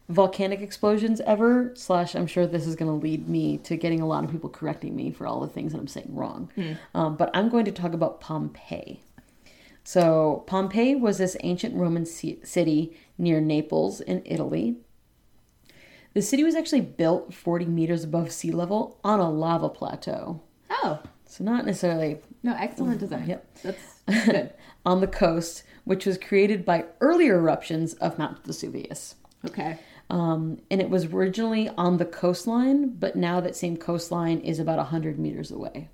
volcanic 0.08 0.60
explosions 0.60 1.20
ever. 1.20 1.70
Slash, 1.76 2.16
I'm 2.16 2.26
sure 2.26 2.46
this 2.46 2.66
is 2.66 2.74
going 2.74 2.90
to 2.90 3.00
lead 3.02 3.28
me 3.28 3.58
to 3.58 3.76
getting 3.76 4.00
a 4.00 4.06
lot 4.06 4.24
of 4.24 4.30
people 4.32 4.50
correcting 4.50 4.96
me 4.96 5.12
for 5.12 5.26
all 5.26 5.40
the 5.40 5.46
things 5.46 5.70
that 5.72 5.78
I'm 5.78 5.86
saying 5.86 6.10
wrong. 6.12 6.50
Um, 6.94 7.14
but 7.16 7.30
I'm 7.32 7.48
going 7.48 7.64
to 7.66 7.72
talk 7.72 7.92
about 7.92 8.20
Pompeii. 8.20 9.00
So 9.90 10.44
Pompeii 10.46 10.94
was 10.94 11.18
this 11.18 11.36
ancient 11.40 11.74
Roman 11.74 12.04
ci- 12.06 12.38
city 12.44 12.96
near 13.18 13.40
Naples 13.40 14.00
in 14.00 14.22
Italy. 14.24 14.76
The 16.14 16.22
city 16.22 16.44
was 16.44 16.54
actually 16.54 16.82
built 16.82 17.34
40 17.34 17.64
meters 17.64 18.04
above 18.04 18.30
sea 18.30 18.52
level 18.52 19.00
on 19.02 19.18
a 19.18 19.28
lava 19.28 19.68
plateau. 19.68 20.42
Oh 20.70 21.02
So 21.26 21.42
not 21.42 21.66
necessarily 21.66 22.20
no, 22.44 22.54
excellent 22.56 23.00
design. 23.00 23.26
Yep. 23.30 23.56
That's 23.64 24.00
good. 24.26 24.52
on 24.86 25.00
the 25.00 25.08
coast, 25.08 25.64
which 25.82 26.06
was 26.06 26.18
created 26.18 26.64
by 26.64 26.84
earlier 27.00 27.38
eruptions 27.38 27.94
of 27.94 28.16
Mount 28.16 28.44
Vesuvius. 28.46 29.16
Okay. 29.44 29.76
Um, 30.08 30.60
and 30.70 30.80
it 30.80 30.88
was 30.88 31.06
originally 31.06 31.68
on 31.70 31.96
the 31.96 32.04
coastline, 32.04 32.90
but 32.90 33.16
now 33.16 33.40
that 33.40 33.56
same 33.56 33.76
coastline 33.76 34.38
is 34.38 34.60
about 34.60 34.76
100 34.78 35.18
meters 35.18 35.50
away. 35.50 35.88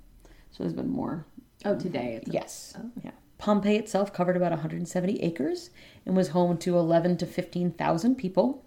So 0.51 0.63
there's 0.63 0.73
been 0.73 0.87
more. 0.91 1.25
Oh, 1.65 1.75
today 1.75 2.19
it's 2.21 2.31
Yes. 2.31 2.77
Yeah. 3.03 3.09
Pompeii 3.37 3.77
itself 3.77 4.11
covered 4.13 4.35
about 4.35 4.51
170 4.51 5.21
acres 5.21 5.69
and 6.05 6.15
was 6.15 6.29
home 6.29 6.57
to 6.59 6.77
11 6.77 7.17
to 7.17 7.25
15,000 7.25 8.15
people. 8.15 8.63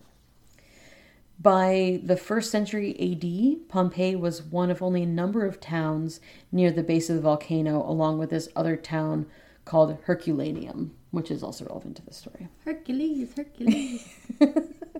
By 1.41 2.01
the 2.05 2.17
first 2.17 2.51
century 2.51 2.95
AD, 3.01 3.69
Pompeii 3.69 4.15
was 4.15 4.43
one 4.43 4.71
of 4.71 4.83
only 4.83 5.03
a 5.03 5.07
number 5.07 5.47
of 5.47 5.59
towns 5.61 6.21
near 6.53 6.71
the 6.71 6.83
base 6.83 7.09
of 7.09 7.17
the 7.17 7.23
volcano, 7.23 7.83
along 7.89 8.19
with 8.19 8.31
this 8.31 8.49
other 8.55 8.77
town 8.77 9.27
called 9.65 9.97
Herculaneum, 10.05 10.93
which 11.11 11.31
is 11.31 11.43
also 11.43 11.65
relevant 11.65 11.97
to 11.97 12.05
the 12.05 12.13
story. 12.13 12.49
Hercules, 12.65 13.33
Hercules. 13.35 14.07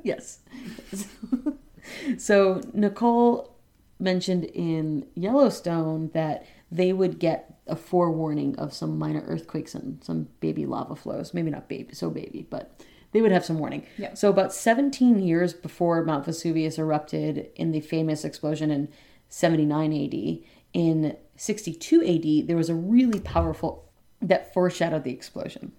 Yes. 0.03 0.39
so 2.19 2.63
Nicole 2.73 3.55
mentioned 3.99 4.45
in 4.45 5.07
Yellowstone 5.15 6.11
that 6.15 6.47
they 6.73 6.93
would 6.93 7.19
get 7.19 7.50
a 7.71 7.77
forewarning 7.77 8.57
of 8.57 8.73
some 8.73 8.99
minor 8.99 9.23
earthquakes 9.27 9.75
and 9.75 10.03
some 10.03 10.29
baby 10.41 10.67
lava 10.67 10.97
flows. 10.97 11.33
Maybe 11.33 11.51
not 11.51 11.69
baby, 11.69 11.95
so 11.95 12.11
baby, 12.11 12.47
but 12.51 12.81
they 13.13 13.23
would 13.23 13.33
have 13.33 13.45
some 13.45 13.59
warning. 13.59 13.87
Yeah. 13.97 14.15
So 14.15 14.29
about 14.29 14.53
17 14.53 15.21
years 15.21 15.53
before 15.53 16.05
Mount 16.05 16.25
Vesuvius 16.25 16.79
erupted 16.79 17.51
in 17.57 17.73
the 17.73 17.81
famous 17.81 18.25
explosion 18.25 18.71
in 18.71 18.89
79 19.29 19.93
AD, 19.93 20.45
in 20.73 21.17
62 21.37 22.03
AD, 22.03 22.49
there 22.49 22.57
was 22.57 22.69
a 22.69 22.75
really 22.75 23.21
powerful 23.21 23.89
that 24.21 24.53
foreshadowed 24.53 25.05
the 25.05 25.13
explosion. 25.13 25.73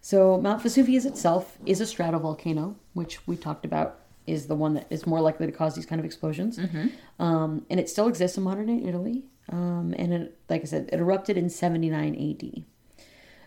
So 0.00 0.40
Mount 0.40 0.62
Vesuvius 0.62 1.04
itself 1.04 1.58
is 1.64 1.80
a 1.80 1.84
stratovolcano, 1.84 2.74
which 2.94 3.26
we 3.26 3.36
talked 3.36 3.64
about 3.64 4.00
is 4.26 4.46
the 4.46 4.54
one 4.54 4.74
that 4.74 4.86
is 4.90 5.06
more 5.06 5.20
likely 5.20 5.46
to 5.46 5.52
cause 5.52 5.74
these 5.74 5.86
kind 5.86 5.98
of 6.00 6.04
explosions. 6.04 6.58
Um, 7.18 7.66
and 7.70 7.78
it 7.78 7.88
still 7.88 8.08
exists 8.08 8.36
in 8.36 8.42
modern 8.42 8.66
day 8.66 8.88
Italy. 8.88 9.24
Um, 9.50 9.94
and 9.98 10.12
it, 10.12 10.38
like 10.48 10.62
I 10.62 10.64
said, 10.64 10.90
it 10.92 11.00
erupted 11.00 11.36
in 11.36 11.50
79 11.50 12.14
AD. 12.14 12.64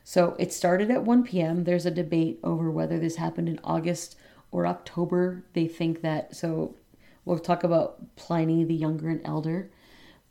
So 0.04 0.36
it 0.38 0.54
started 0.54 0.92
at 0.92 1.04
1 1.04 1.24
p.m. 1.24 1.64
There's 1.64 1.86
a 1.86 1.92
debate 1.92 2.40
over 2.44 2.70
whether 2.70 3.00
this 3.00 3.16
happened 3.16 3.50
in 3.50 3.60
August 3.64 4.16
or 4.52 4.68
October. 4.68 5.44
They 5.54 5.68
think 5.68 6.02
that, 6.02 6.36
so 6.36 6.76
we'll 7.24 7.40
talk 7.40 7.64
about 7.64 8.16
Pliny 8.16 8.64
the 8.64 8.76
Younger 8.76 9.10
and 9.10 9.22
Elder. 9.26 9.72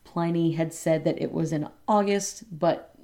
Pliny 0.04 0.52
had 0.52 0.72
said 0.72 1.04
that 1.04 1.20
it 1.20 1.32
was 1.32 1.52
in 1.52 1.68
August, 1.88 2.44
but 2.56 2.94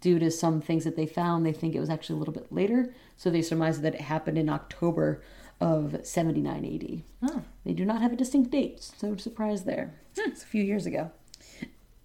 due 0.00 0.18
to 0.18 0.30
some 0.30 0.60
things 0.60 0.84
that 0.84 0.96
they 0.96 1.06
found, 1.06 1.44
they 1.44 1.52
think 1.52 1.74
it 1.74 1.80
was 1.80 1.90
actually 1.90 2.16
a 2.16 2.18
little 2.20 2.34
bit 2.34 2.50
later. 2.50 2.94
So 3.16 3.28
they 3.28 3.42
surmise 3.42 3.80
that 3.82 3.94
it 3.94 4.00
happened 4.02 4.38
in 4.38 4.48
October 4.48 5.22
of 5.60 6.00
79 6.02 6.64
AD. 6.64 7.30
Oh. 7.30 7.42
They 7.64 7.72
do 7.72 7.84
not 7.84 8.02
have 8.02 8.12
a 8.12 8.16
distinct 8.16 8.50
date, 8.50 8.82
so 8.96 9.16
surprise 9.16 9.64
there. 9.64 9.94
It's 10.16 10.42
a 10.42 10.46
few 10.46 10.62
years 10.62 10.86
ago. 10.86 11.10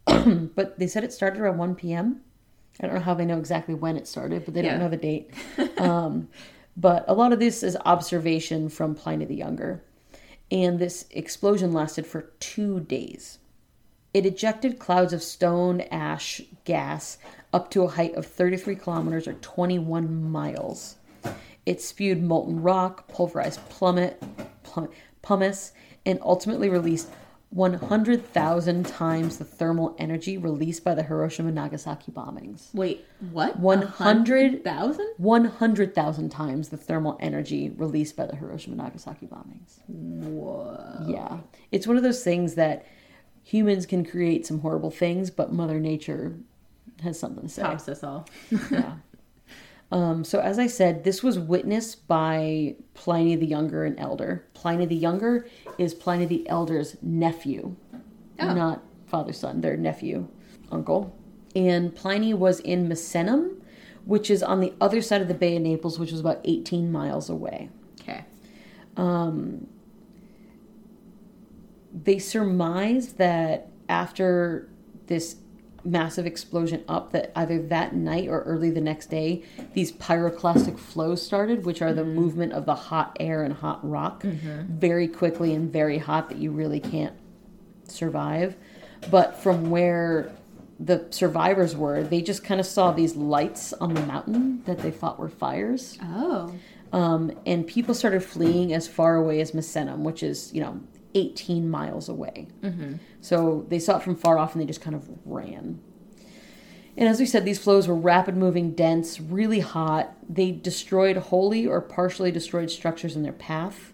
but 0.56 0.78
they 0.80 0.88
said 0.88 1.04
it 1.04 1.14
started 1.14 1.40
around 1.40 1.58
1 1.58 1.76
p.m. 1.76 2.22
I 2.80 2.88
don't 2.88 2.96
know 2.96 3.02
how 3.02 3.14
they 3.14 3.26
know 3.26 3.38
exactly 3.38 3.74
when 3.74 3.98
it 3.98 4.08
started, 4.08 4.46
but 4.46 4.54
they 4.54 4.64
Yeah. 4.64 4.72
don't 4.72 4.80
know 4.80 4.90
the 4.90 4.98
date. 4.98 5.32
um, 5.78 6.30
but 6.76 7.06
a 7.08 7.14
lot 7.14 7.34
of 7.34 7.40
this 7.40 7.64
is 7.64 7.78
observation 7.86 8.70
from 8.70 8.96
Pliny 8.96 9.26
the 9.26 9.36
Younger. 9.36 9.84
And 10.52 10.80
this 10.80 11.06
explosion 11.12 11.74
lasted 11.74 12.06
for 12.06 12.24
two 12.40 12.82
days. 12.82 13.40
It 14.14 14.26
ejected 14.26 14.80
clouds 14.80 15.14
of 15.14 15.24
stone, 15.24 15.82
ash, 15.82 16.42
gas 16.66 17.18
up 17.54 17.70
to 17.72 17.84
a 17.84 17.88
height 17.88 18.16
of 18.16 18.26
33 18.26 18.76
kilometers 18.76 19.28
or 19.28 19.34
21 19.34 20.30
miles. 20.32 20.96
It 21.66 21.82
spewed 21.82 22.22
molten 22.22 22.62
rock, 22.62 23.08
pulverized 23.08 23.60
plummet, 23.70 24.22
plummet 24.64 24.92
pumice, 25.22 25.72
and 26.06 26.20
ultimately 26.22 26.68
released 26.70 27.10
100,000 27.52 28.86
times 28.86 29.38
the 29.38 29.44
thermal 29.44 29.94
energy 29.98 30.38
released 30.38 30.86
by 30.86 30.96
the 30.96 31.04
Hiroshima 31.04 31.50
and 31.50 31.56
Nagasaki 31.56 32.10
bombings. 32.12 32.74
Wait, 32.74 33.06
what? 33.32 33.60
100,000? 33.60 35.08
100,000 35.18 36.30
times 36.30 36.70
the 36.70 36.78
thermal 36.78 37.18
energy 37.20 37.70
released 37.70 38.16
by 38.16 38.26
the 38.26 38.38
Hiroshima 38.38 38.76
and 38.76 38.84
Nagasaki 38.84 39.28
bombings. 39.28 39.80
Whoa. 39.88 41.06
Yeah. 41.06 41.40
It's 41.72 41.86
one 41.86 41.98
of 41.98 42.04
those 42.04 42.24
things 42.24 42.56
that 42.56 42.86
humans 43.44 43.86
can 43.86 44.06
create 44.06 44.48
some 44.48 44.60
horrible 44.60 44.92
things, 44.92 45.30
but 45.30 45.52
Mother 45.52 45.80
Nature 45.80 46.38
has 47.04 47.20
something 47.20 47.44
to 47.44 47.50
say. 47.50 47.64
Tops 47.64 47.90
us 47.90 48.02
all. 48.04 48.28
yeah. 48.72 48.94
Um, 49.92 50.24
so, 50.24 50.40
as 50.40 50.58
I 50.58 50.68
said, 50.68 51.04
this 51.04 51.22
was 51.22 51.38
witnessed 51.38 52.08
by 52.08 52.76
Pliny 52.94 53.36
the 53.36 53.46
Younger 53.46 53.84
and 53.84 54.00
Elder. 54.00 54.46
Pliny 54.54 54.86
the 54.86 54.96
Younger 54.96 55.46
is 55.78 55.94
Pliny 55.94 56.26
the 56.26 56.48
Elder's 56.48 56.96
nephew, 57.02 57.76
Oh. 58.40 58.54
not 58.54 58.82
father 59.06 59.34
son, 59.34 59.60
their 59.62 59.76
nephew, 59.76 60.28
uncle. 60.72 61.14
And 61.56 61.94
Pliny 61.94 62.34
was 62.34 62.62
in 62.62 62.88
Misenum, 62.88 63.58
which 64.06 64.32
is 64.32 64.42
on 64.42 64.62
the 64.62 64.74
other 64.80 65.02
side 65.02 65.22
of 65.22 65.28
the 65.28 65.34
Bay 65.34 65.58
of 65.58 65.62
Naples, 65.64 66.00
which 66.00 66.12
was 66.12 66.22
about 66.22 66.40
18 66.46 66.92
miles 66.92 67.30
away. 67.30 67.70
Okay. 68.02 68.24
they 71.94 72.18
surmised 72.20 73.18
that 73.18 73.68
after 73.90 74.70
this 75.08 75.36
massive 75.84 76.26
explosion 76.26 76.84
up 76.88 77.12
that 77.12 77.32
either 77.36 77.62
that 77.62 77.96
night 77.96 78.28
or 78.28 78.42
early 78.44 78.70
the 78.70 78.82
next 78.82 79.10
day 79.10 79.44
these 79.74 79.92
pyroclastic 79.92 80.78
flows 80.78 81.22
started 81.26 81.66
which 81.66 81.82
are 81.82 81.94
the 81.94 82.04
movement 82.06 82.54
of 82.54 82.66
the 82.66 82.76
hot 82.76 83.16
air 83.20 83.44
and 83.44 83.54
hot 83.54 83.80
rock. 83.88 84.24
Very 84.70 85.08
quickly 85.08 85.54
and 85.54 85.72
very 85.72 85.98
hot 85.98 86.30
that 86.30 86.38
you 86.38 86.52
really 86.52 86.80
can't 86.80 87.16
survive. 87.88 88.56
But 89.10 89.42
from 89.42 89.70
where 89.72 90.32
the 90.80 91.06
survivors 91.12 91.76
were 91.76 92.02
they 92.04 92.22
just 92.22 92.44
kind 92.44 92.60
of 92.60 92.66
saw 92.66 92.92
these 92.92 93.16
lights 93.16 93.72
on 93.74 93.94
the 93.94 94.02
mountain 94.06 94.64
that 94.66 94.80
they 94.80 94.92
thought 94.92 95.20
were 95.20 95.30
fires. 95.30 95.98
Oh. 96.02 96.54
um, 96.92 97.32
and 97.46 97.66
people 97.68 97.94
started 97.94 98.24
fleeing 98.24 98.74
as 98.74 98.88
far 98.88 99.16
away 99.16 99.42
as 99.42 99.52
Misenum, 99.52 100.00
which 100.00 100.24
is 100.24 100.52
you 100.54 100.62
know 100.62 100.80
18 101.14 101.70
miles 101.70 102.10
away. 102.10 102.48
Mm-hmm. 102.62 102.96
So 103.22 103.66
they 103.70 103.80
saw 103.80 103.98
it 103.98 104.04
from 104.04 104.16
far 104.16 104.38
off 104.38 104.54
and 104.54 104.62
they 104.62 104.66
just 104.66 104.82
kind 104.82 104.96
of 104.96 105.08
ran. 105.26 105.80
And 106.98 107.08
as 107.08 107.20
we 107.20 107.26
said, 107.26 107.46
these 107.46 107.60
flows 107.60 107.88
were 107.88 107.96
rapid 107.96 108.36
moving, 108.36 108.72
dense, 108.72 109.20
really 109.20 109.62
hot. 109.62 110.14
They 110.28 110.52
destroyed 110.52 111.18
wholly 111.18 111.66
or 111.66 111.80
partially 111.82 112.32
destroyed 112.32 112.70
structures 112.70 113.16
in 113.16 113.24
their 113.24 113.32
path, 113.32 113.94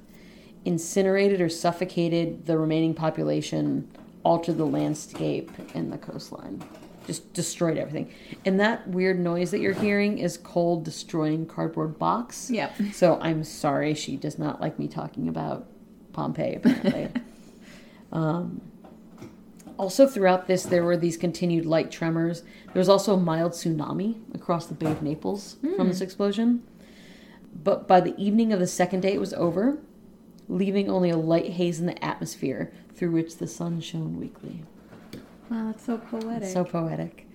incinerated 0.66 1.40
or 1.40 1.50
suffocated 1.50 2.48
the 2.48 2.58
remaining 2.58 2.96
population, 2.96 3.90
altered 4.24 4.58
the 4.58 4.66
landscape 4.66 5.52
and 5.76 5.94
the 5.94 5.98
coastline. 5.98 6.64
Just 7.06 7.32
destroyed 7.34 7.78
everything. 7.78 8.14
And 8.46 8.60
that 8.60 8.88
weird 8.90 9.20
noise 9.20 9.52
that 9.52 9.60
you're 9.62 9.74
hearing 9.74 10.18
is 10.18 10.36
Cole 10.36 10.82
destroying 10.82 11.46
cardboard 11.46 11.98
box. 11.98 12.50
Yep. 12.52 12.76
So 12.94 13.18
I'm 13.22 13.44
sorry 13.46 13.94
she 13.94 14.18
does 14.18 14.38
not 14.38 14.60
like 14.60 14.78
me 14.78 14.88
talking 14.90 15.30
about 15.30 15.68
Pompeii, 16.18 16.56
apparently. 16.56 17.10
um, 18.12 18.60
also, 19.78 20.08
throughout 20.08 20.48
this, 20.48 20.64
there 20.64 20.84
were 20.84 20.98
these 20.98 21.16
continued 21.16 21.68
light 21.68 21.92
tremors. 21.92 22.42
There 22.74 22.80
was 22.80 22.90
also 22.90 23.14
a 23.14 23.20
mild 23.20 23.52
tsunami 23.52 24.16
across 24.34 24.66
the 24.66 24.74
Bay 24.74 24.92
of 24.92 25.04
Naples 25.04 25.58
from 25.76 25.88
this 25.88 26.02
explosion. 26.02 26.64
But 27.64 27.88
by 27.88 28.02
the 28.02 28.16
evening 28.18 28.52
of 28.52 28.60
the 28.60 28.66
second 28.66 29.02
day, 29.02 29.14
it 29.14 29.20
was 29.20 29.34
over, 29.36 29.78
leaving 30.50 30.90
only 30.90 31.12
a 31.12 31.18
light 31.18 31.52
haze 31.52 31.80
in 31.80 31.86
the 31.86 32.04
atmosphere 32.04 32.74
through 32.96 33.12
which 33.12 33.38
the 33.38 33.46
sun 33.46 33.80
shone 33.80 34.20
weakly. 34.20 34.64
Wow, 35.52 35.68
that's 35.68 35.86
so 35.86 36.00
poetic. 36.00 36.50
So 36.50 36.64
poetic. 36.64 37.28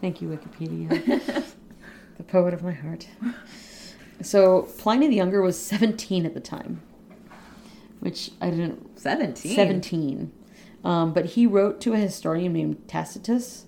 Thank 0.00 0.22
you, 0.22 0.28
Wikipedia. 0.28 0.88
the 2.16 2.22
poet 2.22 2.54
of 2.54 2.62
my 2.62 2.72
heart. 2.72 3.08
So, 4.22 4.68
Pliny 4.78 5.08
the 5.08 5.16
Younger 5.16 5.42
was 5.42 5.58
17 5.60 6.24
at 6.24 6.34
the 6.34 6.40
time, 6.40 6.82
which 8.00 8.30
I 8.40 8.50
didn't 8.50 8.98
17. 8.98 9.54
17. 9.54 10.32
Um, 10.84 11.12
but 11.12 11.24
he 11.24 11.46
wrote 11.46 11.80
to 11.82 11.94
a 11.94 11.96
historian 11.96 12.52
named 12.52 12.86
Tacitus 12.86 13.64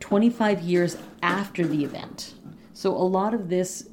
25 0.00 0.60
years 0.60 0.96
after 1.22 1.66
the 1.66 1.84
event. 1.84 2.34
So 2.74 2.90
a 2.90 2.98
lot 3.04 3.32
of 3.32 3.48
this, 3.48 3.88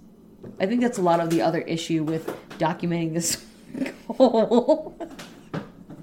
I 0.59 0.65
think 0.65 0.81
that's 0.81 0.97
a 0.97 1.01
lot 1.01 1.19
of 1.19 1.29
the 1.29 1.41
other 1.41 1.61
issue 1.61 2.03
with 2.03 2.27
documenting 2.57 3.13
this 3.13 3.45
goal. 4.07 4.97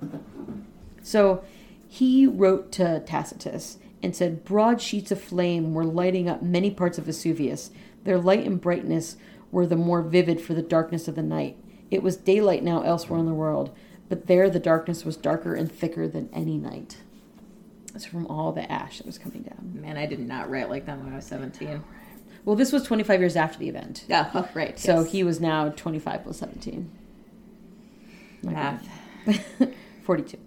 so 1.03 1.45
he 1.89 2.27
wrote 2.27 2.73
to 2.73 3.01
Tacitus 3.01 3.79
and 4.03 4.14
said, 4.14 4.45
Broad 4.45 4.81
sheets 4.81 5.11
of 5.11 5.21
flame 5.21 5.75
were 5.75 5.85
lighting 5.85 6.29
up 6.29 6.43
many 6.43 6.71
parts 6.71 6.99
of 6.99 7.05
Vesuvius. 7.05 7.71
Their 8.05 8.19
light 8.19 8.47
and 8.47 8.61
brightness 8.61 9.17
were 9.51 9.67
the 9.67 9.77
more 9.77 10.03
vivid 10.03 10.41
for 10.41 10.55
the 10.55 10.62
darkness 10.62 11.09
of 11.09 11.17
the 11.17 11.23
night. 11.23 11.57
It 11.91 12.03
was 12.03 12.16
daylight 12.16 12.62
now 12.62 12.82
elsewhere 12.82 13.18
in 13.18 13.26
the 13.26 13.34
world, 13.34 13.74
but 14.09 14.26
there 14.26 14.51
the 14.51 14.59
darkness 14.59 15.05
was 15.05 15.16
darker 15.16 15.55
and 15.55 15.70
thicker 15.70 16.09
than 16.09 16.28
any 16.32 16.59
night. 16.59 16.99
It's 17.95 18.05
from 18.05 18.26
all 18.26 18.53
the 18.53 18.70
ash 18.70 18.99
that 18.99 19.07
was 19.07 19.18
coming 19.18 19.43
down. 19.43 19.80
Man, 19.80 19.97
I 19.97 20.07
did 20.07 20.20
not 20.20 20.51
write 20.51 20.68
like 20.68 20.87
that 20.87 20.99
when 20.99 21.12
I 21.12 21.16
was 21.16 21.24
17. 21.26 21.82
Well, 22.45 22.55
this 22.55 22.70
was 22.70 22.84
25 22.84 23.20
years 23.20 23.37
after 23.37 23.59
the 23.59 23.68
event. 23.68 24.05
Yeah, 24.07 24.30
oh, 24.34 24.49
right. 24.55 24.78
So 24.78 25.01
yes. 25.01 25.12
he 25.12 25.24
was 25.24 25.41
now 25.41 25.70
25 25.70 26.22
plus 26.22 26.39
17. 26.39 26.91
Math. 28.43 28.87
42. 30.05 30.39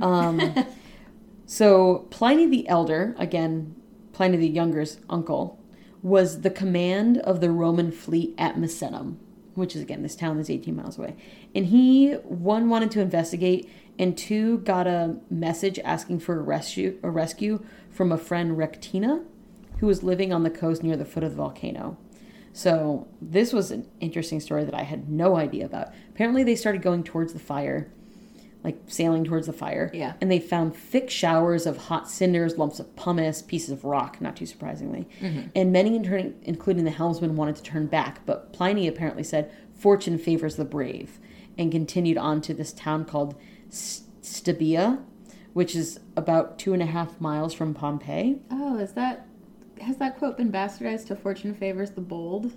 Um, 0.00 0.66
so 1.46 2.06
Pliny 2.10 2.46
the 2.46 2.68
Elder, 2.68 3.14
again, 3.18 3.74
Pliny 4.12 4.36
the 4.36 4.48
Younger's 4.48 4.98
uncle, 5.08 5.58
was 6.02 6.40
the 6.40 6.50
command 6.50 7.18
of 7.18 7.40
the 7.40 7.50
Roman 7.50 7.92
fleet 7.92 8.34
at 8.36 8.56
Misenum, 8.56 9.16
which 9.54 9.74
is 9.74 9.82
again 9.82 10.02
this 10.02 10.16
town 10.16 10.38
is 10.38 10.50
18 10.50 10.74
miles 10.74 10.98
away. 10.98 11.16
And 11.54 11.66
he 11.66 12.12
one 12.24 12.68
wanted 12.68 12.90
to 12.92 13.00
investigate, 13.00 13.70
and 13.98 14.16
two 14.16 14.58
got 14.58 14.86
a 14.86 15.16
message 15.30 15.78
asking 15.80 16.20
for 16.20 16.38
a 16.38 16.42
rescue, 16.42 16.98
a 17.02 17.10
rescue 17.10 17.64
from 17.90 18.12
a 18.12 18.18
friend 18.18 18.56
Rectina, 18.56 19.24
who 19.78 19.86
was 19.86 20.02
living 20.02 20.32
on 20.32 20.42
the 20.42 20.50
coast 20.50 20.82
near 20.82 20.96
the 20.96 21.04
foot 21.04 21.24
of 21.24 21.30
the 21.30 21.36
volcano. 21.36 21.96
So 22.52 23.08
this 23.20 23.52
was 23.52 23.70
an 23.70 23.88
interesting 24.00 24.40
story 24.40 24.64
that 24.64 24.74
I 24.74 24.82
had 24.82 25.08
no 25.08 25.36
idea 25.36 25.66
about. 25.66 25.88
Apparently, 26.10 26.42
they 26.42 26.56
started 26.56 26.82
going 26.82 27.04
towards 27.04 27.32
the 27.32 27.38
fire, 27.38 27.92
like 28.62 28.78
sailing 28.86 29.24
towards 29.24 29.46
the 29.46 29.52
fire. 29.52 29.90
Yeah. 29.94 30.14
And 30.20 30.30
they 30.30 30.38
found 30.38 30.76
thick 30.76 31.08
showers 31.08 31.66
of 31.66 31.76
hot 31.76 32.10
cinders, 32.10 32.58
lumps 32.58 32.78
of 32.78 32.94
pumice, 32.94 33.42
pieces 33.42 33.70
of 33.70 33.84
rock, 33.84 34.20
not 34.20 34.36
too 34.36 34.46
surprisingly. 34.46 35.08
Mm-hmm. 35.20 35.48
And 35.54 35.72
many, 35.72 35.96
in 35.96 36.34
including 36.42 36.84
the 36.84 36.90
helmsman, 36.90 37.36
wanted 37.36 37.56
to 37.56 37.62
turn 37.62 37.86
back, 37.86 38.26
but 38.26 38.52
Pliny 38.52 38.86
apparently 38.86 39.22
said, 39.22 39.50
Fortune 39.74 40.18
favors 40.18 40.56
the 40.56 40.64
brave, 40.66 41.18
and 41.56 41.72
continued 41.72 42.18
on 42.18 42.42
to 42.42 42.52
this 42.52 42.72
town 42.72 43.06
called 43.06 43.34
Stabia, 43.70 45.02
which 45.54 45.74
is 45.74 46.00
about 46.16 46.58
two 46.58 46.74
and 46.74 46.82
a 46.82 46.86
half 46.86 47.18
miles 47.20 47.54
from 47.54 47.72
Pompeii. 47.72 48.40
Oh, 48.50 48.76
is 48.76 48.92
that. 48.92 49.26
Has 49.80 49.96
that 49.96 50.18
quote 50.18 50.36
been 50.36 50.52
bastardized 50.52 51.06
to 51.06 51.16
fortune 51.16 51.54
favors 51.54 51.92
the 51.92 52.02
bold? 52.02 52.46
Is 52.46 52.52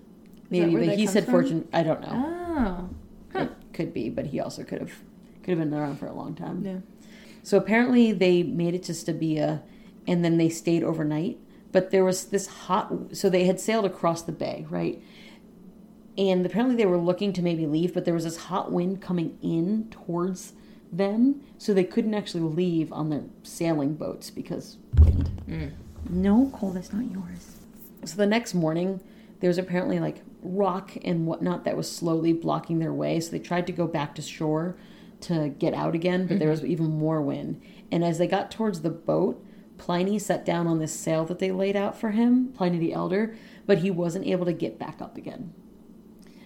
Maybe, 0.49 0.85
but 0.85 0.97
he 0.97 1.07
said 1.07 1.23
from? 1.23 1.31
fortune. 1.31 1.67
I 1.71 1.83
don't 1.83 2.01
know. 2.01 2.89
Oh. 3.35 3.39
It 3.39 3.49
could 3.71 3.93
be, 3.93 4.09
but 4.09 4.27
he 4.27 4.41
also 4.41 4.63
could 4.63 4.81
have 4.81 4.93
could 5.43 5.57
have 5.57 5.59
been 5.59 5.77
around 5.77 5.97
for 5.97 6.07
a 6.07 6.13
long 6.13 6.35
time. 6.35 6.65
Yeah. 6.65 6.77
So 7.43 7.57
apparently 7.57 8.11
they 8.11 8.43
made 8.43 8.73
it 8.73 8.83
to 8.83 8.93
Stabia, 8.93 9.61
and 10.07 10.23
then 10.23 10.37
they 10.37 10.49
stayed 10.49 10.83
overnight. 10.83 11.37
But 11.71 11.91
there 11.91 12.05
was 12.05 12.25
this 12.25 12.47
hot. 12.47 13.15
So 13.15 13.29
they 13.29 13.45
had 13.45 13.59
sailed 13.59 13.85
across 13.85 14.21
the 14.21 14.31
bay, 14.31 14.65
right? 14.69 15.01
And 16.17 16.45
apparently 16.45 16.75
they 16.75 16.85
were 16.85 16.97
looking 16.97 17.33
to 17.33 17.41
maybe 17.41 17.65
leave, 17.65 17.93
but 17.93 18.05
there 18.05 18.13
was 18.13 18.23
this 18.23 18.37
hot 18.37 18.71
wind 18.71 19.01
coming 19.01 19.37
in 19.41 19.89
towards 19.89 20.53
them, 20.91 21.41
so 21.57 21.73
they 21.73 21.83
couldn't 21.83 22.13
actually 22.13 22.43
leave 22.43 22.93
on 22.93 23.09
their 23.09 23.23
sailing 23.41 23.95
boats 23.95 24.29
because 24.29 24.77
wind. 24.99 25.31
Mm. 25.47 25.71
No, 26.09 26.51
Cole, 26.53 26.71
that's 26.71 26.93
not 26.93 27.09
yours. 27.11 27.57
So 28.05 28.17
the 28.17 28.27
next 28.27 28.53
morning, 28.53 29.01
there 29.39 29.47
was 29.47 29.57
apparently 29.57 29.99
like 29.99 30.21
rock 30.43 30.91
and 31.03 31.25
whatnot 31.25 31.63
that 31.63 31.75
was 31.75 31.91
slowly 31.91 32.33
blocking 32.33 32.79
their 32.79 32.93
way. 32.93 33.19
So 33.19 33.31
they 33.31 33.39
tried 33.39 33.65
to 33.67 33.73
go 33.73 33.87
back 33.87 34.13
to 34.15 34.21
shore 34.21 34.75
to 35.23 35.49
get 35.49 35.73
out 35.73 35.95
again, 35.95 36.27
but 36.27 36.39
there 36.39 36.49
mm-hmm. 36.49 36.63
was 36.63 36.65
even 36.65 36.97
more 36.97 37.21
wind. 37.21 37.61
And 37.91 38.03
as 38.03 38.17
they 38.17 38.27
got 38.27 38.51
towards 38.51 38.81
the 38.81 38.89
boat, 38.89 39.43
Pliny 39.77 40.19
sat 40.19 40.45
down 40.45 40.67
on 40.67 40.79
this 40.79 40.93
sail 40.93 41.25
that 41.25 41.39
they 41.39 41.51
laid 41.51 41.75
out 41.75 41.97
for 41.97 42.11
him, 42.11 42.49
Pliny 42.53 42.77
the 42.77 42.93
Elder, 42.93 43.35
but 43.65 43.79
he 43.79 43.91
wasn't 43.91 44.27
able 44.27 44.45
to 44.45 44.53
get 44.53 44.79
back 44.79 45.01
up 45.01 45.17
again. 45.17 45.53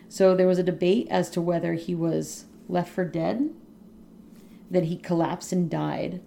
So 0.09 0.36
there 0.36 0.47
was 0.47 0.59
a 0.59 0.63
debate 0.63 1.07
as 1.09 1.30
to 1.32 1.41
whether 1.41 1.73
he 1.73 1.93
was 1.93 2.45
left 2.67 2.91
for 2.91 3.05
dead, 3.05 3.53
that 4.71 4.86
he 4.86 4.97
collapsed 4.97 5.51
and 5.51 5.69
died, 5.69 6.21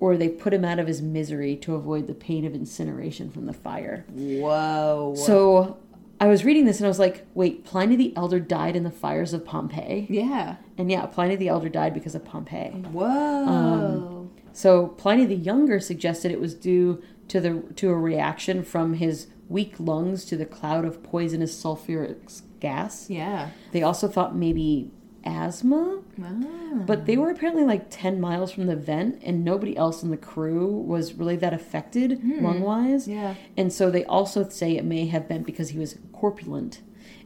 or 0.00 0.16
they 0.16 0.28
put 0.28 0.54
him 0.54 0.64
out 0.64 0.78
of 0.78 0.86
his 0.86 1.02
misery 1.02 1.56
to 1.56 1.74
avoid 1.74 2.06
the 2.06 2.14
pain 2.14 2.44
of 2.44 2.54
incineration 2.54 3.30
from 3.30 3.46
the 3.46 3.52
fire. 3.52 4.04
Whoa. 4.10 5.14
So 5.16 5.78
I 6.20 6.26
was 6.26 6.44
reading 6.44 6.64
this 6.64 6.78
and 6.78 6.86
I 6.86 6.88
was 6.88 6.98
like, 6.98 7.26
wait, 7.34 7.64
Pliny 7.64 7.96
the 7.96 8.16
Elder 8.16 8.40
died 8.40 8.74
in 8.76 8.82
the 8.82 8.90
fires 8.90 9.32
of 9.32 9.44
Pompeii? 9.44 10.06
yeah. 10.10 10.56
And 10.76 10.90
yeah, 10.90 11.06
Pliny 11.06 11.36
the 11.36 11.48
Elder 11.48 11.68
died 11.68 11.94
because 11.94 12.14
of 12.14 12.24
Pompeii. 12.24 12.70
Whoa. 12.70 13.46
Um, 13.46 14.30
so 14.52 14.88
Pliny 14.88 15.24
the 15.26 15.34
Younger 15.36 15.80
suggested 15.80 16.30
it 16.32 16.40
was 16.40 16.54
due 16.54 17.02
to 17.28 17.40
the 17.40 17.62
to 17.76 17.90
a 17.90 17.94
reaction 17.96 18.62
from 18.62 18.94
his 18.94 19.28
weak 19.48 19.74
lungs 19.78 20.24
to 20.26 20.36
the 20.36 20.46
cloud 20.46 20.84
of 20.84 21.02
poisonous 21.02 21.54
sulfuric 21.62 22.42
gas. 22.60 23.08
yeah. 23.08 23.50
They 23.72 23.82
also 23.82 24.08
thought 24.08 24.34
maybe 24.36 24.90
asthma, 25.24 26.00
Wow. 26.16 26.82
but 26.86 27.06
they 27.06 27.16
were 27.16 27.30
apparently 27.30 27.64
like 27.64 27.86
10 27.90 28.20
miles 28.20 28.50
from 28.52 28.66
the 28.66 28.76
vent 28.76 29.20
and 29.22 29.44
nobody 29.44 29.76
else 29.76 30.02
in 30.02 30.10
the 30.10 30.16
crew 30.16 30.66
was 30.68 31.14
really 31.14 31.36
that 31.36 31.52
affected 31.52 32.20
lung 32.40 32.60
wise. 32.60 33.06
Yeah. 33.08 33.34
And 33.56 33.72
so 33.72 33.90
they 33.90 34.04
also 34.04 34.48
say 34.48 34.76
it 34.76 34.84
may 34.84 35.06
have 35.06 35.28
been 35.28 35.42
because 35.42 35.70
he 35.70 35.78
was 35.78 35.98
corpulent 36.12 36.80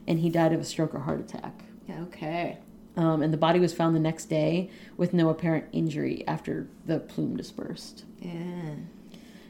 and 0.07 0.19
he 0.19 0.29
died 0.29 0.53
of 0.53 0.59
a 0.59 0.65
stroke 0.65 0.93
or 0.93 0.99
heart 0.99 1.19
attack. 1.19 1.63
Yeah, 1.87 2.01
okay. 2.03 2.57
Um, 2.95 3.21
and 3.21 3.33
the 3.33 3.37
body 3.37 3.59
was 3.59 3.73
found 3.73 3.95
the 3.95 3.99
next 3.99 4.25
day 4.25 4.69
with 4.97 5.13
no 5.13 5.29
apparent 5.29 5.65
injury 5.71 6.23
after 6.27 6.67
the 6.85 6.99
plume 6.99 7.35
dispersed. 7.37 8.05
Yeah. 8.19 8.75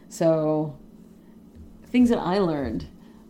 So, 0.09 0.77
things 1.85 2.09
that 2.09 2.19
I 2.19 2.37
learned 2.39 2.87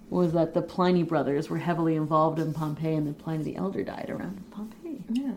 was 0.10 0.34
that 0.34 0.54
the 0.54 0.62
Pliny 0.62 1.02
brothers 1.02 1.50
were 1.50 1.58
heavily 1.58 1.96
involved 1.96 2.38
in 2.38 2.54
Pompeii, 2.54 2.94
and 2.96 3.08
then 3.08 3.14
Pliny 3.16 3.44
the 3.44 3.56
Elder 3.56 3.84
died 3.84 4.10
around 4.10 4.44
Pompeii. 4.52 4.83
Yeah. 5.14 5.34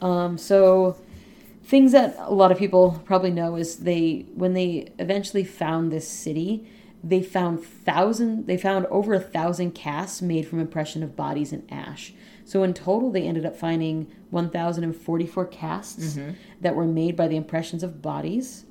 Um, 0.00 0.38
so, 0.38 0.96
things 1.64 1.92
that 1.92 2.16
a 2.18 2.32
lot 2.32 2.52
of 2.52 2.58
people 2.58 3.02
probably 3.04 3.30
know 3.30 3.56
is 3.56 3.78
they 3.78 4.26
when 4.34 4.54
they 4.54 4.92
eventually 4.98 5.44
found 5.44 5.90
this 5.90 6.06
city, 6.06 6.66
they 7.02 7.22
found 7.22 7.64
thousand 7.64 8.46
they 8.46 8.56
found 8.56 8.86
over 8.86 9.14
a 9.14 9.20
thousand 9.20 9.72
casts 9.72 10.22
made 10.22 10.46
from 10.46 10.60
impression 10.60 11.02
of 11.02 11.16
bodies 11.16 11.52
in 11.52 11.66
ash. 11.70 12.12
So 12.44 12.62
in 12.62 12.74
total, 12.74 13.10
they 13.10 13.22
ended 13.26 13.46
up 13.46 13.56
finding 13.56 14.06
1,044 14.30 15.46
casts 15.46 16.16
that 16.60 16.76
were 16.76 16.86
made 16.86 17.16
by 17.16 17.26
the 17.26 17.36
impressions 17.36 17.82
of 17.82 18.02
bodies, 18.02 18.66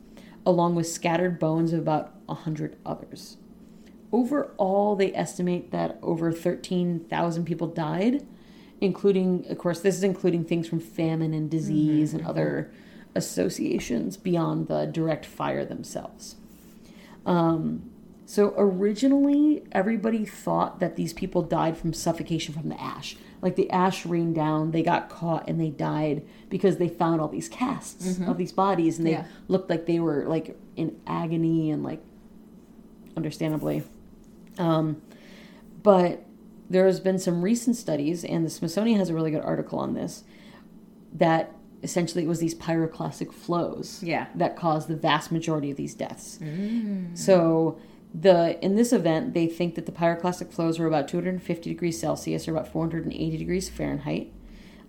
along 0.46 0.76
with 0.76 0.88
scattered 0.88 1.40
bones 1.40 1.74
of 1.74 1.80
about 1.80 2.14
100 2.28 2.78
others. 2.86 3.38
Overall, 4.12 4.96
they 4.96 5.12
estimate 5.16 5.72
that 5.72 5.98
over 6.04 6.32
13,000 6.32 7.46
people 7.46 7.68
died, 7.68 8.28
including, 8.84 9.46
of 9.50 9.58
course, 9.58 9.80
this 9.80 9.96
is 9.96 10.04
including 10.04 10.44
things 10.44 10.68
from 10.68 10.80
famine 10.82 11.34
and 11.34 11.50
disease 11.50 12.14
and 12.14 12.26
other 12.28 12.70
associations 13.16 14.18
beyond 14.18 14.68
the 14.68 14.86
direct 14.86 15.26
fire 15.26 15.64
themselves. 15.64 16.36
Um, 17.26 17.90
so 18.26 18.54
originally, 18.58 19.64
everybody 19.72 20.26
thought 20.26 20.82
that 20.82 20.98
these 20.98 21.14
people 21.14 21.42
died 21.44 21.78
from 21.78 21.94
suffocation 21.94 22.54
from 22.54 22.68
the 22.68 22.82
ash. 22.82 23.16
Like 23.42 23.56
the 23.56 23.70
ash 23.72 24.06
rained 24.06 24.36
down, 24.36 24.72
they 24.72 24.84
got 24.84 25.08
caught 25.10 25.48
and 25.48 25.62
they 25.62 25.70
died 25.70 26.24
because 26.50 26.76
they 26.78 26.90
found 26.90 27.22
all 27.22 27.30
these 27.30 27.48
casts 27.48 28.20
of 28.28 28.38
these 28.38 28.52
bodies 28.52 28.98
and 28.98 29.08
they 29.08 29.12
Yeah. 29.12 29.26
looked 29.48 29.70
like 29.70 29.86
they 29.86 30.00
were 30.00 30.26
like 30.28 30.58
in 30.76 30.98
agony 31.08 31.72
and 31.72 31.84
like 31.84 32.02
understandably. 33.16 33.84
Um, 34.58 35.02
but 35.84 36.26
there 36.70 36.86
has 36.86 37.00
been 37.00 37.20
some 37.20 37.42
recent 37.44 37.76
studies, 37.76 38.24
and 38.24 38.46
the 38.46 38.50
Smithsonian 38.50 39.00
has 39.00 39.10
a 39.10 39.14
really 39.14 39.32
good 39.32 39.44
article 39.44 39.80
on 39.80 39.94
this, 39.94 40.24
that 41.14 41.52
essentially 41.84 42.24
it 42.24 42.28
was 42.28 42.40
these 42.40 42.56
pyroclastic 42.56 43.34
flows 43.34 44.02
Yeah. 44.02 44.28
that 44.36 44.56
caused 44.56 44.88
the 44.88 44.96
vast 44.96 45.32
majority 45.32 45.70
of 45.70 45.78
these 45.78 45.94
deaths. 45.94 46.40
So 47.14 47.78
the 48.14 48.64
in 48.64 48.76
this 48.76 48.94
event, 48.94 49.34
they 49.34 49.48
think 49.48 49.76
that 49.76 49.86
the 49.86 49.92
pyroclastic 49.92 50.52
flows 50.52 50.80
were 50.80 50.88
about 50.88 51.08
250 51.08 51.70
degrees 51.70 52.00
Celsius 52.00 52.48
or 52.48 52.52
about 52.52 52.68
480 52.68 53.38
degrees 53.38 53.70
Fahrenheit. 53.70 54.32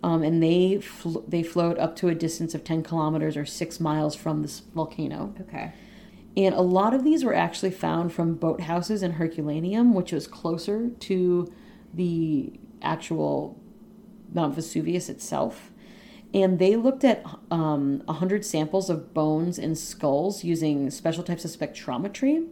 Um, 0.03 0.23
and 0.23 0.43
they 0.43 0.81
fl- 0.81 1.21
they 1.27 1.43
flowed 1.43 1.79
up 1.79 1.97
to 1.97 2.09
a 2.09 2.15
distance 2.15 2.55
of 2.55 2.63
10 2.63 2.83
kilometers 2.83 3.37
or 3.37 3.47
six 3.47 3.81
miles 3.81 4.15
from 4.15 4.43
this 4.43 4.61
volcano. 4.75 5.35
Okay. 5.41 5.73
And 6.37 6.55
a 6.55 6.61
lot 6.61 6.93
of 6.95 7.05
these 7.05 7.25
were 7.25 7.35
actually 7.35 7.71
found 7.71 8.13
from 8.13 8.37
boathouses 8.37 9.03
in 9.03 9.13
Herculaneum, 9.13 9.95
which 9.95 10.13
was 10.13 10.27
closer 10.27 10.91
to 10.91 11.51
the 11.95 12.53
actual 12.83 13.61
Mount 14.33 14.55
Vesuvius 14.55 15.09
itself. 15.09 15.71
And 16.33 16.59
they 16.59 16.75
looked 16.75 17.05
at 17.05 17.25
um, 17.51 18.03
100 18.07 18.45
samples 18.45 18.91
of 18.91 19.15
bones 19.15 19.59
and 19.59 19.79
skulls 19.79 20.43
using 20.43 20.91
special 20.91 21.23
types 21.23 21.45
of 21.45 21.53
spectrometry 21.53 22.49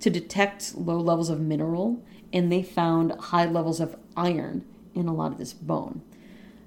to 0.00 0.08
detect 0.10 0.74
low 0.74 0.98
levels 0.98 1.28
of 1.28 1.40
mineral. 1.40 2.02
And 2.32 2.50
they 2.50 2.62
found 2.62 3.12
high 3.12 3.44
levels 3.44 3.78
of 3.78 3.96
iron 4.16 4.64
in 4.94 5.06
a 5.06 5.14
lot 5.14 5.32
of 5.32 5.38
this 5.38 5.52
bone. 5.52 6.02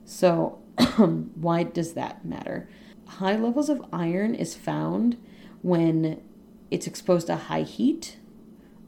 So, 0.05 0.59
why 1.35 1.63
does 1.63 1.93
that 1.93 2.23
matter? 2.23 2.69
High 3.07 3.35
levels 3.35 3.69
of 3.69 3.83
iron 3.91 4.35
is 4.35 4.55
found 4.55 5.17
when 5.61 6.21
it's 6.71 6.87
exposed 6.87 7.27
to 7.27 7.35
high 7.35 7.63
heat 7.63 8.17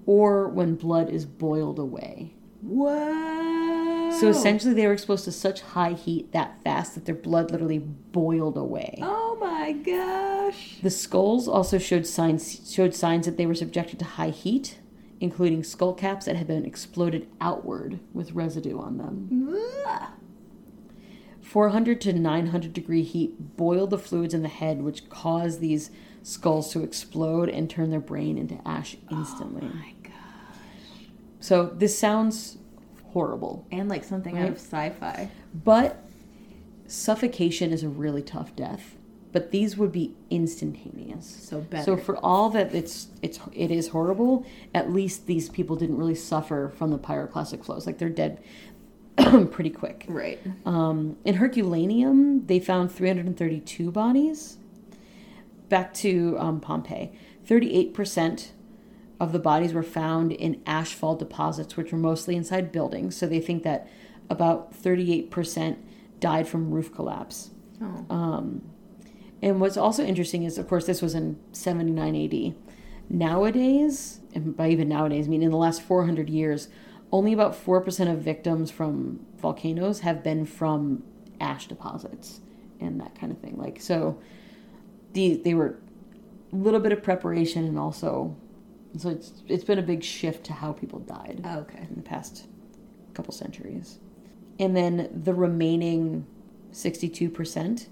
or 0.06 0.48
when 0.48 0.76
blood 0.76 1.10
is 1.10 1.26
boiled 1.26 1.80
away. 1.80 2.36
So 2.64 4.28
essentially, 4.30 4.74
they 4.74 4.86
were 4.86 4.94
exposed 4.94 5.26
to 5.26 5.32
such 5.32 5.62
high 5.62 5.94
heat 5.94 6.32
that 6.32 6.62
fast 6.64 6.96
that 6.96 7.06
their 7.06 7.16
blood 7.16 7.50
literally 7.50 7.80
boiled 7.80 8.58
away. 8.58 9.00
Oh 9.02 9.38
my 9.40 9.72
gosh. 9.72 10.78
The 10.84 10.90
skulls 10.92 11.48
also 11.48 11.78
showed 11.78 12.06
signs 12.06 12.72
showed 12.72 12.94
signs 12.94 13.26
that 13.26 13.38
they 13.38 13.46
were 13.46 13.56
subjected 13.56 14.00
to 14.00 14.06
high 14.06 14.30
heat, 14.30 14.80
including 15.20 15.64
skull 15.64 15.94
caps 15.94 16.26
that 16.26 16.36
had 16.36 16.48
been 16.48 16.66
exploded 16.66 17.28
outward 17.40 18.00
with 18.14 18.34
residue 18.34 18.80
on 18.80 18.98
them. 18.98 19.58
Ugh. 19.88 20.10
400 21.42 22.00
to 22.02 22.14
900 22.14 22.74
degree 22.74 23.04
heat 23.04 23.58
boiled 23.58 23.90
the 23.90 23.98
fluids 23.98 24.34
in 24.34 24.42
the 24.42 24.48
head, 24.50 24.82
which 24.84 25.10
caused 25.10 25.60
these 25.60 25.90
skulls 26.24 26.72
to 26.72 26.84
explode 26.84 27.50
and 27.50 27.70
turn 27.70 27.90
their 27.90 28.00
brain 28.00 28.38
into 28.38 28.60
ash 28.68 28.96
instantly. 29.12 29.62
Oh 29.64 29.76
my 29.76 29.94
God. 29.94 30.01
So 31.42 31.66
this 31.66 31.98
sounds 31.98 32.58
horrible, 33.12 33.66
And 33.72 33.90
like 33.90 34.04
something 34.06 34.38
out 34.38 34.48
of 34.50 34.56
sci-fi. 34.56 35.30
but 35.54 36.02
suffocation 36.88 37.72
is 37.72 37.84
a 37.84 37.90
really 37.90 38.22
tough 38.22 38.56
death. 38.56 38.96
But 39.34 39.52
these 39.52 39.78
would 39.78 39.92
be 39.94 40.14
instantaneous. 40.30 41.26
So 41.26 41.62
better. 41.62 41.84
So 41.86 41.98
for 41.98 42.18
all 42.18 42.50
that 42.50 42.76
it's 42.76 43.08
it's 43.22 43.40
it 43.54 43.72
is 43.72 43.88
horrible, 43.90 44.46
at 44.74 44.92
least 44.92 45.26
these 45.26 45.48
people 45.50 45.76
didn't 45.78 45.98
really 45.98 46.16
suffer 46.16 46.72
from 46.78 46.92
the 46.92 47.00
pyroclastic 47.00 47.64
flows. 47.64 47.86
Like 47.86 47.98
they're 47.98 48.10
dead 48.10 48.44
pretty 49.52 49.70
quick. 49.70 50.06
right. 50.10 50.40
Um, 50.66 51.16
in 51.24 51.36
Herculaneum, 51.36 52.46
they 52.48 52.60
found 52.60 52.92
332 52.92 53.90
bodies. 53.92 54.58
Back 55.70 55.94
to 55.96 56.36
um, 56.38 56.60
Pompeii, 56.60 57.12
38% 57.48 58.50
of 59.22 59.34
the 59.34 59.40
bodies 59.40 59.72
were 59.72 59.84
found 59.84 60.32
in 60.32 60.56
ashfall 60.62 61.18
deposits, 61.18 61.78
which 61.78 61.92
were 61.92 61.98
mostly 61.98 62.36
inside 62.36 62.72
buildings. 62.72 63.16
So 63.16 63.28
they 63.28 63.40
think 63.40 63.62
that 63.62 63.88
about 64.32 64.74
38% 64.74 65.78
died 66.20 66.48
from 66.48 66.72
roof 66.72 66.92
collapse. 66.92 67.52
Oh. 67.80 68.06
Um, 68.10 68.64
and 69.40 69.62
what's 69.62 69.78
also 69.78 70.04
interesting 70.04 70.42
is, 70.42 70.58
of 70.58 70.68
course, 70.68 70.88
this 70.88 71.04
was 71.04 71.14
in 71.14 71.40
79 71.52 72.16
AD. 72.16 72.56
Nowadays, 73.12 74.22
and 74.34 74.58
by 74.58 74.70
even 74.70 74.90
nowadays, 74.90 75.28
I 75.28 75.30
mean 75.30 75.44
in 75.44 75.52
the 75.52 75.58
last 75.58 75.84
400 75.84 76.28
years, 76.28 76.68
only 77.12 77.32
about 77.32 77.54
4% 77.54 78.12
of 78.12 78.22
victims 78.22 78.72
from 78.72 79.24
volcanoes 79.38 80.00
have 80.00 80.24
been 80.24 80.48
from 80.48 81.04
ash 81.40 81.68
deposits 81.68 82.40
and 82.80 83.00
that 83.00 83.14
kind 83.20 83.32
of 83.32 83.38
thing. 83.38 83.56
Like, 83.56 83.82
so 83.82 84.20
the, 85.14 85.36
they 85.36 85.54
were 85.54 85.78
a 86.52 86.56
little 86.56 86.80
bit 86.80 86.92
of 86.92 87.04
preparation 87.04 87.66
and 87.66 87.78
also, 87.78 88.36
so 88.98 89.10
it's, 89.10 89.32
it's 89.48 89.64
been 89.64 89.80
a 89.80 89.84
big 89.84 90.04
shift 90.04 90.46
to 90.46 90.54
how 90.54 90.74
people 90.74 91.00
died 91.00 91.42
oh, 91.46 91.60
okay. 91.60 91.80
in 91.90 91.96
the 91.96 92.02
past 92.02 92.48
couple 93.14 93.34
centuries. 93.34 94.00
And 94.60 94.76
then 94.76 95.10
the 95.24 95.34
remaining 95.34 96.26
62% 96.72 97.88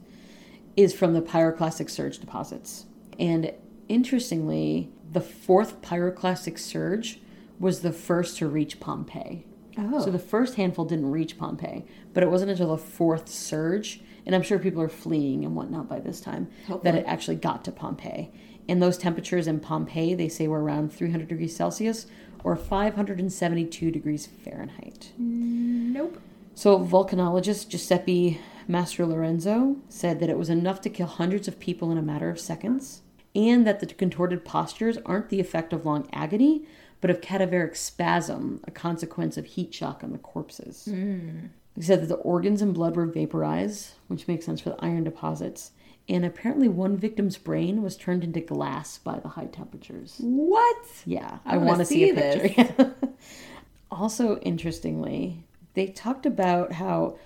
is 0.75 0.93
from 0.93 1.13
the 1.13 1.21
pyroclastic 1.21 1.89
surge 1.89 2.19
deposits. 2.19 2.85
And 3.17 3.53
interestingly, 3.87 4.91
the 5.11 5.21
fourth 5.21 5.81
pyroclastic 5.81 6.59
surge 6.59 7.19
was 7.59 7.81
the 7.81 7.91
first 7.91 8.37
to 8.37 8.47
reach 8.47 8.79
Pompeii. 8.79 9.45
Oh. 9.77 10.03
So 10.03 10.11
the 10.11 10.19
first 10.19 10.55
handful 10.55 10.85
didn't 10.85 11.11
reach 11.11 11.37
Pompeii, 11.37 11.85
but 12.13 12.23
it 12.23 12.29
wasn't 12.29 12.51
until 12.51 12.75
the 12.75 12.77
fourth 12.77 13.29
surge, 13.29 14.01
and 14.25 14.35
I'm 14.35 14.41
sure 14.41 14.59
people 14.59 14.81
are 14.81 14.89
fleeing 14.89 15.45
and 15.45 15.55
whatnot 15.55 15.87
by 15.89 15.99
this 15.99 16.21
time, 16.21 16.49
that 16.83 16.95
it 16.95 17.05
actually 17.07 17.37
got 17.37 17.63
to 17.65 17.71
Pompeii. 17.71 18.31
And 18.69 18.81
those 18.81 18.97
temperatures 18.97 19.47
in 19.47 19.59
Pompeii, 19.59 20.13
they 20.13 20.29
say 20.29 20.47
were 20.47 20.63
around 20.63 20.93
300 20.93 21.27
degrees 21.27 21.55
Celsius 21.55 22.05
or 22.43 22.55
572 22.55 23.91
degrees 23.91 24.27
Fahrenheit. 24.27 25.11
nope. 25.17 26.21
So 26.53 26.79
volcanologist 26.79 27.69
Giuseppe 27.69 28.39
Mastrolorenzo 28.69 29.77
said 29.89 30.19
that 30.19 30.29
it 30.29 30.37
was 30.37 30.49
enough 30.49 30.81
to 30.81 30.89
kill 30.89 31.07
hundreds 31.07 31.47
of 31.47 31.59
people 31.59 31.91
in 31.91 31.97
a 31.97 32.01
matter 32.03 32.29
of 32.29 32.39
seconds. 32.39 33.01
and 33.35 33.65
that 33.65 33.79
the 33.79 33.85
contorted 33.87 34.43
postures 34.43 34.97
aren't 35.05 35.29
the 35.29 35.39
effect 35.39 35.71
of 35.71 35.85
long 35.85 36.07
agony, 36.11 36.65
but 36.99 37.11
of 37.11 37.21
cadaveric 37.21 37.75
spasm, 37.75 38.59
a 38.65 38.71
consequence 38.71 39.37
of 39.37 39.45
heat 39.45 39.73
shock 39.73 40.03
on 40.03 40.11
the 40.11 40.17
corpses. 40.17 40.85
Hmm. 40.85 41.47
He 41.75 41.83
said 41.83 42.01
that 42.01 42.07
the 42.07 42.15
organs 42.15 42.61
and 42.61 42.73
blood 42.73 42.95
were 42.95 43.05
vaporized, 43.05 43.93
which 44.07 44.27
makes 44.27 44.45
sense 44.45 44.61
for 44.61 44.69
the 44.69 44.83
iron 44.83 45.03
deposits. 45.03 45.71
And 46.09 46.25
apparently, 46.25 46.67
one 46.67 46.97
victim's 46.97 47.37
brain 47.37 47.83
was 47.83 47.95
turned 47.95 48.23
into 48.23 48.41
glass 48.41 48.97
by 48.97 49.19
the 49.19 49.27
high 49.29 49.45
temperatures. 49.45 50.15
What? 50.19 50.85
Yeah, 51.05 51.37
I 51.45 51.53
I, 51.53 51.57
wanna 51.57 51.85
see, 51.85 52.05
see 52.05 52.09
a 52.09 52.15
picture. 52.15 52.95
also, 53.91 54.37
interestingly, 54.39 55.43
they 55.75 55.85
talked 55.87 56.25
about 56.25 56.73
how, 56.73 57.17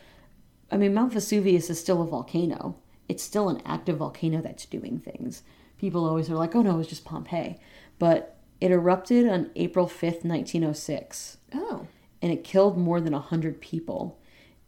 I 0.69 0.75
mean, 0.77 0.93
Mount 0.93 1.13
Vesuvius 1.13 1.69
is 1.69 1.79
still 1.79 2.01
a 2.01 2.05
volcano. 2.05 2.75
It's 3.07 3.23
still 3.23 3.47
an 3.49 3.61
active 3.65 3.97
volcano 3.97 4.41
that's 4.41 4.65
doing 4.65 4.99
things. 4.99 5.43
People 5.77 6.05
always 6.05 6.29
are 6.29 6.35
like, 6.35 6.53
oh 6.55 6.61
no, 6.61 6.79
it's 6.79 6.89
just 6.89 7.05
Pompeii. 7.05 7.57
But 7.99 8.35
it 8.59 8.71
erupted 8.71 9.27
on 9.29 9.49
April 9.55 9.87
5th, 9.87 10.23
1906, 10.25 11.37
Oh. 11.53 11.87
and 12.21 12.31
it 12.31 12.43
killed 12.43 12.77
more 12.77 12.99
than 13.01 13.13
100 13.13 13.59
people, 13.61 14.17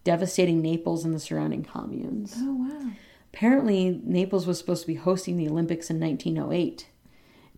devastating 0.03 0.61
Naples 0.61 1.03
and 1.05 1.13
the 1.13 1.19
surrounding 1.19 1.63
communes. 1.63 2.35
Oh 2.37 2.53
wow. 2.53 2.91
Apparently, 3.35 3.99
Naples 4.05 4.47
was 4.47 4.57
supposed 4.57 4.83
to 4.83 4.87
be 4.87 4.95
hosting 4.95 5.35
the 5.35 5.49
Olympics 5.49 5.89
in 5.89 5.99
1908, 5.99 6.87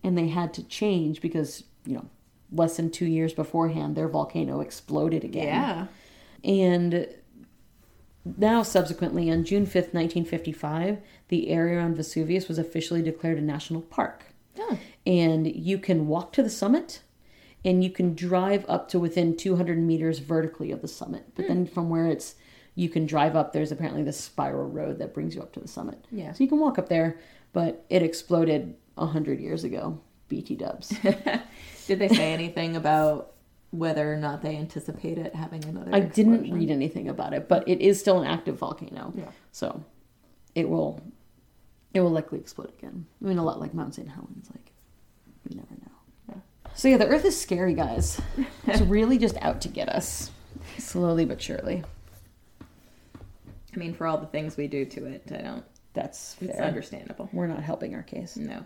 and 0.02 0.18
they 0.18 0.26
had 0.26 0.52
to 0.54 0.64
change 0.64 1.20
because, 1.20 1.62
you 1.86 1.94
know, 1.94 2.06
less 2.50 2.76
than 2.76 2.90
two 2.90 3.06
years 3.06 3.32
beforehand, 3.32 3.94
their 3.94 4.08
volcano 4.08 4.60
exploded 4.60 5.22
again. 5.22 5.46
Yeah. 5.46 5.86
And 6.42 7.08
now, 8.36 8.64
subsequently, 8.64 9.30
on 9.30 9.44
June 9.44 9.66
5th, 9.66 9.94
1955, 9.94 10.98
the 11.28 11.48
area 11.48 11.78
around 11.78 11.94
Vesuvius 11.94 12.48
was 12.48 12.58
officially 12.58 13.00
declared 13.00 13.38
a 13.38 13.42
national 13.42 13.82
park. 13.82 14.24
Oh. 14.58 14.76
And 15.06 15.46
you 15.46 15.78
can 15.78 16.08
walk 16.08 16.32
to 16.32 16.42
the 16.42 16.50
summit 16.50 17.02
and 17.64 17.84
you 17.84 17.90
can 17.90 18.16
drive 18.16 18.64
up 18.68 18.88
to 18.88 18.98
within 18.98 19.36
200 19.36 19.78
meters 19.78 20.18
vertically 20.18 20.72
of 20.72 20.82
the 20.82 20.88
summit. 20.88 21.26
But 21.36 21.44
hmm. 21.44 21.48
then 21.48 21.66
from 21.66 21.88
where 21.88 22.08
it's 22.08 22.34
you 22.78 22.88
can 22.88 23.06
drive 23.06 23.34
up, 23.34 23.52
there's 23.52 23.72
apparently 23.72 24.04
this 24.04 24.20
spiral 24.20 24.68
road 24.68 25.00
that 25.00 25.12
brings 25.12 25.34
you 25.34 25.42
up 25.42 25.52
to 25.52 25.58
the 25.58 25.66
summit. 25.66 25.98
Yeah. 26.12 26.32
So 26.32 26.44
you 26.44 26.48
can 26.48 26.60
walk 26.60 26.78
up 26.78 26.88
there, 26.88 27.18
but 27.52 27.84
it 27.90 28.04
exploded 28.04 28.76
100 28.94 29.40
years 29.40 29.64
ago. 29.64 30.00
BT 30.28 30.54
dubs. 30.54 30.90
Did 31.88 31.98
they 31.98 32.06
say 32.06 32.32
anything 32.32 32.76
about 32.76 33.32
whether 33.70 34.12
or 34.12 34.16
not 34.16 34.42
they 34.42 34.56
anticipate 34.56 35.18
it 35.18 35.34
having 35.34 35.64
another? 35.64 35.92
I 35.92 35.98
didn't 35.98 36.52
read 36.52 36.70
anything 36.70 37.08
about 37.08 37.32
it, 37.32 37.48
but 37.48 37.68
it 37.68 37.80
is 37.80 37.98
still 37.98 38.20
an 38.20 38.28
active 38.28 38.58
volcano. 38.58 39.12
Yeah. 39.16 39.24
So 39.50 39.82
it 40.54 40.68
will 40.68 41.00
it 41.94 42.00
will 42.00 42.10
likely 42.10 42.38
explode 42.38 42.70
again. 42.78 43.06
I 43.20 43.26
mean 43.26 43.38
a 43.38 43.44
lot 43.44 43.58
like 43.58 43.74
Mount 43.74 43.96
St. 43.96 44.08
Helens, 44.08 44.50
like 44.54 44.70
you 45.48 45.56
never 45.56 45.74
know. 45.80 45.96
Yeah. 46.28 46.74
So 46.76 46.86
yeah, 46.86 46.98
the 46.98 47.08
earth 47.08 47.24
is 47.24 47.40
scary, 47.40 47.74
guys. 47.74 48.20
It's 48.66 48.82
really 48.82 49.18
just 49.18 49.36
out 49.38 49.62
to 49.62 49.68
get 49.68 49.88
us. 49.88 50.30
Slowly 50.76 51.24
but 51.24 51.42
surely. 51.42 51.82
I 53.74 53.78
mean, 53.78 53.94
for 53.94 54.06
all 54.06 54.18
the 54.18 54.26
things 54.26 54.56
we 54.56 54.66
do 54.66 54.84
to 54.86 55.04
it, 55.06 55.30
I 55.32 55.42
don't. 55.42 55.64
That's 55.94 56.36
It's 56.40 56.58
understandable. 56.58 57.28
We're 57.32 57.46
not 57.48 57.62
helping 57.62 57.94
our 57.94 58.02
case. 58.02 58.36
No. 58.36 58.64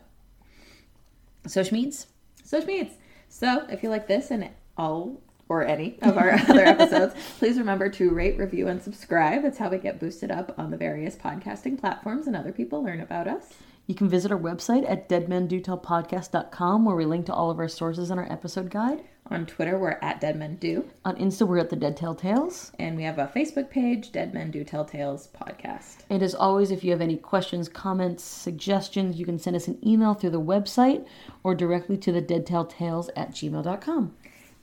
So 1.46 1.62
Schmeeds, 1.62 2.06
So 2.44 2.60
Schmeeds. 2.60 2.92
So 3.28 3.66
if 3.68 3.82
you 3.82 3.88
like 3.88 4.06
this 4.06 4.30
and 4.30 4.50
all 4.76 5.20
or 5.48 5.64
any 5.64 5.98
of 6.02 6.16
our 6.16 6.30
other 6.32 6.64
episodes, 6.64 7.14
please 7.38 7.58
remember 7.58 7.88
to 7.90 8.10
rate, 8.10 8.38
review, 8.38 8.68
and 8.68 8.80
subscribe. 8.82 9.44
It's 9.44 9.58
how 9.58 9.70
we 9.70 9.78
get 9.78 9.98
boosted 9.98 10.30
up 10.30 10.54
on 10.58 10.70
the 10.70 10.76
various 10.76 11.16
podcasting 11.16 11.78
platforms 11.80 12.26
and 12.26 12.36
other 12.36 12.52
people 12.52 12.82
learn 12.82 13.00
about 13.00 13.26
us. 13.28 13.44
you 13.86 13.94
can 13.94 14.08
visit 14.08 14.30
our 14.30 14.38
website 14.38 14.88
at 14.88 15.08
deadmendotellpodcast.com 15.08 16.84
where 16.84 16.96
we 16.96 17.04
link 17.04 17.26
to 17.26 17.34
all 17.34 17.50
of 17.50 17.58
our 17.58 17.68
sources 17.68 18.10
in 18.10 18.18
our 18.18 18.30
episode 18.30 18.70
guide. 18.70 19.02
On 19.32 19.46
Twitter, 19.46 19.78
we're 19.78 19.98
at 20.02 20.20
Dead 20.20 20.36
Men 20.38 20.56
Do, 20.56 20.90
On 21.06 21.16
Insta, 21.16 21.48
we're 21.48 21.56
at 21.56 21.70
the 21.70 21.76
Dead 21.76 21.96
Tell 21.96 22.14
Tales. 22.14 22.70
and 22.78 22.98
we 22.98 23.02
have 23.04 23.18
a 23.18 23.32
Facebook 23.34 23.70
page, 23.70 24.12
Dead 24.12 24.34
Men 24.34 24.50
Do 24.50 24.62
Tell 24.62 24.84
Tales 24.84 25.26
Podcast. 25.28 26.00
And 26.10 26.22
as 26.22 26.34
always, 26.34 26.70
if 26.70 26.84
you 26.84 26.90
have 26.90 27.00
any 27.00 27.16
questions, 27.16 27.66
comments, 27.66 28.22
suggestions, 28.22 29.18
you 29.18 29.24
can 29.24 29.38
send 29.38 29.56
us 29.56 29.68
an 29.68 29.78
email 29.88 30.12
through 30.12 30.30
the 30.30 30.40
website 30.40 31.06
or 31.42 31.54
directly 31.54 31.96
to 31.96 32.12
the 32.12 32.20
deadtelltales 32.20 33.08
at 33.16 33.30
gmail.com. 33.30 34.14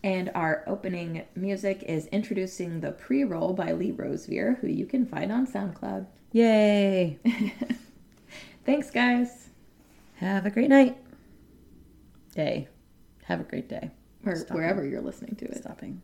And 0.03 0.29
our 0.35 0.63
opening 0.67 1.23
music 1.35 1.81
is 1.87 2.05
introducing 2.07 2.79
the 2.79 2.91
pre-roll 2.91 3.53
by 3.53 3.71
Lee 3.71 3.91
Rosevere, 3.91 4.59
who 4.61 4.67
you 4.67 4.85
can 4.85 5.07
find 5.07 5.31
on 5.31 5.47
SoundCloud. 5.47 6.05
Yay! 6.31 7.17
Thanks, 8.65 8.91
guys. 8.91 9.49
Have 10.17 10.45
a 10.45 10.51
great 10.51 10.69
night. 10.69 10.95
Day. 12.35 12.67
Have 13.23 13.39
a 13.39 13.43
great 13.43 13.67
day. 13.67 13.89
Or 14.25 14.35
Stop 14.35 14.55
wherever 14.55 14.85
you're 14.85 15.01
listening 15.01 15.35
to 15.37 15.45
it. 15.45 15.57
Stopping. 15.59 16.01